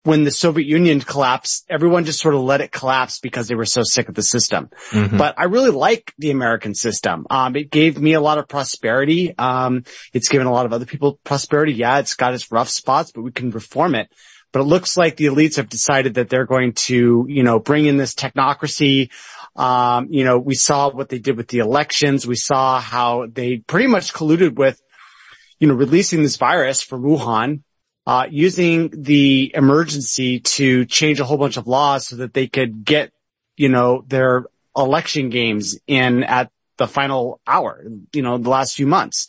[0.06, 3.66] when the Soviet Union collapsed, everyone just sort of let it collapse because they were
[3.66, 4.70] so sick of the system.
[4.92, 5.18] Mm-hmm.
[5.18, 7.26] But I really like the American system.
[7.32, 9.36] Um, it gave me a lot of prosperity.
[9.36, 9.84] Um,
[10.14, 11.74] it's given a lot of other people prosperity.
[11.74, 14.08] Yeah, it's got its rough spots, but we can reform it.
[14.54, 17.88] But it looks like the elites have decided that they're going to, you know, bring
[17.88, 19.10] in this technocracy.
[19.56, 22.28] Um, you know, we saw what they did with the elections.
[22.28, 24.80] We saw how they pretty much colluded with,
[25.60, 27.64] you know, releasing this virus from Wuhan
[28.06, 32.86] uh, using the emergency to change a whole bunch of laws so that they could
[32.86, 33.12] get,
[33.58, 34.46] you know, their
[34.76, 37.84] election games in at the final hour,
[38.14, 39.28] you know, the last few months.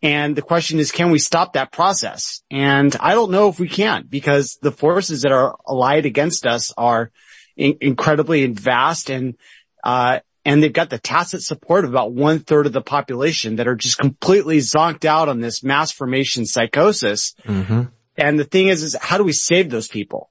[0.00, 2.42] And the question is, can we stop that process?
[2.50, 6.72] And I don't know if we can because the forces that are allied against us
[6.76, 7.10] are
[7.56, 9.36] in- incredibly vast and,
[9.82, 13.66] uh, and they've got the tacit support of about one third of the population that
[13.66, 17.34] are just completely zonked out on this mass formation psychosis.
[17.44, 17.82] Mm-hmm.
[18.18, 20.30] And the thing is, is how do we save those people?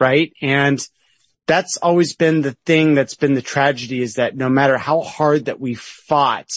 [0.00, 0.32] Right.
[0.42, 0.78] And
[1.46, 5.46] that's always been the thing that's been the tragedy is that no matter how hard
[5.46, 6.50] that we fought,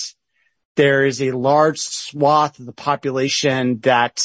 [0.75, 4.21] there is a large swath of the population that,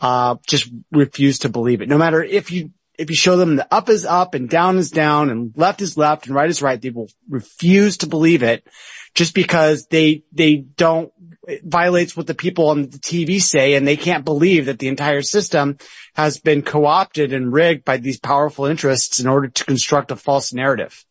[0.00, 1.88] uh, just refuse to believe it.
[1.88, 4.90] No matter if you, if you show them the up is up and down is
[4.90, 8.66] down and left is left and right is right, they will refuse to believe it
[9.14, 11.12] just because they, they don't,
[11.46, 14.88] it violates what the people on the TV say and they can't believe that the
[14.88, 15.78] entire system
[16.14, 20.52] has been co-opted and rigged by these powerful interests in order to construct a false
[20.52, 21.04] narrative.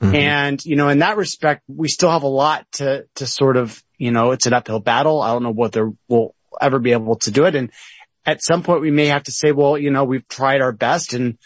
[0.00, 0.14] Mm-hmm.
[0.14, 3.82] And, you know, in that respect, we still have a lot to, to sort of,
[3.96, 5.22] you know, it's an uphill battle.
[5.22, 7.54] I don't know whether we'll ever be able to do it.
[7.54, 7.70] And
[8.26, 11.14] at some point we may have to say, well, you know, we've tried our best
[11.14, 11.38] and,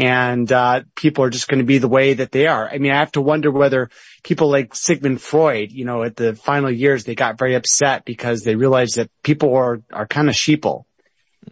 [0.00, 2.68] and, uh, people are just going to be the way that they are.
[2.68, 3.90] I mean, I have to wonder whether
[4.22, 8.42] people like Sigmund Freud, you know, at the final years, they got very upset because
[8.42, 10.84] they realized that people are, are kind of sheeple.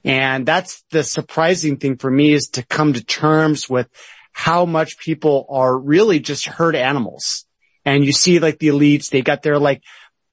[0.05, 3.89] And that's the surprising thing for me is to come to terms with
[4.33, 7.45] how much people are really just herd animals.
[7.85, 9.83] And you see like the elites, they got their like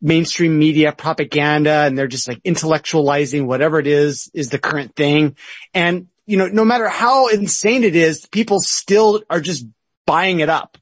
[0.01, 5.35] mainstream media propaganda and they're just like intellectualizing whatever it is, is the current thing.
[5.73, 9.65] And, you know, no matter how insane it is, people still are just
[10.05, 10.77] buying it up.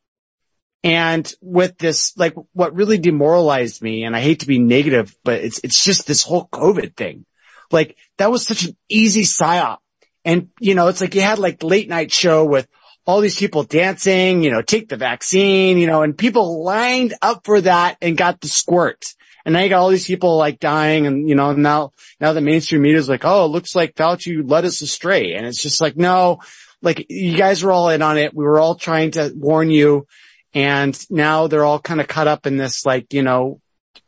[0.83, 5.41] And with this, like what really demoralized me, and I hate to be negative, but
[5.41, 7.25] it's, it's just this whole COVID thing.
[7.71, 9.77] Like that was such an easy psyop.
[10.25, 12.67] And, you know, it's like you had like late night show with
[13.05, 17.45] all these people dancing, you know, take the vaccine, you know, and people lined up
[17.45, 19.05] for that and got the squirt.
[19.45, 22.41] And now you got all these people like dying and, you know, now, now the
[22.41, 25.33] mainstream media is like, oh, it looks like Fauci led us astray.
[25.33, 26.39] And it's just like, no,
[26.81, 28.33] like you guys were all in on it.
[28.33, 30.07] We were all trying to warn you.
[30.53, 33.59] And now they're all kind of caught up in this like, you know,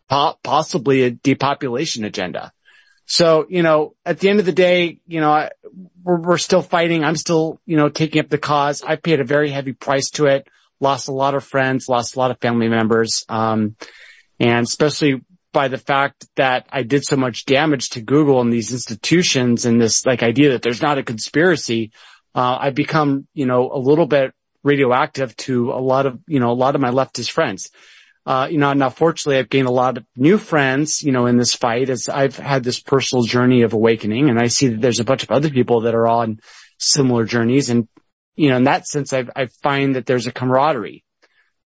[0.09, 2.51] po- possibly a depopulation agenda.
[3.07, 5.51] So, you know, at the end of the day, you know, I,
[6.03, 7.03] we're, we're still fighting.
[7.03, 8.81] I'm still, you know, taking up the cause.
[8.83, 10.47] I paid a very heavy price to it,
[10.79, 13.25] lost a lot of friends, lost a lot of family members.
[13.29, 13.75] Um,
[14.39, 15.21] and especially
[15.53, 19.79] by the fact that I did so much damage to Google and these institutions and
[19.79, 21.91] this like idea that there's not a conspiracy,
[22.35, 24.33] uh, I've become, you know, a little bit
[24.63, 27.71] radioactive to a lot of, you know, a lot of my leftist friends.
[28.25, 31.37] Uh, you know, now fortunately I've gained a lot of new friends, you know, in
[31.37, 34.99] this fight as I've had this personal journey of awakening and I see that there's
[34.99, 36.41] a bunch of other people that are on
[36.79, 37.69] similar journeys.
[37.69, 37.87] And,
[38.35, 41.04] you know, in that sense, I, I find that there's a camaraderie.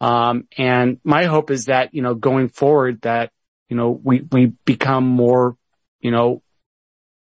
[0.01, 3.31] Um, and my hope is that, you know, going forward that,
[3.69, 5.57] you know, we, we become more,
[5.99, 6.41] you know,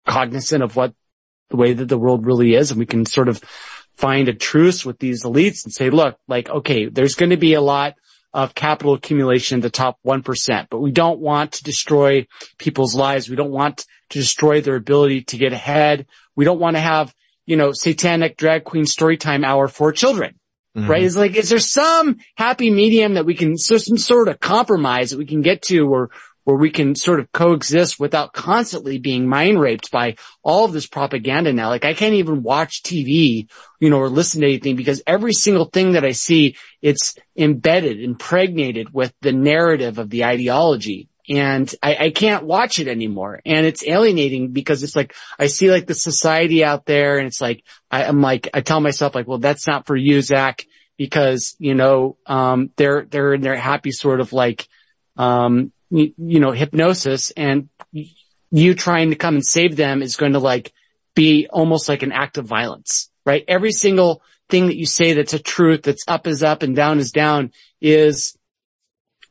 [0.05, 0.93] cognizant of what
[1.49, 3.41] the way that the world really is and we can sort of
[3.95, 7.53] find a truce with these elites and say, look, like, okay, there's going to be
[7.53, 7.95] a lot
[8.33, 12.25] of capital accumulation in the top 1%, but we don't want to destroy
[12.57, 13.29] people's lives.
[13.29, 16.07] We don't want to destroy their ability to get ahead.
[16.35, 17.13] We don't want to have,
[17.45, 20.35] you know, satanic drag queen story time hour for children.
[20.75, 20.89] Mm-hmm.
[20.89, 21.03] Right?
[21.03, 25.11] It's like, is there some happy medium that we can, so some sort of compromise
[25.11, 26.09] that we can get to where,
[26.43, 30.87] where we can sort of coexist without constantly being mind raped by all of this
[30.87, 31.69] propaganda now.
[31.69, 33.47] Like I can't even watch TV,
[33.79, 38.01] you know, or listen to anything because every single thing that I see, it's embedded,
[38.01, 41.09] impregnated with the narrative of the ideology.
[41.31, 43.41] And I, I can't watch it anymore.
[43.45, 47.39] And it's alienating because it's like, I see like the society out there and it's
[47.39, 50.65] like, I, I'm like, I tell myself like, well, that's not for you, Zach,
[50.97, 54.67] because, you know, um, they're, they're in their happy sort of like,
[55.15, 57.69] um, you, you know, hypnosis and
[58.51, 60.73] you trying to come and save them is going to like
[61.15, 63.45] be almost like an act of violence, right?
[63.47, 66.99] Every single thing that you say that's a truth, that's up is up and down
[66.99, 68.37] is down is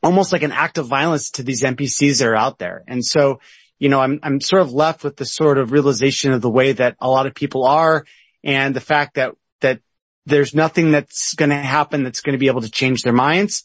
[0.03, 2.83] almost like an act of violence to these NPCs that are out there.
[2.87, 3.39] And so,
[3.79, 6.71] you know, I'm, I'm sort of left with the sort of realization of the way
[6.73, 8.05] that a lot of people are
[8.43, 9.79] and the fact that, that
[10.25, 13.63] there's nothing that's going to happen that's going to be able to change their minds.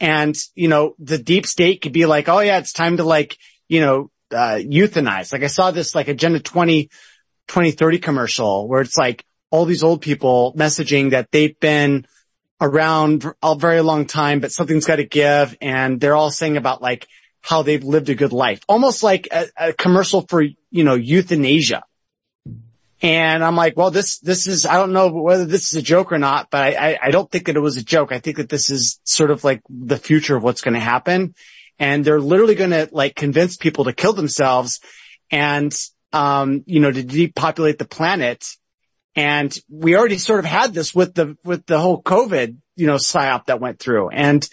[0.00, 3.36] And, you know, the deep state could be like, oh yeah, it's time to like,
[3.68, 5.32] you know, uh, euthanize.
[5.32, 6.84] Like I saw this like Agenda 20,
[7.48, 12.06] 2030 commercial where it's like all these old people messaging that they've been
[12.60, 15.56] around a very long time, but something's got to give.
[15.60, 17.06] And they're all saying about like
[17.40, 21.84] how they've lived a good life, almost like a, a commercial for, you know, euthanasia.
[23.00, 26.10] And I'm like, well, this, this is, I don't know whether this is a joke
[26.10, 28.10] or not, but I, I, I don't think that it was a joke.
[28.10, 31.34] I think that this is sort of like the future of what's going to happen.
[31.78, 34.80] and they're literally going to like convince people to kill themselves
[35.30, 35.72] and,
[36.12, 38.44] um, you know, to depopulate the planet.
[39.18, 42.94] And we already sort of had this with the, with the whole COVID, you know,
[42.94, 44.10] psyop that went through.
[44.10, 44.48] And,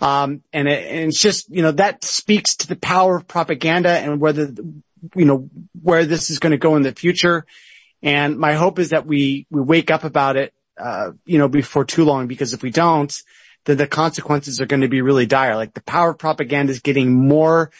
[0.00, 3.90] um, and, it, and it's just, you know, that speaks to the power of propaganda
[3.90, 4.54] and whether,
[5.16, 5.50] you know,
[5.82, 7.44] where this is going to go in the future.
[8.04, 11.84] And my hope is that we, we wake up about it, uh, you know, before
[11.84, 13.12] too long, because if we don't,
[13.64, 15.56] then the consequences are going to be really dire.
[15.56, 17.72] Like the power of propaganda is getting more,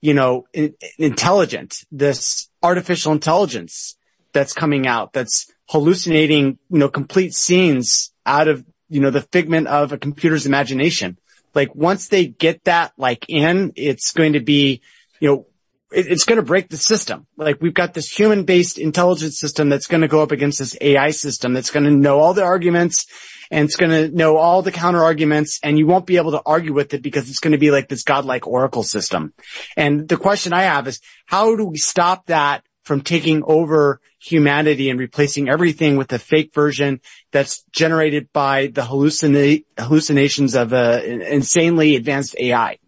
[0.00, 1.84] you know, in, intelligent.
[1.92, 3.98] This artificial intelligence
[4.32, 9.66] that's coming out, that's hallucinating, you know, complete scenes out of, you know, the figment
[9.68, 11.16] of a computer's imagination.
[11.54, 14.82] Like once they get that like in, it's going to be,
[15.18, 15.46] you know,
[15.90, 17.26] it, it's going to break the system.
[17.38, 20.76] Like we've got this human based intelligence system that's going to go up against this
[20.78, 23.06] AI system that's going to know all the arguments
[23.50, 26.42] and it's going to know all the counter arguments and you won't be able to
[26.44, 29.32] argue with it because it's going to be like this godlike oracle system.
[29.74, 34.90] And the question I have is how do we stop that from taking over humanity
[34.90, 37.00] and replacing everything with a fake version
[37.30, 42.78] that's generated by the hallucina- hallucinations of an insanely advanced AI?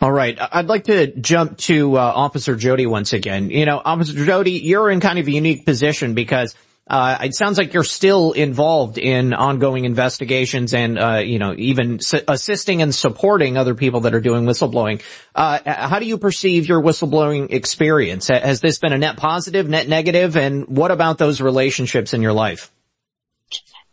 [0.00, 0.38] All right.
[0.40, 3.50] I'd like to jump to uh, Officer Jody once again.
[3.50, 6.54] You know, Officer Jody, you're in kind of a unique position because
[6.90, 12.00] uh, it sounds like you're still involved in ongoing investigations and, uh, you know, even
[12.00, 15.00] su- assisting and supporting other people that are doing whistleblowing.
[15.32, 18.26] Uh, how do you perceive your whistleblowing experience?
[18.26, 22.32] Has this been a net positive, net negative, and what about those relationships in your
[22.32, 22.72] life?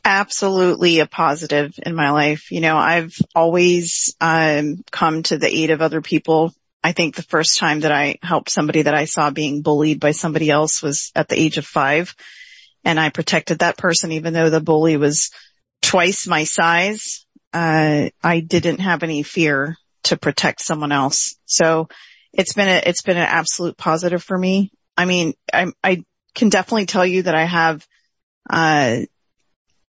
[0.03, 2.51] Absolutely a positive in my life.
[2.51, 6.51] You know, I've always um, come to the aid of other people.
[6.83, 10.11] I think the first time that I helped somebody that I saw being bullied by
[10.11, 12.15] somebody else was at the age of five
[12.87, 15.29] and I protected that person even though the bully was
[15.81, 17.25] twice my size.
[17.53, 21.35] Uh, I didn't have any fear to protect someone else.
[21.45, 21.89] So
[22.31, 24.71] it's been a, it's been an absolute positive for me.
[24.95, 26.03] I mean, I, I
[26.33, 27.85] can definitely tell you that I have,
[28.49, 28.99] uh,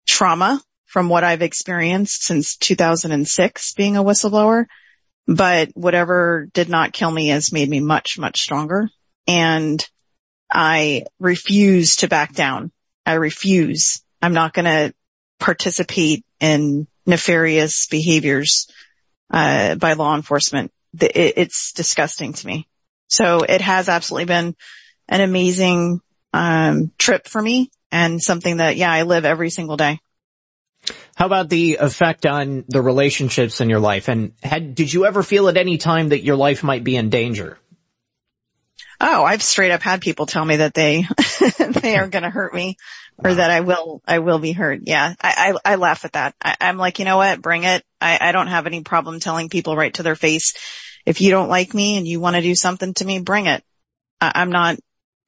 [0.09, 4.65] trauma from what I've experienced since 2006 being a whistleblower,
[5.29, 8.89] but whatever did not kill me has made me much, much stronger.
[9.29, 9.87] And
[10.51, 12.73] I refuse to back down.
[13.09, 14.03] I refuse.
[14.21, 14.95] I'm not going to
[15.41, 18.71] participate in nefarious behaviors
[19.33, 20.73] uh, by law enforcement.
[20.93, 22.69] It's disgusting to me.
[23.07, 24.55] So it has absolutely been
[25.09, 26.03] an amazing
[26.35, 30.01] um, trip for me and something that, yeah, I live every single day.
[31.17, 34.09] How about the effect on the relationships in your life?
[34.09, 37.09] And had, did you ever feel at any time that your life might be in
[37.09, 37.59] danger?
[39.01, 41.05] Oh, I've straight up had people tell me that they,
[41.59, 42.77] they are going to hurt me
[43.17, 44.81] or that I will, I will be hurt.
[44.85, 45.15] Yeah.
[45.21, 46.35] I, I, I laugh at that.
[46.43, 47.41] I, am like, you know what?
[47.41, 47.85] Bring it.
[48.01, 50.55] I, I don't have any problem telling people right to their face.
[51.07, 53.63] If you don't like me and you want to do something to me, bring it.
[54.21, 54.79] I, I'm not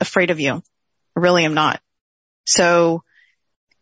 [0.01, 0.55] afraid of you.
[0.55, 1.81] I really am not.
[2.47, 3.05] So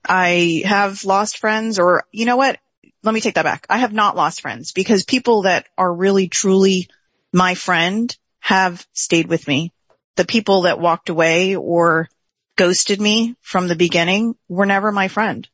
[0.06, 2.58] I have lost friends or you know what?
[3.02, 3.66] Let me take that back.
[3.70, 6.88] I have not lost friends because people that are really truly
[7.32, 9.72] my friend have stayed with me
[10.18, 12.08] the people that walked away or
[12.56, 15.48] ghosted me from the beginning were never my friend.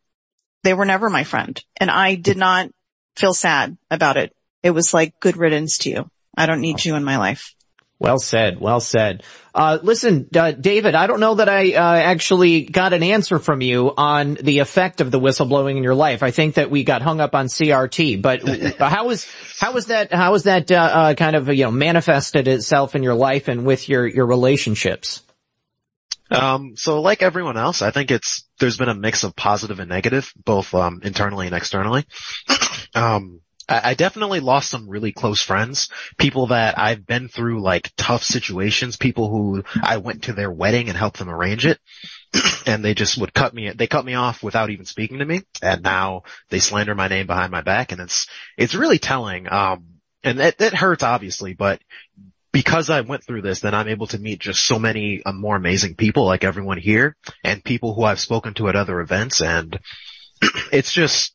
[0.63, 1.63] They were never my friend.
[1.77, 2.71] And I did not
[3.15, 4.35] feel sad about it.
[4.63, 6.11] It was like good riddance to you.
[6.35, 7.55] I don't need you in my life.
[7.99, 8.61] Well said.
[8.61, 9.23] Well said.
[9.55, 13.61] Uh, listen, uh, David, I don't know that I uh, actually got an answer from
[13.61, 16.23] you on the effect of the whistleblowing in your life.
[16.23, 18.43] I think that we got hung up on CRT, but
[18.79, 19.27] how was
[19.61, 23.05] how was that how was that uh, uh, kind of you know manifested itself in
[23.05, 25.23] your life and with your your relationships?
[26.31, 29.89] Um, so like everyone else, I think it's there's been a mix of positive and
[29.89, 32.07] negative, both um, internally and externally.
[32.95, 35.89] um, I definitely lost some really close friends,
[36.19, 40.89] people that I've been through like tough situations, people who I went to their wedding
[40.89, 41.79] and helped them arrange it.
[42.67, 45.43] and they just would cut me, they cut me off without even speaking to me.
[45.63, 48.27] And now they slander my name behind my back and it's,
[48.59, 49.51] it's really telling.
[49.51, 49.85] Um,
[50.23, 51.81] and it, hurts obviously, but
[52.53, 55.57] because I went through this, then I'm able to meet just so many uh, more
[55.57, 59.41] amazing people like everyone here and people who I've spoken to at other events.
[59.41, 59.79] And
[60.73, 61.34] it's just,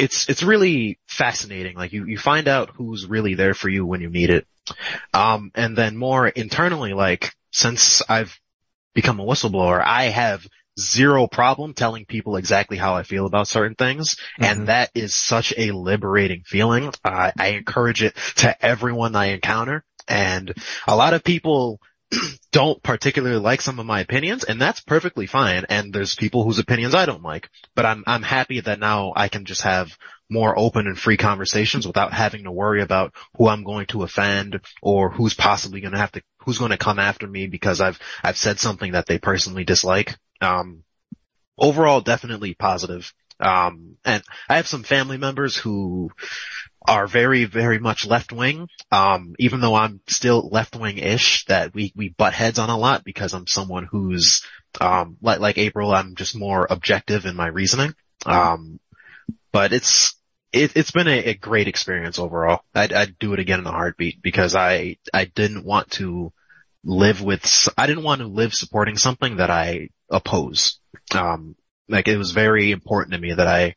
[0.00, 1.76] it's it's really fascinating.
[1.76, 4.46] Like you you find out who's really there for you when you need it.
[5.12, 8.38] Um, and then more internally, like since I've
[8.94, 10.46] become a whistleblower, I have
[10.78, 14.14] zero problem telling people exactly how I feel about certain things.
[14.14, 14.44] Mm-hmm.
[14.44, 16.92] And that is such a liberating feeling.
[17.04, 19.84] Uh, I encourage it to everyone I encounter.
[20.08, 20.54] And
[20.88, 21.80] a lot of people
[22.52, 25.66] don't particularly like some of my opinions and that's perfectly fine.
[25.68, 29.28] And there's people whose opinions I don't like, but I'm, I'm happy that now I
[29.28, 29.96] can just have
[30.28, 34.60] more open and free conversations without having to worry about who I'm going to offend
[34.82, 37.98] or who's possibly going to have to, who's going to come after me because I've,
[38.22, 40.16] I've said something that they personally dislike.
[40.40, 40.84] Um,
[41.58, 43.12] overall, definitely positive.
[43.40, 46.10] Um, and I have some family members who
[46.86, 48.68] are very, very much left wing.
[48.90, 52.78] Um, even though I'm still left wing ish, that we, we butt heads on a
[52.78, 54.42] lot because I'm someone who's,
[54.80, 57.94] um, like, like April, I'm just more objective in my reasoning.
[58.24, 58.80] Um,
[59.52, 60.14] but it's,
[60.52, 62.60] it, has been a, a, great experience overall.
[62.74, 66.32] I'd, I'd do it again in a heartbeat because I, I didn't want to
[66.84, 70.80] live with, I didn't want to live supporting something that I oppose.
[71.14, 71.56] Um,
[71.88, 73.74] like it was very important to me that I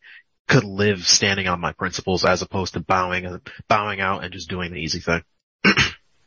[0.47, 4.49] could live standing on my principles as opposed to bowing, and bowing out and just
[4.49, 5.23] doing the easy thing.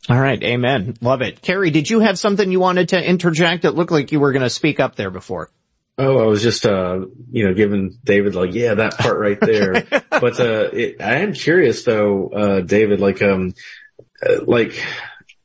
[0.08, 0.42] All right.
[0.42, 0.94] Amen.
[1.00, 1.42] Love it.
[1.42, 3.64] Cary, did you have something you wanted to interject?
[3.64, 5.50] It looked like you were going to speak up there before.
[5.98, 9.72] Oh, I was just, uh, you know, giving David like, yeah, that part right there.
[10.10, 13.54] but, uh, it, I am curious though, uh, David, like, um,
[14.22, 14.80] uh, like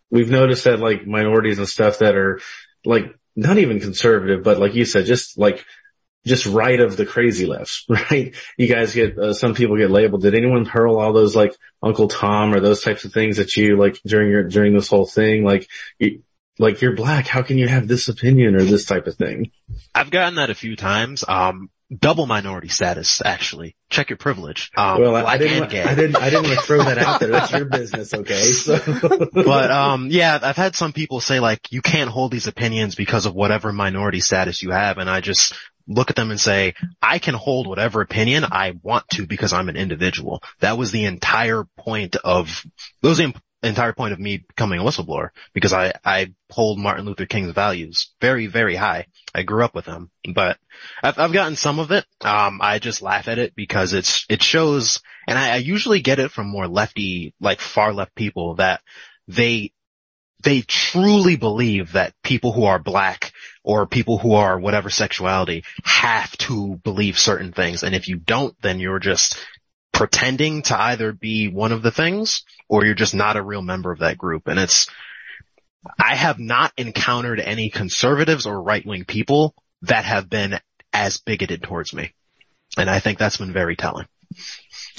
[0.09, 2.39] we've noticed that like minorities and stuff that are
[2.85, 5.65] like not even conservative, but like you said, just like
[6.25, 8.35] just right of the crazy lefts, right?
[8.57, 10.21] You guys get, uh, some people get labeled.
[10.21, 13.77] Did anyone hurl all those like Uncle Tom or those types of things at you
[13.77, 15.43] like during your, during this whole thing?
[15.43, 15.67] Like,
[15.99, 16.23] you,
[16.59, 17.27] like you're black.
[17.27, 19.51] How can you have this opinion or this type of thing?
[19.95, 21.23] I've gotten that a few times.
[21.27, 21.69] Um,
[21.99, 23.75] double minority status, actually.
[23.89, 24.71] Check your privilege.
[24.77, 27.29] Um, well, I didn't, I didn't, I didn't want to throw that out there.
[27.29, 28.41] That's your business, okay?
[28.41, 28.79] So.
[29.33, 33.25] but, um, yeah, I've had some people say like, you can't hold these opinions because
[33.25, 34.99] of whatever minority status you have.
[34.99, 35.53] And I just,
[35.93, 39.69] look at them and say, I can hold whatever opinion I want to because I'm
[39.69, 40.41] an individual.
[40.59, 42.65] That was the entire point of,
[43.01, 47.05] that was the entire point of me becoming a whistleblower because I, I hold Martin
[47.05, 49.07] Luther King's values very, very high.
[49.35, 50.57] I grew up with them, but
[51.03, 52.05] I've, I've gotten some of it.
[52.21, 56.19] Um, I just laugh at it because it's, it shows, and I, I usually get
[56.19, 58.81] it from more lefty, like far left people that
[59.27, 59.71] they,
[60.43, 63.31] they truly believe that people who are black
[63.63, 67.83] or people who are whatever sexuality have to believe certain things.
[67.83, 69.37] And if you don't, then you're just
[69.93, 73.91] pretending to either be one of the things or you're just not a real member
[73.91, 74.47] of that group.
[74.47, 74.89] And it's,
[75.99, 80.59] I have not encountered any conservatives or right wing people that have been
[80.93, 82.13] as bigoted towards me.
[82.77, 84.07] And I think that's been very telling.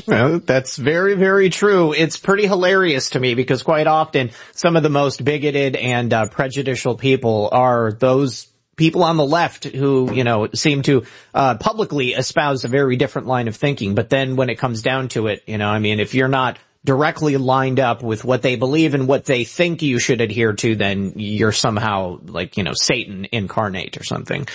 [0.07, 1.93] Well, that's very, very true.
[1.93, 6.27] It's pretty hilarious to me because quite often some of the most bigoted and uh,
[6.27, 11.05] prejudicial people are those people on the left who, you know, seem to
[11.35, 13.95] uh, publicly espouse a very different line of thinking.
[13.95, 16.59] But then when it comes down to it, you know, I mean, if you're not
[16.85, 20.75] directly lined up with what they believe and what they think you should adhere to,
[20.75, 24.49] then you're somehow like, you know, Satan incarnate or something.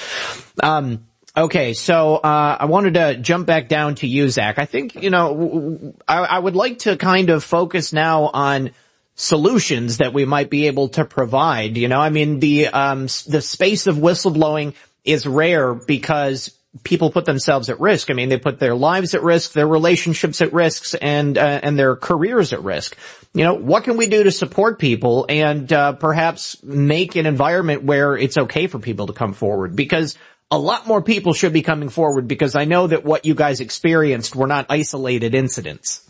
[0.61, 1.06] Um,
[1.38, 4.57] Okay, so uh, I wanted to jump back down to you, Zach.
[4.57, 8.72] I think you know I, I, would like to kind of focus now on
[9.18, 11.76] solutions that we might be able to provide.
[11.76, 17.26] You know, I mean the um, the space of whistleblowing is rare because people put
[17.26, 18.11] themselves at risk.
[18.11, 21.77] I mean, they put their lives at risk, their relationships at risks, and uh, and
[21.77, 22.95] their careers at risk.
[23.34, 27.84] You know, what can we do to support people and uh, perhaps make an environment
[27.84, 29.76] where it's okay for people to come forward?
[29.76, 30.18] Because
[30.49, 33.60] a lot more people should be coming forward because I know that what you guys
[33.60, 36.06] experienced were not isolated incidents.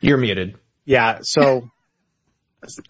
[0.00, 0.56] You're muted.
[0.84, 1.20] Yeah.
[1.22, 1.70] So,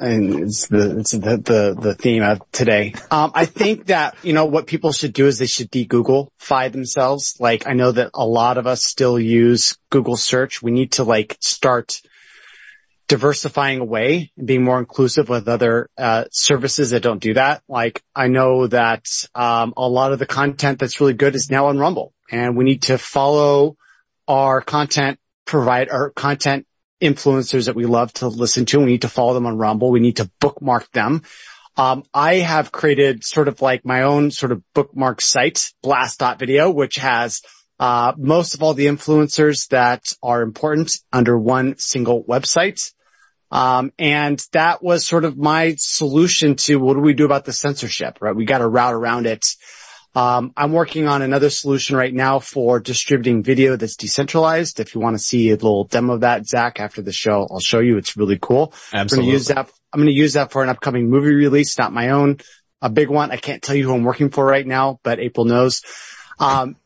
[0.00, 2.94] and it's the, it's the, the, the theme of today.
[3.10, 7.36] Um, I think that, you know, what people should do is they should de-Googlefy themselves.
[7.38, 10.62] Like, I know that a lot of us still use Google search.
[10.62, 12.00] We need to like start
[13.08, 17.62] diversifying away and being more inclusive with other uh, services that don't do that.
[17.68, 21.66] Like I know that um, a lot of the content that's really good is now
[21.66, 23.76] on Rumble, and we need to follow
[24.26, 26.66] our content provide our content
[27.00, 28.78] influencers that we love to listen to.
[28.78, 29.90] We need to follow them on Rumble.
[29.90, 31.22] We need to bookmark them.
[31.76, 36.96] Um, I have created sort of like my own sort of bookmark site, blast.video, which
[36.96, 37.42] has
[37.78, 42.92] uh, most of all the influencers that are important under one single website.
[43.50, 47.52] Um, and that was sort of my solution to what do we do about the
[47.52, 48.34] censorship, right?
[48.34, 49.44] We got to route around it.
[50.16, 54.80] Um, I'm working on another solution right now for distributing video that's decentralized.
[54.80, 57.60] If you want to see a little demo of that, Zach, after the show, I'll
[57.60, 57.98] show you.
[57.98, 58.72] It's really cool.
[58.94, 59.02] Absolutely.
[59.02, 59.70] I'm going to use that.
[59.92, 62.38] I'm going to use that for an upcoming movie release, not my own,
[62.80, 63.30] a big one.
[63.30, 65.82] I can't tell you who I'm working for right now, but April knows.
[66.38, 66.76] Um,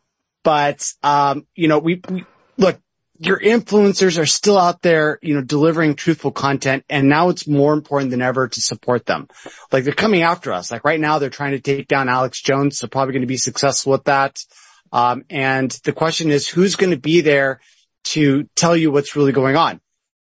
[0.43, 2.25] but, um, you know, we, we
[2.57, 2.81] look,
[3.23, 6.85] your influencers are still out there, you know, delivering truthful content.
[6.89, 9.29] And now it's more important than ever to support them.
[9.71, 10.71] Like they're coming after us.
[10.71, 12.81] Like right now they're trying to take down Alex Jones.
[12.81, 14.43] They're probably going to be successful with that.
[14.91, 17.61] Um, and the question is who's going to be there
[18.05, 19.83] to tell you what's really going on?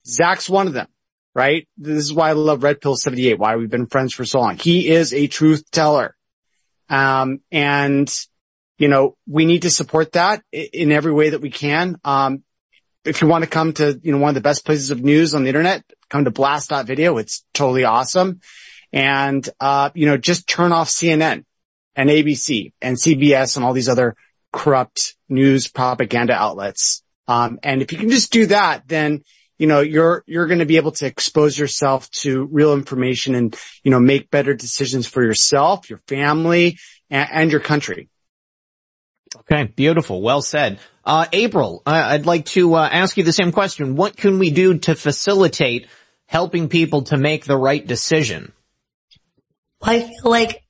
[0.07, 0.89] Zach's one of them,
[1.35, 1.69] right?
[1.77, 4.57] This is why I love Red Pill 78, why we've been friends for so long.
[4.57, 6.17] He is a truth teller.
[6.89, 8.11] Um, and
[8.79, 11.99] you know, we need to support that in every way that we can.
[12.05, 12.45] Um,
[13.05, 15.35] if you want to come to, you know, one of the best places of news
[15.35, 17.19] on the internet, come to blast.video.
[17.19, 18.41] It's totally awesome.
[18.93, 21.45] And, uh, you know, just turn off CNN
[21.95, 24.17] and ABC and CBS and all these other
[24.53, 27.03] corrupt news propaganda outlets.
[27.27, 29.25] Um, and if you can just do that, then,
[29.59, 33.57] you know, you're, you're going to be able to expose yourself to real information and,
[33.83, 36.79] you know, make better decisions for yourself, your family
[37.11, 38.09] and, and your country.
[39.37, 40.23] Okay, beautiful.
[40.23, 40.79] Well said.
[41.05, 43.97] Uh, April, I'd like to uh, ask you the same question.
[43.97, 45.87] What can we do to facilitate
[46.27, 48.53] helping people to make the right decision?
[49.81, 50.63] Well, I feel like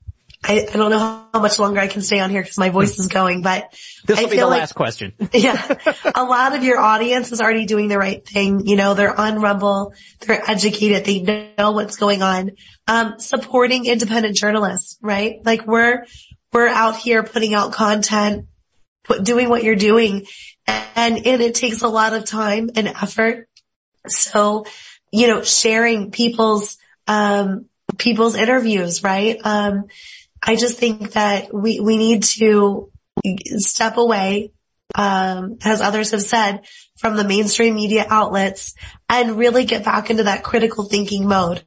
[0.44, 2.98] I, I don't know how much longer I can stay on here because my voice
[2.98, 3.74] is going, but
[4.06, 5.12] this will I be the like, last question.
[5.32, 5.74] yeah,
[6.14, 8.64] a lot of your audience is already doing the right thing.
[8.64, 12.52] You know, they're on Rumble, they're educated, they know what's going on.
[12.86, 15.40] Um, supporting independent journalists, right?
[15.44, 16.06] Like we're
[16.52, 18.46] we're out here putting out content
[19.22, 20.26] doing what you're doing
[20.66, 23.48] and, and it takes a lot of time and effort.
[24.06, 24.66] So,
[25.12, 26.76] you know, sharing people's,
[27.06, 27.66] um,
[27.96, 29.38] people's interviews, right?
[29.42, 29.84] Um,
[30.42, 32.90] I just think that we, we need to
[33.56, 34.52] step away,
[34.94, 36.66] um, as others have said,
[36.96, 38.74] from the mainstream media outlets
[39.08, 41.64] and really get back into that critical thinking mode.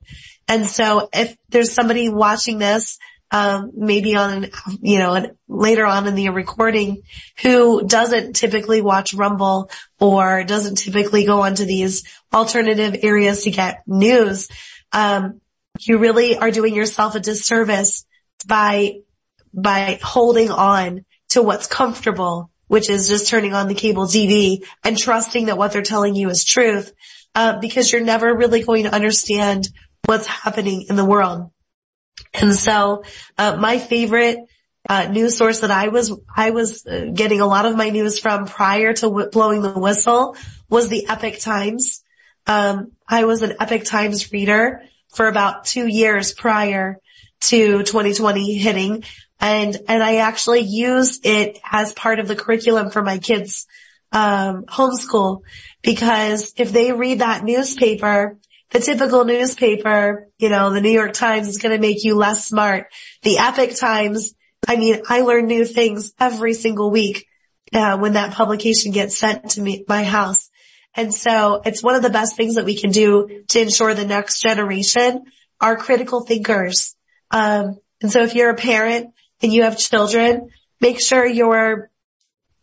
[0.48, 2.98] And so if there's somebody watching this
[3.32, 4.48] um, maybe on,
[4.82, 7.04] you know, later on in the recording
[7.42, 12.04] who doesn't typically watch Rumble or doesn't typically go onto these
[12.34, 14.50] alternative areas to get news.
[14.92, 15.40] Um,
[15.80, 18.06] you really are doing yourself a disservice
[18.46, 19.00] by,
[19.54, 24.98] by holding on to what's comfortable, which is just turning on the cable TV and
[24.98, 26.92] trusting that what they're telling you is truth,
[27.34, 29.70] uh, because you're never really going to understand
[30.06, 31.50] what's happening in the world.
[32.34, 33.04] And so,
[33.38, 34.40] uh, my favorite
[34.88, 38.20] uh, news source that I was I was uh, getting a lot of my news
[38.20, 40.36] from prior to blowing the whistle
[40.70, 42.04] was the Epoch Times.
[42.48, 44.82] Um, I was an Epoch Times reader
[45.14, 46.98] for about two years prior
[47.42, 49.04] to 2020 hitting,
[49.40, 53.68] and and I actually use it as part of the curriculum for my kids'
[54.12, 55.42] um, homeschool
[55.82, 58.38] because if they read that newspaper
[58.72, 62.46] the typical newspaper, you know, the New York Times is going to make you less
[62.46, 62.88] smart.
[63.22, 64.34] The Epoch Times,
[64.68, 67.28] I mean, I learn new things every single week
[67.74, 70.50] uh, when that publication gets sent to me, my house.
[70.96, 74.06] And so it's one of the best things that we can do to ensure the
[74.06, 75.26] next generation
[75.60, 76.96] are critical thinkers.
[77.30, 80.50] Um, and so if you're a parent and you have children,
[80.80, 81.90] make sure you're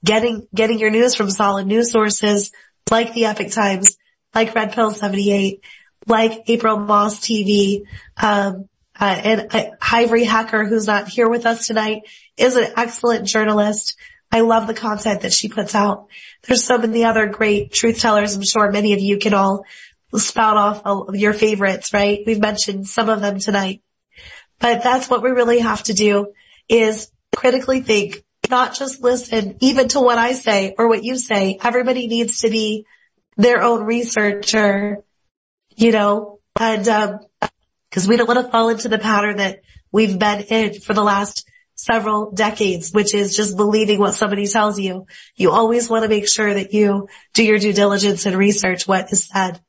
[0.05, 2.51] getting, getting your news from solid news sources
[2.91, 3.97] like the Epoch Times,
[4.35, 5.63] like Red Pill 78,
[6.07, 7.83] like April Moss TV,
[8.17, 8.69] um,
[9.01, 12.03] uh, and uh, Ivory Hecker, who's not here with us tonight,
[12.37, 13.97] is an excellent journalist.
[14.31, 16.09] I love the content that she puts out.
[16.47, 18.35] There's so many other great truth tellers.
[18.35, 19.65] I'm sure many of you can all
[20.17, 22.21] spout off your favorites, right?
[22.27, 23.83] We've mentioned some of them tonight,
[24.59, 26.33] but that's what we really have to do
[26.69, 31.59] is critically think, not just listen even to what I say or what you say.
[31.63, 32.87] Everybody needs to be
[33.37, 35.05] their own researcher
[35.79, 37.21] you know, and, um,
[37.91, 39.61] cause we don't want to fall into the pattern that
[39.93, 44.81] we've been in for the last several decades, which is just believing what somebody tells
[44.81, 45.07] you.
[45.37, 49.13] You always want to make sure that you do your due diligence and research what
[49.13, 49.61] is said.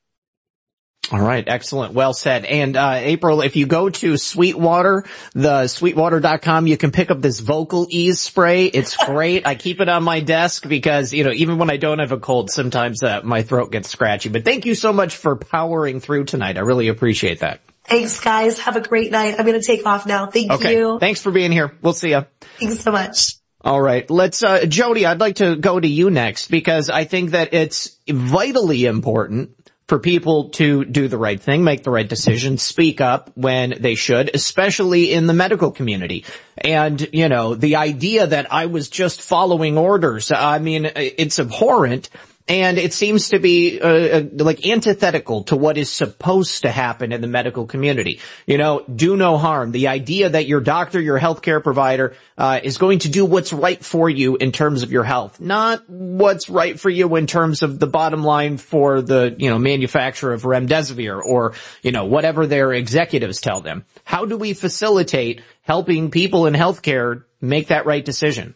[1.12, 1.44] All right.
[1.48, 1.94] Excellent.
[1.94, 2.46] Well said.
[2.46, 7.40] And, uh, April, if you go to Sweetwater, the sweetwater.com, you can pick up this
[7.40, 8.66] Vocal Eze spray.
[8.66, 9.48] It's great.
[9.48, 12.20] I keep it on my desk because, you know, even when I don't have a
[12.20, 16.26] cold, sometimes uh, my throat gets scratchy, but thank you so much for powering through
[16.26, 16.58] tonight.
[16.58, 17.62] I really appreciate that.
[17.86, 18.60] Thanks guys.
[18.60, 19.36] Have a great night.
[19.40, 20.28] I'm going to take off now.
[20.28, 20.78] Thank okay.
[20.78, 21.00] you.
[21.00, 21.74] Thanks for being here.
[21.82, 22.28] We'll see you.
[22.60, 23.40] Thanks so much.
[23.62, 24.10] All right.
[24.10, 27.98] Let's, uh, Jody, I'd like to go to you next because I think that it's
[28.08, 29.59] vitally important
[29.90, 33.96] for people to do the right thing, make the right decision, speak up when they
[33.96, 36.26] should, especially in the medical community.
[36.60, 42.12] And, you know, the idea that I was just following orders, I mean, it's abhorrent.
[42.50, 47.12] And it seems to be uh, uh, like antithetical to what is supposed to happen
[47.12, 48.20] in the medical community.
[48.48, 49.72] You know, do no harm.
[49.72, 53.84] The idea that your doctor, your healthcare provider, uh, is going to do what's right
[53.86, 57.78] for you in terms of your health, not what's right for you in terms of
[57.80, 61.54] the bottom line for the you know manufacturer of remdesivir or
[61.84, 63.86] you know whatever their executives tell them.
[64.04, 68.56] How do we facilitate helping people in healthcare make that right decision?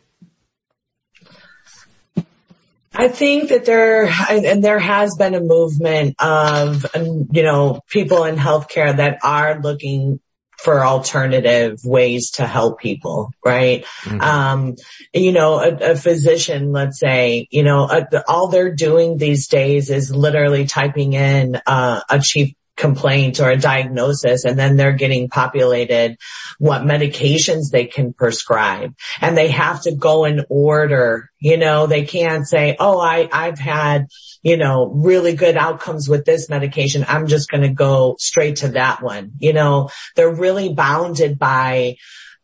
[2.96, 8.36] I think that there, and there has been a movement of, you know, people in
[8.36, 10.20] healthcare that are looking
[10.64, 13.84] for alternative ways to help people, right?
[14.04, 14.22] Mm-hmm.
[14.22, 14.76] Um,
[15.14, 19.90] you know, a, a, physician, let's say, you know, a, all they're doing these days
[19.90, 25.30] is literally typing in uh, a chief complaint or a diagnosis and then they're getting
[25.30, 26.18] populated
[26.58, 28.94] what medications they can prescribe.
[29.22, 33.60] And they have to go in order you know they can't say oh i i've
[33.60, 34.08] had
[34.44, 37.06] you know really good outcomes with this medication.
[37.08, 39.32] I'm just going to go straight to that one.
[39.40, 41.96] You know they're really bounded by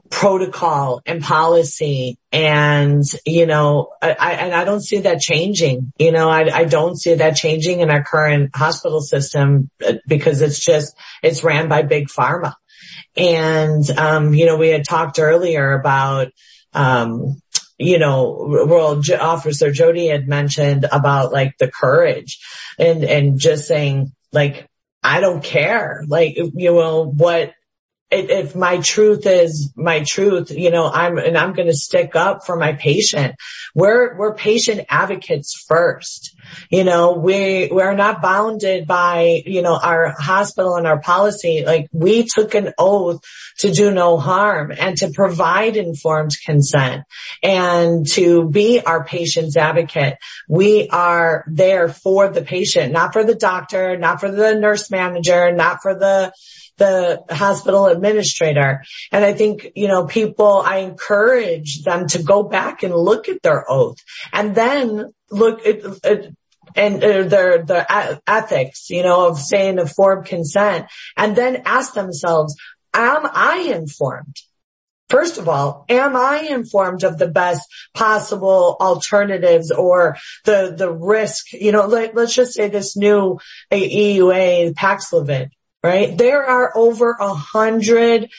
[0.09, 6.29] protocol and policy and you know I, and I don't see that changing you know
[6.29, 10.95] I, I don't see that changing in our current hospital system uh, because it's just
[11.21, 12.53] it's ran by big pharma
[13.15, 16.29] and um you know we had talked earlier about
[16.73, 17.39] um
[17.79, 22.39] you know, well, Officer Jody had mentioned about like the courage
[22.77, 24.67] and, and just saying like,
[25.01, 26.03] I don't care.
[26.05, 27.53] Like, you know, what
[28.11, 32.45] if my truth is my truth, you know, I'm, and I'm going to stick up
[32.45, 33.35] for my patient.
[33.75, 36.35] We're, we're patient advocates first.
[36.71, 41.63] You know, we, we're not bounded by, you know, our hospital and our policy.
[41.63, 43.21] Like we took an oath
[43.59, 47.03] to do no harm and to provide informed consent
[47.43, 50.17] and to be our patient's advocate.
[50.47, 55.51] We are there for the patient, not for the doctor, not for the nurse manager,
[55.51, 56.33] not for the,
[56.79, 58.83] the hospital administrator.
[59.11, 63.43] And I think, you know, people, I encourage them to go back and look at
[63.43, 63.97] their oath
[64.33, 66.31] and then look at, at
[66.75, 67.85] and uh, their their
[68.27, 70.85] ethics, you know, of saying informed consent,
[71.17, 72.55] and then ask themselves,
[72.93, 74.35] am I informed?
[75.09, 81.51] First of all, am I informed of the best possible alternatives or the, the risk?
[81.51, 83.39] You know, let, us just say this new
[83.71, 85.49] EUA Paxlovid
[85.83, 86.17] right?
[86.17, 88.29] There are over a hundred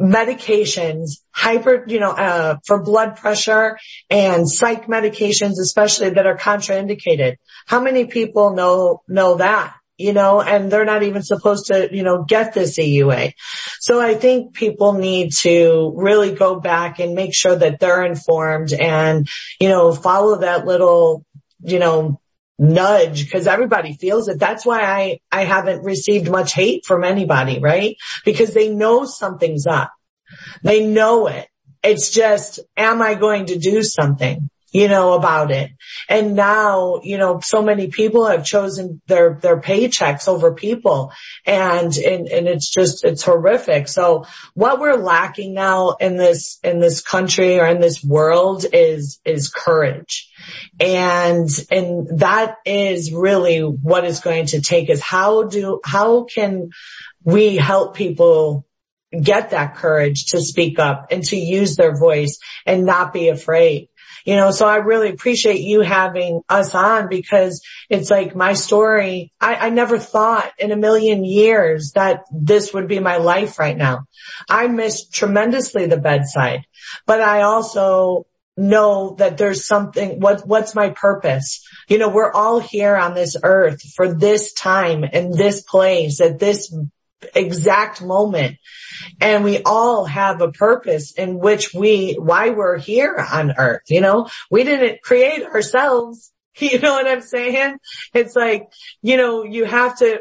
[0.00, 3.78] medications, hyper, you know, uh, for blood pressure
[4.10, 7.36] and psych medications, especially that are contraindicated.
[7.66, 9.74] How many people know, know that?
[9.96, 13.32] You know, and they're not even supposed to, you know, get this EUA.
[13.78, 18.72] So I think people need to really go back and make sure that they're informed
[18.72, 19.28] and,
[19.60, 21.24] you know, follow that little,
[21.60, 22.20] you know,
[22.58, 24.38] nudge because everybody feels it.
[24.38, 27.96] That's why I, I haven't received much hate from anybody, right?
[28.24, 29.92] Because they know something's up.
[30.62, 31.48] They know it.
[31.82, 34.48] It's just, am I going to do something?
[34.74, 35.70] you know, about it.
[36.08, 41.12] And now, you know, so many people have chosen their, their paychecks over people
[41.46, 43.86] and, and, and it's just, it's horrific.
[43.86, 44.24] So
[44.54, 49.48] what we're lacking now in this, in this country or in this world is, is
[49.48, 50.28] courage.
[50.80, 56.70] And, and that is really what is going to take is how do, how can
[57.22, 58.66] we help people
[59.18, 63.88] get that courage to speak up and to use their voice and not be afraid
[64.24, 69.32] you know, so I really appreciate you having us on because it's like my story.
[69.38, 73.76] I, I never thought in a million years that this would be my life right
[73.76, 74.06] now.
[74.48, 76.64] I miss tremendously the bedside,
[77.06, 81.66] but I also know that there's something, what, what's my purpose?
[81.88, 86.38] You know, we're all here on this earth for this time and this place at
[86.38, 86.74] this
[87.34, 88.58] exact moment.
[89.20, 94.00] And we all have a purpose in which we, why we're here on earth, you
[94.00, 96.30] know, we didn't create ourselves.
[96.56, 97.78] You know what I'm saying?
[98.14, 98.68] It's like,
[99.02, 100.20] you know, you have to,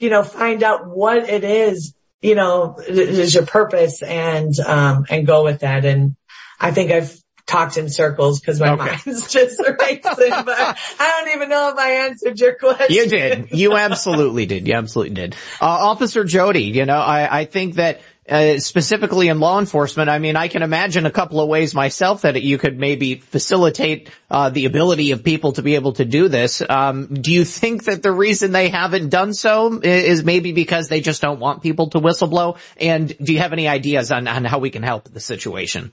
[0.00, 5.26] you know, find out what it is, you know, is your purpose and, um, and
[5.26, 5.86] go with that.
[5.86, 6.14] And
[6.60, 8.96] I think I've talked in circles because my okay.
[9.04, 12.94] mind's just racing, but I don't even know if I answered your question.
[12.94, 13.50] You did.
[13.52, 14.66] You absolutely did.
[14.66, 15.36] You absolutely did.
[15.60, 20.20] Uh, Officer Jody, you know, I, I think that uh, specifically in law enforcement, I
[20.20, 24.48] mean, I can imagine a couple of ways myself that you could maybe facilitate uh,
[24.50, 26.62] the ability of people to be able to do this.
[26.68, 31.00] Um, do you think that the reason they haven't done so is maybe because they
[31.00, 32.58] just don't want people to whistleblow?
[32.76, 35.92] And do you have any ideas on, on how we can help the situation?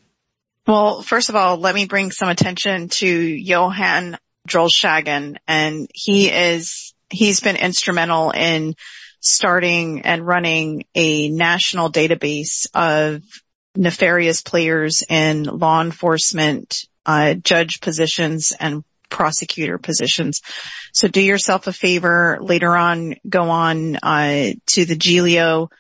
[0.70, 6.30] Well, first of all, let me bring some attention to Johan Joel Shagan and he
[6.30, 8.76] is, he's been instrumental in
[9.20, 13.24] starting and running a national database of
[13.76, 20.44] nefarious players in law enforcement, uh, judge positions and prosecutor positions.
[20.94, 25.72] So do yourself a favor later on, go on, uh, to the Giglio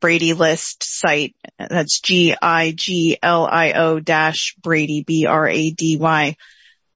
[0.00, 1.34] Brady list site.
[1.58, 2.40] That's G-I-G-L-I-O
[4.00, 6.36] dash Brady, B-R-A-D-Y,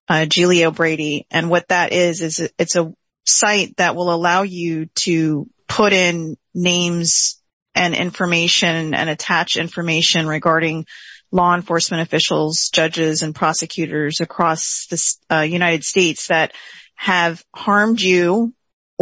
[0.09, 1.27] uh, Giglio Brady.
[1.31, 2.93] And what that is, is it's a
[3.25, 7.41] site that will allow you to put in names
[7.75, 10.87] and information and attach information regarding
[11.31, 16.53] law enforcement officials, judges, and prosecutors across the uh, United States that
[16.95, 18.53] have harmed you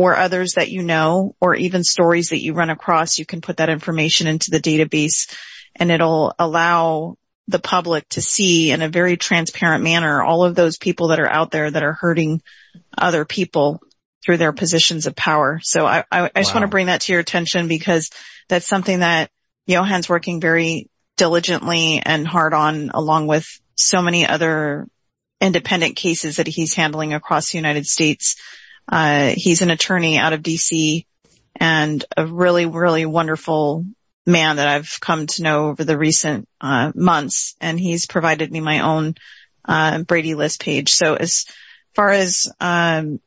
[0.01, 3.59] or others that you know, or even stories that you run across, you can put
[3.59, 5.31] that information into the database
[5.77, 7.19] and it'll allow
[7.49, 11.31] the public to see in a very transparent manner all of those people that are
[11.31, 12.41] out there that are hurting
[12.97, 13.83] other people
[14.25, 15.61] through their positions of power.
[15.63, 16.61] So I, I, I just wow.
[16.61, 18.11] want to bring that to your attention because
[18.49, 19.31] that's something that
[19.69, 24.89] Johan's working very diligently and hard on along with so many other
[25.43, 28.37] independent cases that he's handling across the United States.
[28.91, 31.07] Uh, he's an attorney out of DC
[31.57, 33.85] and a really, really wonderful
[34.27, 37.55] man that I've come to know over the recent uh, months.
[37.61, 39.15] And he's provided me my own
[39.65, 40.91] uh, Brady list page.
[40.91, 41.47] So as
[41.95, 43.21] far as um,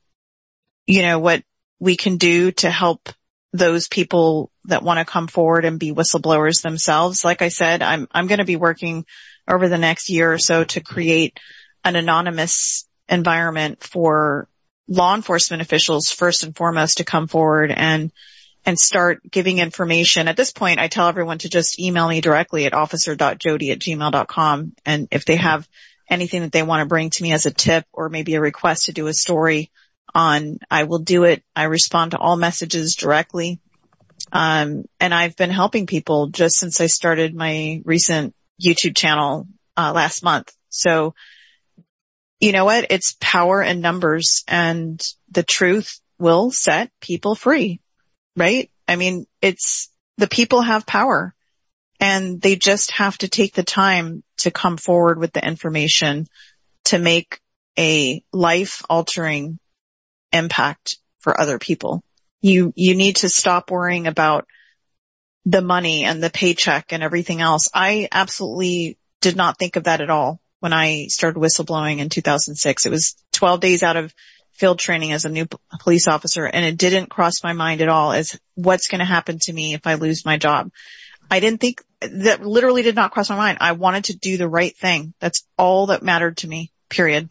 [0.85, 1.43] you know, what
[1.79, 3.09] we can do to help
[3.51, 7.23] those people that want to come forward and be whistleblowers themselves.
[7.23, 9.05] Like I said, I'm, I'm going to be working
[9.47, 11.39] over the next year or so to create
[11.83, 14.47] an anonymous environment for
[14.87, 18.11] law enforcement officials first and foremost to come forward and
[18.65, 20.27] and start giving information.
[20.27, 24.73] At this point, I tell everyone to just email me directly at officer.jody at gmail.com.
[24.85, 25.67] And if they have
[26.09, 28.85] anything that they want to bring to me as a tip or maybe a request
[28.85, 29.69] to do a story,
[30.15, 31.43] on I will do it.
[31.55, 33.59] I respond to all messages directly.
[34.31, 38.33] Um, and I've been helping people just since I started my recent
[38.63, 40.53] YouTube channel, uh, last month.
[40.69, 41.13] So
[42.43, 42.87] you know what?
[42.89, 45.01] It's power in numbers and
[45.31, 47.79] the truth will set people free,
[48.35, 48.69] right?
[48.85, 51.33] I mean, it's the people have power
[52.01, 56.27] and they just have to take the time to come forward with the information
[56.85, 57.39] to make
[57.79, 59.57] a life altering
[60.33, 62.03] impact for other people.
[62.41, 64.47] You, you need to stop worrying about
[65.45, 67.69] the money and the paycheck and everything else.
[67.73, 72.85] I absolutely did not think of that at all when I started whistleblowing in 2006.
[72.85, 74.15] It was 12 days out of
[74.53, 75.45] field training as a new
[75.81, 79.39] police officer and it didn't cross my mind at all as what's going to happen
[79.41, 80.71] to me if I lose my job.
[81.29, 83.57] I didn't think that literally did not cross my mind.
[83.59, 85.13] I wanted to do the right thing.
[85.19, 87.29] That's all that mattered to me, period.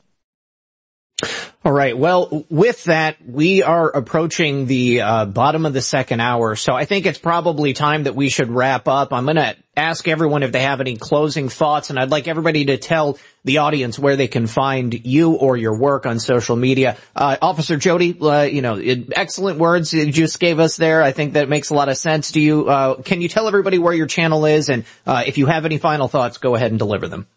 [1.64, 1.96] All right.
[1.96, 6.86] Well, with that, we are approaching the uh, bottom of the second hour, so I
[6.86, 9.12] think it's probably time that we should wrap up.
[9.12, 12.64] I'm going to ask everyone if they have any closing thoughts, and I'd like everybody
[12.64, 16.96] to tell the audience where they can find you or your work on social media.
[17.14, 18.80] Uh, Officer Jody, uh, you know,
[19.14, 21.00] excellent words you just gave us there.
[21.00, 22.32] I think that makes a lot of sense.
[22.32, 22.68] Do you?
[22.68, 25.78] Uh, can you tell everybody where your channel is, and uh, if you have any
[25.78, 27.28] final thoughts, go ahead and deliver them.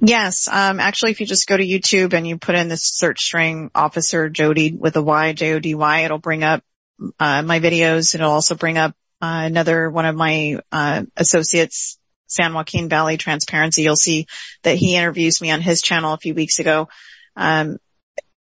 [0.00, 0.48] Yes.
[0.48, 3.70] Um, actually, if you just go to YouTube and you put in this search string
[3.74, 6.62] officer Jody with a Y, J-O-D-Y, it'll bring up,
[7.18, 8.14] uh, my videos.
[8.14, 13.82] It'll also bring up, uh, another one of my, uh, associates, San Joaquin Valley Transparency.
[13.82, 14.26] You'll see
[14.62, 16.88] that he interviews me on his channel a few weeks ago.
[17.34, 17.78] Um,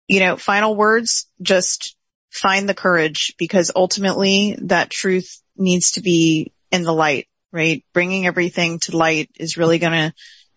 [0.08, 1.96] you know, final words, just
[2.30, 7.84] find the courage because ultimately that truth needs to be in the light, right?
[7.94, 10.14] Bringing everything to light is really going to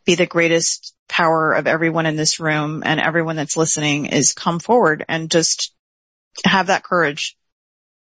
[0.10, 4.58] be the greatest power of everyone in this room and everyone that's listening is come
[4.60, 5.72] forward and just
[6.44, 7.38] have that courage.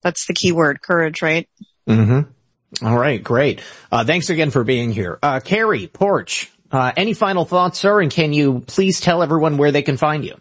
[0.03, 1.49] That's the key word, courage, right?
[1.85, 2.85] Mm-hmm.
[2.85, 3.61] All right, great.
[3.91, 5.19] Uh, thanks again for being here.
[5.21, 7.99] Uh, Cary, Poarch, uh, any final thoughts, sir?
[7.99, 10.35] And can you please tell everyone where they can find you?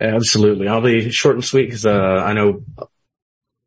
[0.00, 0.66] Absolutely.
[0.66, 2.64] I'll be short and sweet because, uh, I know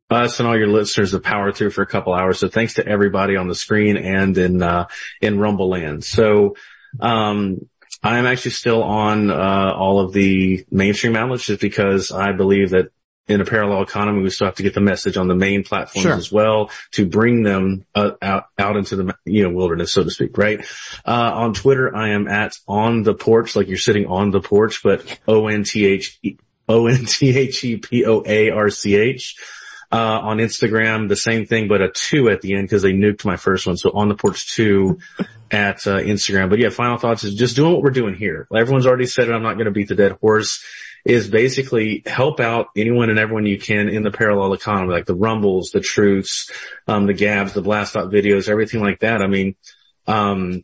[0.10, 2.40] us and all your listeners have powered through for a couple hours.
[2.40, 4.88] So thanks to everybody on the screen and in, uh,
[5.22, 6.04] in Rumble land.
[6.04, 6.56] So,
[7.00, 7.68] um,
[8.04, 12.90] I'm actually still on uh, all of the mainstream outlets just because I believe that
[13.28, 16.04] in a parallel economy, we still have to get the message on the main platforms
[16.04, 16.14] sure.
[16.14, 20.12] as well to bring them uh, out out into the you know wilderness, so to
[20.12, 20.38] speak.
[20.38, 20.64] Right
[21.06, 24.84] uh, on Twitter, I am at on the porch, like you're sitting on the porch,
[24.84, 26.20] but O N T H
[26.70, 29.36] O N T H E P O A R C H.
[29.92, 33.24] Uh, on Instagram, the same thing, but a two at the end because they nuked
[33.24, 33.78] my first one.
[33.78, 34.98] So on the porch two
[35.52, 36.50] at uh, Instagram.
[36.50, 38.48] But yeah, final thoughts is just doing what we're doing here.
[38.56, 39.34] Everyone's already said it.
[39.34, 40.64] I'm not going to beat the dead horse.
[41.06, 45.16] is basically help out anyone and everyone you can in the parallel economy, like the
[45.16, 46.50] rumbles, the truths,
[46.88, 49.22] um, the gabs, the blast out videos, everything like that.
[49.22, 49.56] I mean,
[50.08, 50.64] um,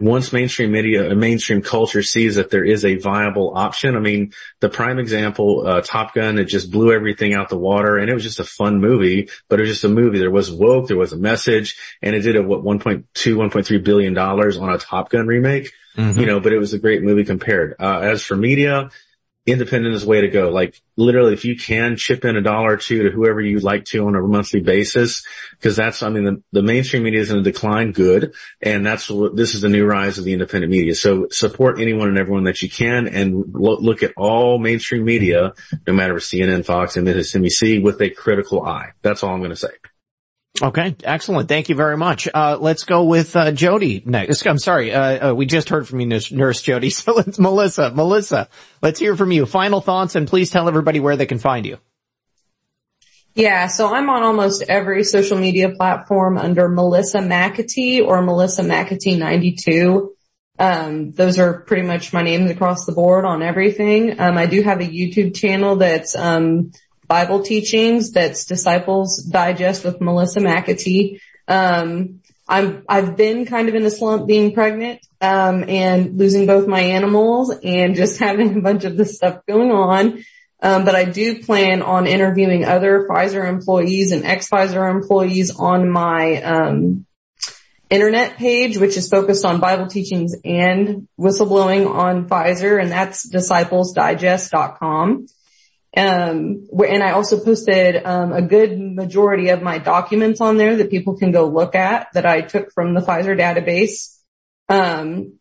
[0.00, 3.96] once mainstream media, and mainstream culture sees that there is a viable option.
[3.96, 7.96] I mean, the prime example, uh, Top Gun, it just blew everything out the water
[7.96, 10.18] and it was just a fun movie, but it was just a movie.
[10.18, 14.14] There was woke, there was a message and it did a, what, 1.2, 1.3 billion
[14.14, 16.18] dollars on a Top Gun remake, mm-hmm.
[16.18, 17.76] you know, but it was a great movie compared.
[17.78, 18.90] Uh, as for media,
[19.46, 20.50] independent is the way to go.
[20.50, 23.84] Like literally, if you can chip in a dollar or two to whoever you'd like
[23.86, 27.38] to on a monthly basis, because that's, I mean, the, the mainstream media is in
[27.38, 28.34] a decline, good.
[28.60, 30.94] And that's what, this is the new rise of the independent media.
[30.94, 35.54] So support anyone and everyone that you can and lo- look at all mainstream media,
[35.86, 38.90] no matter if CNN, Fox, and MSNBC with a critical eye.
[39.02, 39.70] That's all I'm going to say.
[40.62, 41.48] Okay, excellent.
[41.48, 42.28] Thank you very much.
[42.32, 44.46] Uh, let's go with uh, Jody next.
[44.46, 46.90] I'm sorry, uh, uh we just heard from you, Nurse Jody.
[47.00, 47.90] So let's Melissa.
[47.90, 48.48] Melissa,
[48.82, 49.46] let's hear from you.
[49.46, 51.78] Final thoughts, and please tell everybody where they can find you.
[53.34, 59.18] Yeah, so I'm on almost every social media platform under Melissa McAtee or Melissa McAtee
[59.18, 60.14] 92.
[60.58, 64.20] Um, those are pretty much my names across the board on everything.
[64.20, 66.72] Um, I do have a YouTube channel that's um,
[67.10, 68.12] Bible teachings.
[68.12, 71.20] That's Disciples Digest with Melissa McAtee.
[71.48, 76.68] Um, I'm, I've been kind of in a slump being pregnant, um, and losing both
[76.68, 80.24] my animals and just having a bunch of this stuff going on.
[80.62, 86.40] Um, but I do plan on interviewing other Pfizer employees and ex-Pfizer employees on my,
[86.42, 87.06] um,
[87.88, 95.26] internet page, which is focused on Bible teachings and whistleblowing on Pfizer, and that's disciplesdigest.com.
[96.00, 100.76] Um, where, and I also posted, um, a good majority of my documents on there
[100.76, 104.16] that people can go look at that I took from the Pfizer database.
[104.68, 105.34] Um,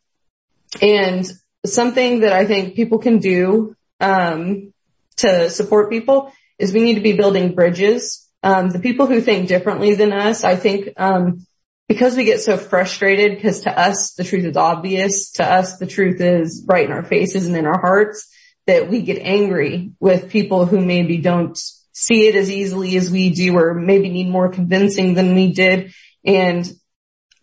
[0.81, 1.26] and
[1.65, 4.73] something that I think people can do, um,
[5.18, 8.27] to support people is we need to be building bridges.
[8.44, 11.45] Um, the people who think differently than us, I think, um,
[11.88, 15.88] because we get so frustrated because to us the truth is obvious, to us the
[15.88, 18.30] truth is right in our faces and in our hearts
[18.70, 21.58] that we get angry with people who maybe don't
[21.91, 25.91] see it as easily as we do or maybe need more convincing than we did.
[26.24, 26.72] And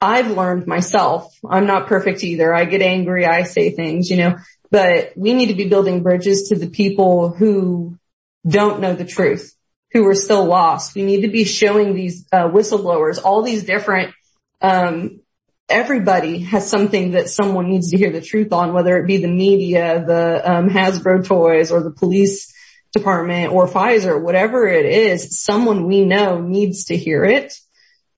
[0.01, 2.55] I've learned myself, I'm not perfect either.
[2.55, 3.27] I get angry.
[3.27, 4.36] I say things, you know,
[4.70, 7.98] but we need to be building bridges to the people who
[8.47, 9.53] don't know the truth,
[9.90, 10.94] who are still lost.
[10.94, 14.15] We need to be showing these uh, whistleblowers all these different
[14.61, 15.23] um,
[15.68, 19.28] everybody has something that someone needs to hear the truth on, whether it be the
[19.28, 22.55] media, the um, Hasbro toys, or the police
[22.93, 25.40] department, or Pfizer, whatever it is.
[25.40, 27.55] Someone we know needs to hear it,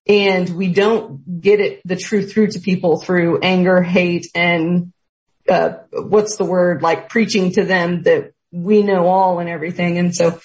[0.06, 4.92] and we don't get it the truth through to people through anger, hate, and
[5.48, 9.98] uh, what's the word like preaching to them that we know all and everything.
[9.98, 10.40] And so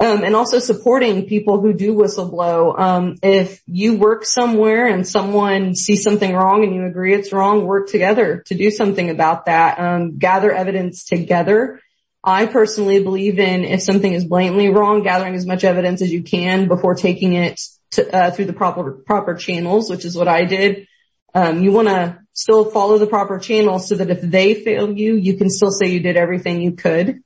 [0.00, 2.78] um, and also supporting people who do whistleblow.
[2.78, 7.66] Um, if you work somewhere and someone sees something wrong and you agree it's wrong,
[7.66, 9.78] work together to do something about that.
[9.78, 11.80] Um, gather evidence together.
[12.24, 16.22] I personally believe in if something is blatantly wrong, gathering as much evidence as you
[16.22, 17.60] can before taking it
[17.92, 20.86] to, uh, through the proper proper channels, which is what I did.
[21.34, 25.14] Um, you want to still follow the proper channels so that if they fail you,
[25.14, 27.22] you can still say you did everything you could.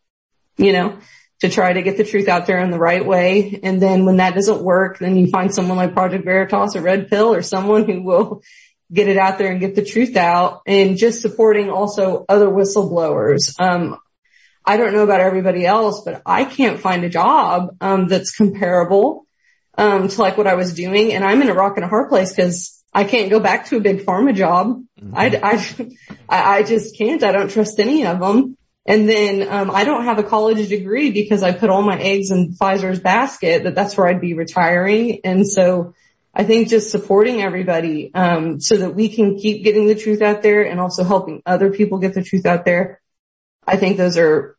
[0.56, 0.98] You know,
[1.40, 3.60] to try to get the truth out there in the right way.
[3.62, 7.08] And then when that doesn't work, then you find someone like Project Veritas or Red
[7.08, 8.42] Pill or someone who will
[8.92, 13.58] get it out there and get the truth out and just supporting also other whistleblowers.
[13.58, 13.98] Um,
[14.64, 19.26] I don't know about everybody else, but I can't find a job, um, that's comparable,
[19.76, 21.12] um, to like what I was doing.
[21.12, 23.76] And I'm in a rock and a hard place because I can't go back to
[23.76, 24.82] a big pharma job.
[25.00, 25.14] Mm-hmm.
[25.14, 25.96] I,
[26.28, 27.22] I, I just can't.
[27.22, 28.56] I don't trust any of them.
[28.86, 32.30] And then um, I don't have a college degree because I put all my eggs
[32.30, 35.20] in Pfizer's basket that that's where I'd be retiring.
[35.24, 35.94] And so
[36.34, 40.42] I think just supporting everybody um, so that we can keep getting the truth out
[40.42, 43.00] there and also helping other people get the truth out there.
[43.66, 44.56] I think those are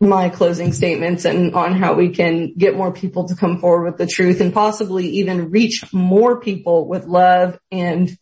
[0.00, 3.98] my closing statements and on how we can get more people to come forward with
[3.98, 8.16] the truth and possibly even reach more people with love and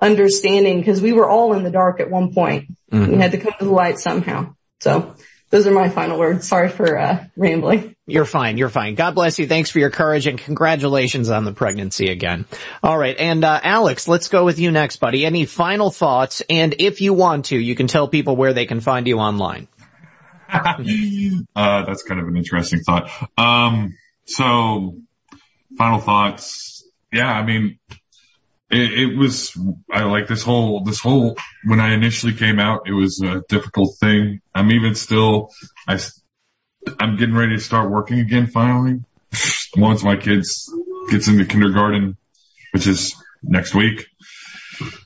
[0.00, 2.76] understanding because we were all in the dark at one point.
[2.90, 3.12] Mm-hmm.
[3.12, 4.54] We had to come to the light somehow.
[4.80, 5.14] So
[5.50, 6.48] those are my final words.
[6.48, 7.94] Sorry for uh, rambling.
[8.06, 8.58] You're fine.
[8.58, 8.96] You're fine.
[8.96, 9.46] God bless you.
[9.46, 12.44] Thanks for your courage and congratulations on the pregnancy again.
[12.82, 13.16] All right.
[13.16, 15.24] And, uh, Alex, let's go with you next, buddy.
[15.24, 16.42] Any final thoughts?
[16.50, 19.68] And if you want to, you can tell people where they can find you online.
[20.52, 23.08] uh, that's kind of an interesting thought.
[23.38, 23.96] Um,
[24.26, 24.96] so
[25.78, 26.86] final thoughts.
[27.12, 27.32] Yeah.
[27.32, 27.78] I mean,
[28.70, 29.56] it, it was,
[29.92, 33.96] I like this whole, this whole, when I initially came out, it was a difficult
[34.00, 34.40] thing.
[34.54, 35.50] I'm even still,
[35.86, 35.98] I,
[36.98, 39.00] I'm getting ready to start working again finally.
[39.76, 40.72] Once my kids
[41.10, 42.16] gets into kindergarten,
[42.72, 44.06] which is next week.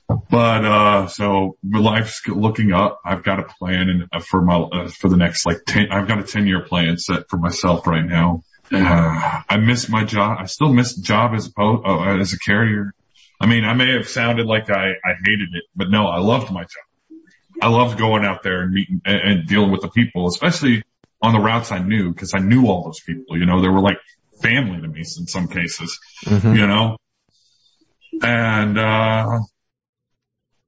[0.07, 2.99] But, uh, so my life's looking up.
[3.05, 6.07] I've got a plan and uh, for my, uh, for the next like 10, I've
[6.07, 8.43] got a 10 year plan set for myself right now.
[8.71, 10.37] Uh, I miss my job.
[10.39, 12.93] I still miss job as a, uh, as a carrier.
[13.39, 16.51] I mean, I may have sounded like I, I hated it, but no, I loved
[16.51, 17.21] my job.
[17.61, 20.83] I loved going out there and meeting and, and dealing with the people, especially
[21.21, 23.81] on the routes I knew because I knew all those people, you know, they were
[23.81, 23.97] like
[24.41, 26.55] family to me in some cases, Mm-hmm.
[26.55, 26.97] you know,
[28.21, 29.39] and, uh,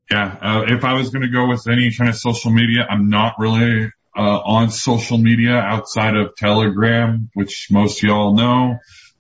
[0.10, 3.10] yeah, uh, if I was going to go with any kind of social media, I'm
[3.10, 8.77] not really, uh, on social media outside of Telegram, which most of y'all know.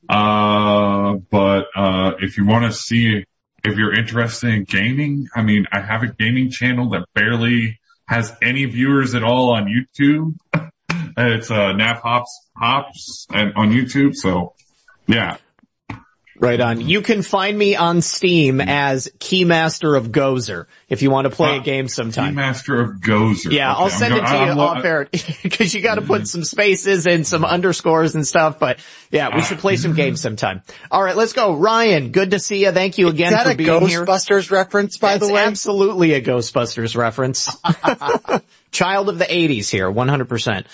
[0.09, 3.25] Uh, but, uh, if you want to see,
[3.63, 8.35] if you're interested in gaming, I mean, I have a gaming channel that barely has
[8.41, 10.35] any viewers at all on YouTube.
[11.17, 14.15] it's, uh, Nav Hops, Hops and on YouTube.
[14.15, 14.53] So
[15.07, 15.37] yeah.
[16.41, 16.81] Right on.
[16.81, 21.57] You can find me on Steam as Keymaster of Gozer if you want to play
[21.57, 22.33] a game sometime.
[22.35, 23.51] Keymaster of Gozer.
[23.51, 25.07] Yeah, Okay, I'll I'm send go- it to you I'm- off air
[25.43, 28.57] because you got to put some spaces and some underscores and stuff.
[28.57, 28.79] But
[29.11, 30.63] yeah, we should play some games sometime.
[30.89, 31.53] All right, let's go.
[31.53, 32.71] Ryan, good to see you.
[32.71, 34.03] Thank you again Is that for a being here.
[34.03, 35.43] Ghostbusters reference, by That's the way?
[35.43, 37.55] absolutely a Ghostbusters reference.
[38.71, 40.65] Child of the 80s here, 100%.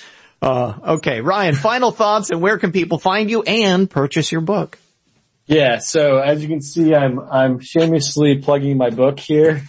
[0.42, 4.78] Uh, okay, Ryan, final thoughts and where can people find you and purchase your book?
[5.48, 9.64] Yeah, so as you can see, I'm I'm shamelessly plugging my book here.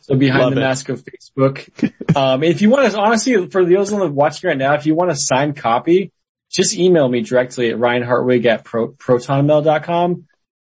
[0.00, 0.64] So behind Love the it.
[0.64, 2.16] mask of Facebook.
[2.16, 5.16] um, if you want to, honestly, for those watching right now, if you want a
[5.16, 6.10] signed copy,
[6.50, 10.26] just email me directly at ryanhartwig at pro, protonmail.com.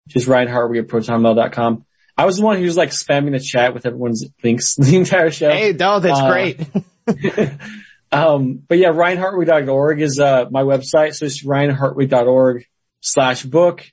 [0.07, 1.83] Just ryanhartwig at protonmail.com.
[2.15, 5.31] I was the one who was like spamming the chat with everyone's links the entire
[5.31, 5.49] show.
[5.49, 6.59] Hey, no, that's Uh, great.
[8.11, 11.15] Um, but yeah, ryanhartwig.org is, uh, my website.
[11.15, 12.67] So it's ryanhartwig.org
[13.01, 13.83] slash book.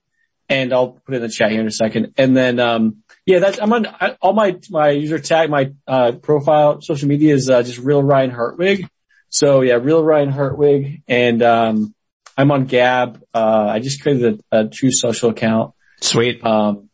[0.51, 2.14] And I'll put it in the chat here in a second.
[2.18, 6.12] And then, um, yeah, that's, I'm on I, all my, my user tag, my, uh,
[6.12, 8.89] profile, social media is, uh, just real Ryan Hartwig.
[9.28, 11.02] So yeah, real Ryan Hartwig.
[11.06, 11.94] And, um,
[12.36, 13.22] I'm on Gab.
[13.32, 15.72] Uh, I just created a, a true social account.
[16.01, 16.44] Sweet.
[16.44, 16.90] Um,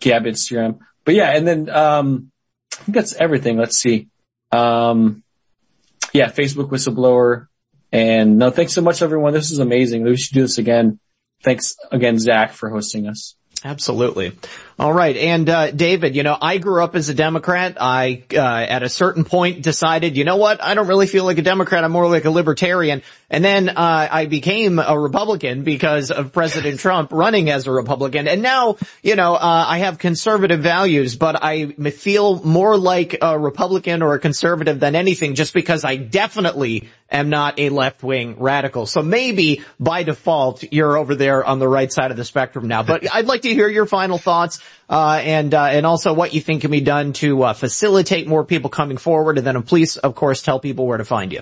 [0.00, 0.78] Gab Instagram.
[1.04, 2.32] But yeah, and then, um,
[2.72, 3.58] I think that's everything.
[3.58, 4.08] Let's see.
[4.52, 5.22] Um,
[6.14, 7.48] yeah, Facebook whistleblower.
[7.92, 9.34] And no, thanks so much everyone.
[9.34, 10.02] This is amazing.
[10.02, 10.98] We should do this again.
[11.42, 13.36] Thanks again, Zach, for hosting us.
[13.64, 14.32] Absolutely.
[14.78, 15.16] All right.
[15.16, 17.78] And, uh, David, you know, I grew up as a Democrat.
[17.80, 20.62] I, uh, at a certain point decided, you know what?
[20.62, 21.82] I don't really feel like a Democrat.
[21.82, 23.00] I'm more like a libertarian.
[23.30, 28.28] And then, uh, I became a Republican because of President Trump running as a Republican.
[28.28, 33.38] And now, you know, uh, I have conservative values, but I feel more like a
[33.38, 38.84] Republican or a conservative than anything just because I definitely am not a left-wing radical.
[38.84, 42.82] So maybe by default, you're over there on the right side of the spectrum now.
[42.82, 46.40] But I'd like to hear your final thoughts, uh, and, uh, and also what you
[46.40, 49.38] think can be done to, uh, facilitate more people coming forward.
[49.38, 51.40] And then please, of course, tell people where to find you.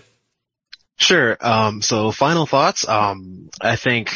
[0.96, 1.36] Sure.
[1.40, 2.88] Um, so final thoughts.
[2.88, 4.12] Um, I think,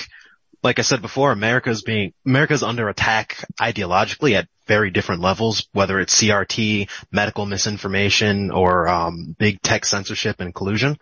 [0.62, 5.98] like I said before, America's being, America's under attack ideologically at very different levels, whether
[5.98, 10.98] it's CRT, medical misinformation, or, um, big tech censorship and collusion.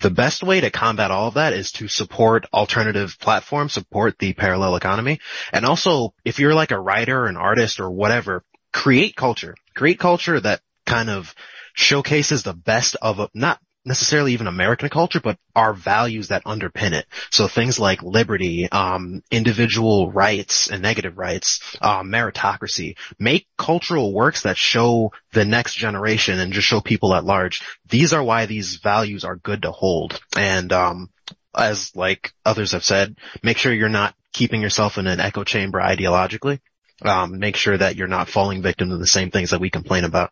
[0.00, 4.32] The best way to combat all of that is to support alternative platforms, support the
[4.32, 5.20] parallel economy.
[5.52, 8.42] And also, if you're like a writer, an artist, or whatever,
[8.72, 9.54] create culture.
[9.74, 11.34] Create culture that kind of
[11.74, 17.06] showcases the best of not necessarily even American culture, but our values that underpin it.
[17.30, 22.96] So things like liberty, um, individual rights and negative rights, uh, meritocracy.
[23.18, 27.62] Make cultural works that show the next generation and just show people at large.
[27.88, 30.20] These are why these values are good to hold.
[30.36, 31.10] And, um,
[31.56, 35.80] as like others have said, make sure you're not keeping yourself in an echo chamber
[35.80, 36.60] ideologically.
[37.02, 40.04] Um, make sure that you're not falling victim to the same things that we complain
[40.04, 40.30] about.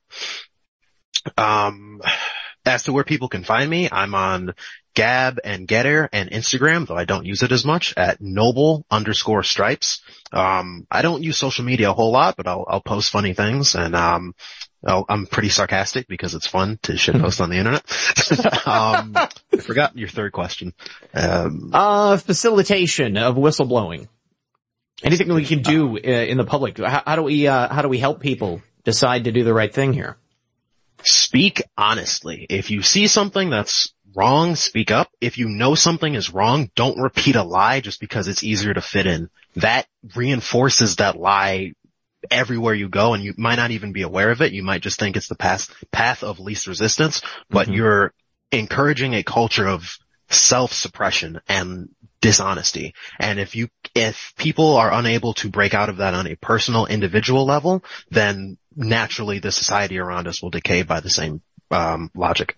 [1.37, 2.01] Um,
[2.69, 4.55] as to where people can find me, I'm on
[4.95, 9.43] Gab and Gettr and Instagram, though I don't use it as much at noble underscore
[9.43, 10.01] stripes.
[10.33, 13.75] Um, I don't use social media a whole lot, but I'll, I'll post funny things
[13.75, 14.35] and, um,
[14.87, 17.85] I'll, I'm pretty sarcastic because it's fun to shitpost on the internet.
[18.67, 20.73] um, I forgot your third question.
[21.15, 24.09] Um, Uh, facilitation of whistleblowing.
[25.03, 26.79] Anything we can do uh, in the public?
[26.79, 29.73] How, how do we, uh, how do we help people decide to do the right
[29.73, 30.17] thing here?
[31.03, 32.47] Speak honestly.
[32.49, 35.11] If you see something that's wrong, speak up.
[35.21, 38.81] If you know something is wrong, don't repeat a lie just because it's easier to
[38.81, 39.31] fit in.
[39.57, 41.75] That reinforces that lie
[42.31, 44.53] everywhere you go and you might not even be aware of it.
[44.53, 47.77] You might just think it's the path, path of least resistance, but mm-hmm.
[47.77, 48.15] you're
[48.51, 49.99] encouraging a culture of
[50.31, 51.89] self-suppression and
[52.21, 52.95] dishonesty.
[53.19, 56.87] And if you, if people are unable to break out of that on a personal
[56.87, 62.57] individual level, then naturally the society around us will decay by the same um, logic.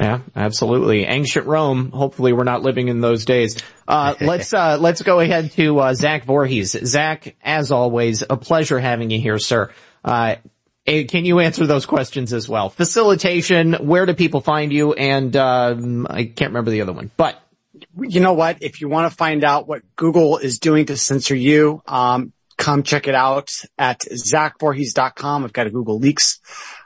[0.00, 1.04] Yeah, absolutely.
[1.04, 1.90] Ancient Rome.
[1.90, 3.62] Hopefully, we're not living in those days.
[3.86, 6.86] Uh, let's uh, let's go ahead to uh, Zach Vorhies.
[6.86, 9.70] Zach, as always, a pleasure having you here, sir.
[10.02, 10.36] Uh,
[10.86, 12.68] can you answer those questions as well?
[12.68, 13.74] Facilitation.
[13.74, 14.92] Where do people find you?
[14.92, 17.40] And um, I can't remember the other one, but
[17.98, 18.62] you know what?
[18.62, 22.32] If you want to find out what Google is doing to censor you, um,
[22.64, 25.44] come check it out at zachvorhies.com.
[25.44, 26.40] I've got a Google Leaks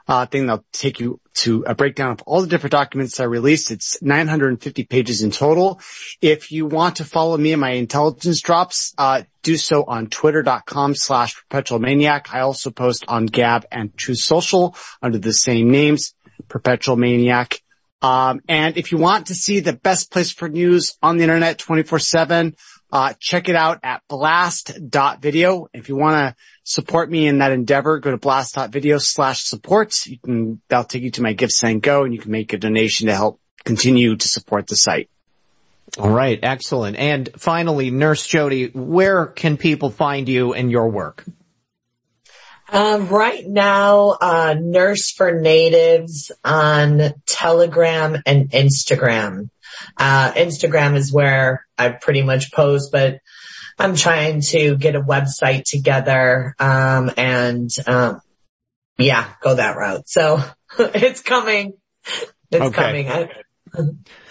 [0.09, 3.71] uh, thing that'll take you to a breakdown of all the different documents I released.
[3.71, 5.81] It's 950 pages in total.
[6.21, 10.97] If you want to follow me and my intelligence drops, uh, do so on twitter.com
[10.97, 12.35] slash perpetual maniac.
[12.35, 16.13] I also post on Gab and Truth Social under the same names,
[16.49, 17.63] perpetual maniac.
[18.03, 21.59] Um, and if you want to see the best place for news on the internet
[21.59, 22.57] 24 seven,
[22.91, 25.69] uh, check it out at blast.video.
[25.73, 29.95] If you want to support me in that endeavor, go to blast.video slash support.
[30.07, 32.59] You can, that'll take you to my GiveSendGo and go and you can make a
[32.59, 35.11] donation to help continue to support the site.
[35.99, 36.39] All right.
[36.43, 36.97] Excellent.
[36.97, 41.25] And finally, Nurse Jody, where can people find you and your work?
[42.71, 49.49] Um, right now, uh, Nurse for Natives on Telegram and Instagram.
[49.97, 53.19] Uh, Instagram is where I pretty much post, but
[53.79, 58.21] I'm trying to get a website together, um, and, um,
[58.97, 60.09] yeah, go that route.
[60.09, 60.43] So
[60.79, 61.75] it's coming.
[62.51, 62.73] It's okay.
[62.73, 63.09] coming.
[63.09, 63.31] I,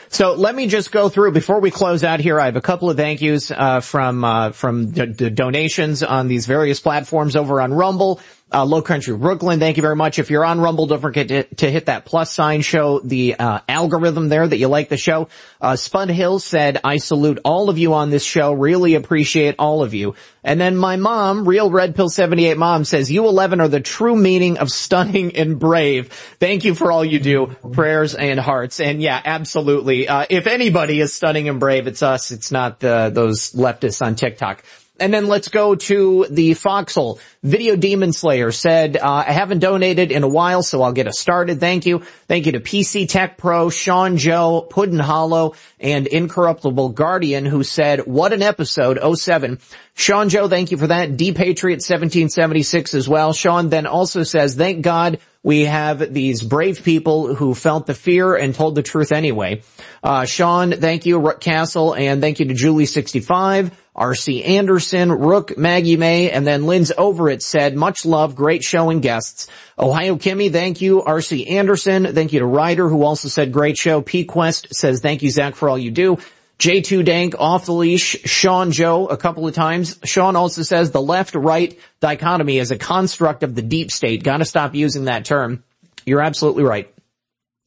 [0.10, 2.40] so let me just go through before we close out here.
[2.40, 6.28] I have a couple of thank yous uh, from uh, from the, the donations on
[6.28, 8.22] these various platforms over on Rumble.
[8.54, 10.20] Uh, Low Country Brooklyn, thank you very much.
[10.20, 13.60] If you're on Rumble, don't forget to, to hit that plus sign, show the uh,
[13.68, 15.28] algorithm there that you like the show.
[15.60, 18.54] Uh, Spud Hill said, I salute all of you on this show.
[18.54, 20.16] Really appreciate all of you.
[20.46, 24.16] And then my mom, Real Red Pill 78 mom says, you 11 are the true
[24.16, 26.14] meaning of stunning and brave.
[26.40, 27.48] Thank you for all you do.
[27.74, 28.80] Prayers and hearts.
[28.80, 30.08] And yeah, absolutely.
[30.08, 32.32] Uh, if anybody is stunning and brave, it's us.
[32.32, 34.64] It's not the, those leftists on TikTok.
[35.00, 37.20] And then let's go to the Foxhole.
[37.44, 41.20] Video Demon Slayer said, uh, I haven't donated in a while, so I'll get us
[41.20, 41.60] started.
[41.60, 42.00] Thank you.
[42.28, 48.08] Thank you to PC Tech Pro, Sean Joe, Puddin Hollow, and Incorruptible Guardian who said,
[48.08, 49.60] what an episode, 07.
[49.94, 51.18] Sean Joe, thank you for that.
[51.18, 53.34] D Patriot 1776 as well.
[53.34, 58.36] Sean then also says, thank God we have these brave people who felt the fear
[58.36, 59.62] and told the truth anyway.
[60.04, 63.72] Uh, Sean, thank you, Rook Castle, and thank you to Julie65.
[63.98, 64.44] R.C.
[64.44, 69.02] Anderson, Rook, Maggie May, and then Lynn's over it said, much love, great show and
[69.02, 69.48] guests.
[69.78, 71.02] Ohio Kimmy, thank you.
[71.04, 71.48] R.C.
[71.48, 74.02] Anderson, thank you to Ryder, who also said great show.
[74.02, 76.20] P Quest says, thank you, Zach, for all you do.
[76.60, 80.00] J2 Dank, off the leash, Sean Joe a couple of times.
[80.04, 84.24] Sean also says the left-right dichotomy is a construct of the deep state.
[84.24, 85.64] Gotta stop using that term.
[86.06, 86.92] You're absolutely right.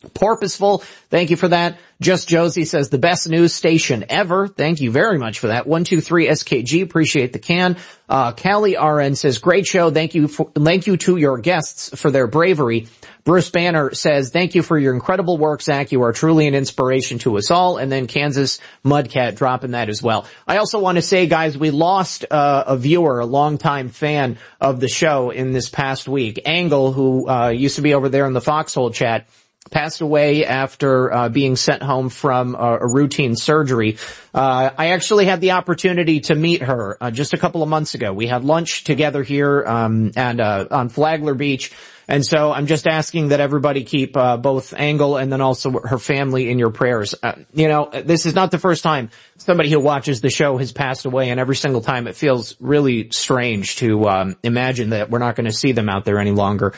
[0.08, 1.78] Porpoiseful, thank you for that.
[2.00, 4.48] Just Josie says the best news station ever.
[4.48, 5.66] Thank you very much for that.
[5.66, 7.76] 123 SKG, appreciate the can.
[8.08, 9.90] Uh, Callie RN says great show.
[9.90, 12.88] Thank you for, thank you to your guests for their bravery.
[13.24, 15.92] Bruce Banner says, thank you for your incredible work, Zach.
[15.92, 17.76] You are truly an inspiration to us all.
[17.76, 20.26] And then Kansas Mudcat dropping that as well.
[20.48, 24.80] I also want to say, guys, we lost uh, a viewer, a longtime fan of
[24.80, 26.40] the show in this past week.
[26.46, 29.28] Angle, who uh, used to be over there in the Foxhole chat,
[29.70, 33.98] passed away after uh, being sent home from a, routine surgery.
[34.34, 37.94] Uh, I actually had the opportunity to meet her uh, just a couple of months
[37.94, 38.12] ago.
[38.12, 41.72] We had lunch together here um, and uh, on Flagler Beach.
[42.10, 45.98] And so I'm just asking that everybody keep uh, both Angle and then also her
[45.98, 47.14] family in your prayers.
[47.54, 51.04] You know, this is not the first time somebody who watches the show has passed
[51.04, 55.36] away, and every single time it feels really strange to um, imagine that we're not
[55.36, 56.74] going to see them out there any longer.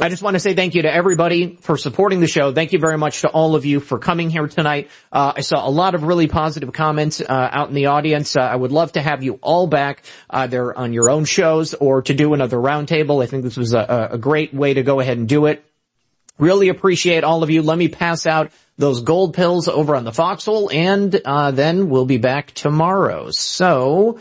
[0.00, 2.52] I just want to say thank you to everybody for supporting the show.
[2.52, 4.90] Thank you very much to all of you for coming here tonight.
[5.12, 8.34] Uh, I saw a lot of really positive comments uh, out in the audience.
[8.34, 12.00] Uh, I would love to have you all back either on your own shows or
[12.02, 13.22] to do another roundtable.
[13.22, 15.62] I think this was a, a great way to go ahead and do it.
[16.38, 17.60] Really appreciate all of you.
[17.60, 22.06] Let me pass out those gold pills over on the foxhole and uh, then we'll
[22.06, 23.28] be back tomorrow.
[23.30, 24.20] So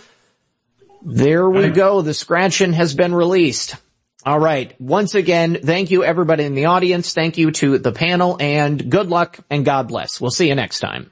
[1.01, 2.01] there we go.
[2.01, 3.75] The scratching has been released.
[4.24, 4.80] All right.
[4.80, 7.14] Once again, thank you everybody in the audience.
[7.14, 10.22] Thank you to the panel and good luck and God bless.
[10.22, 11.11] We'll see you next time.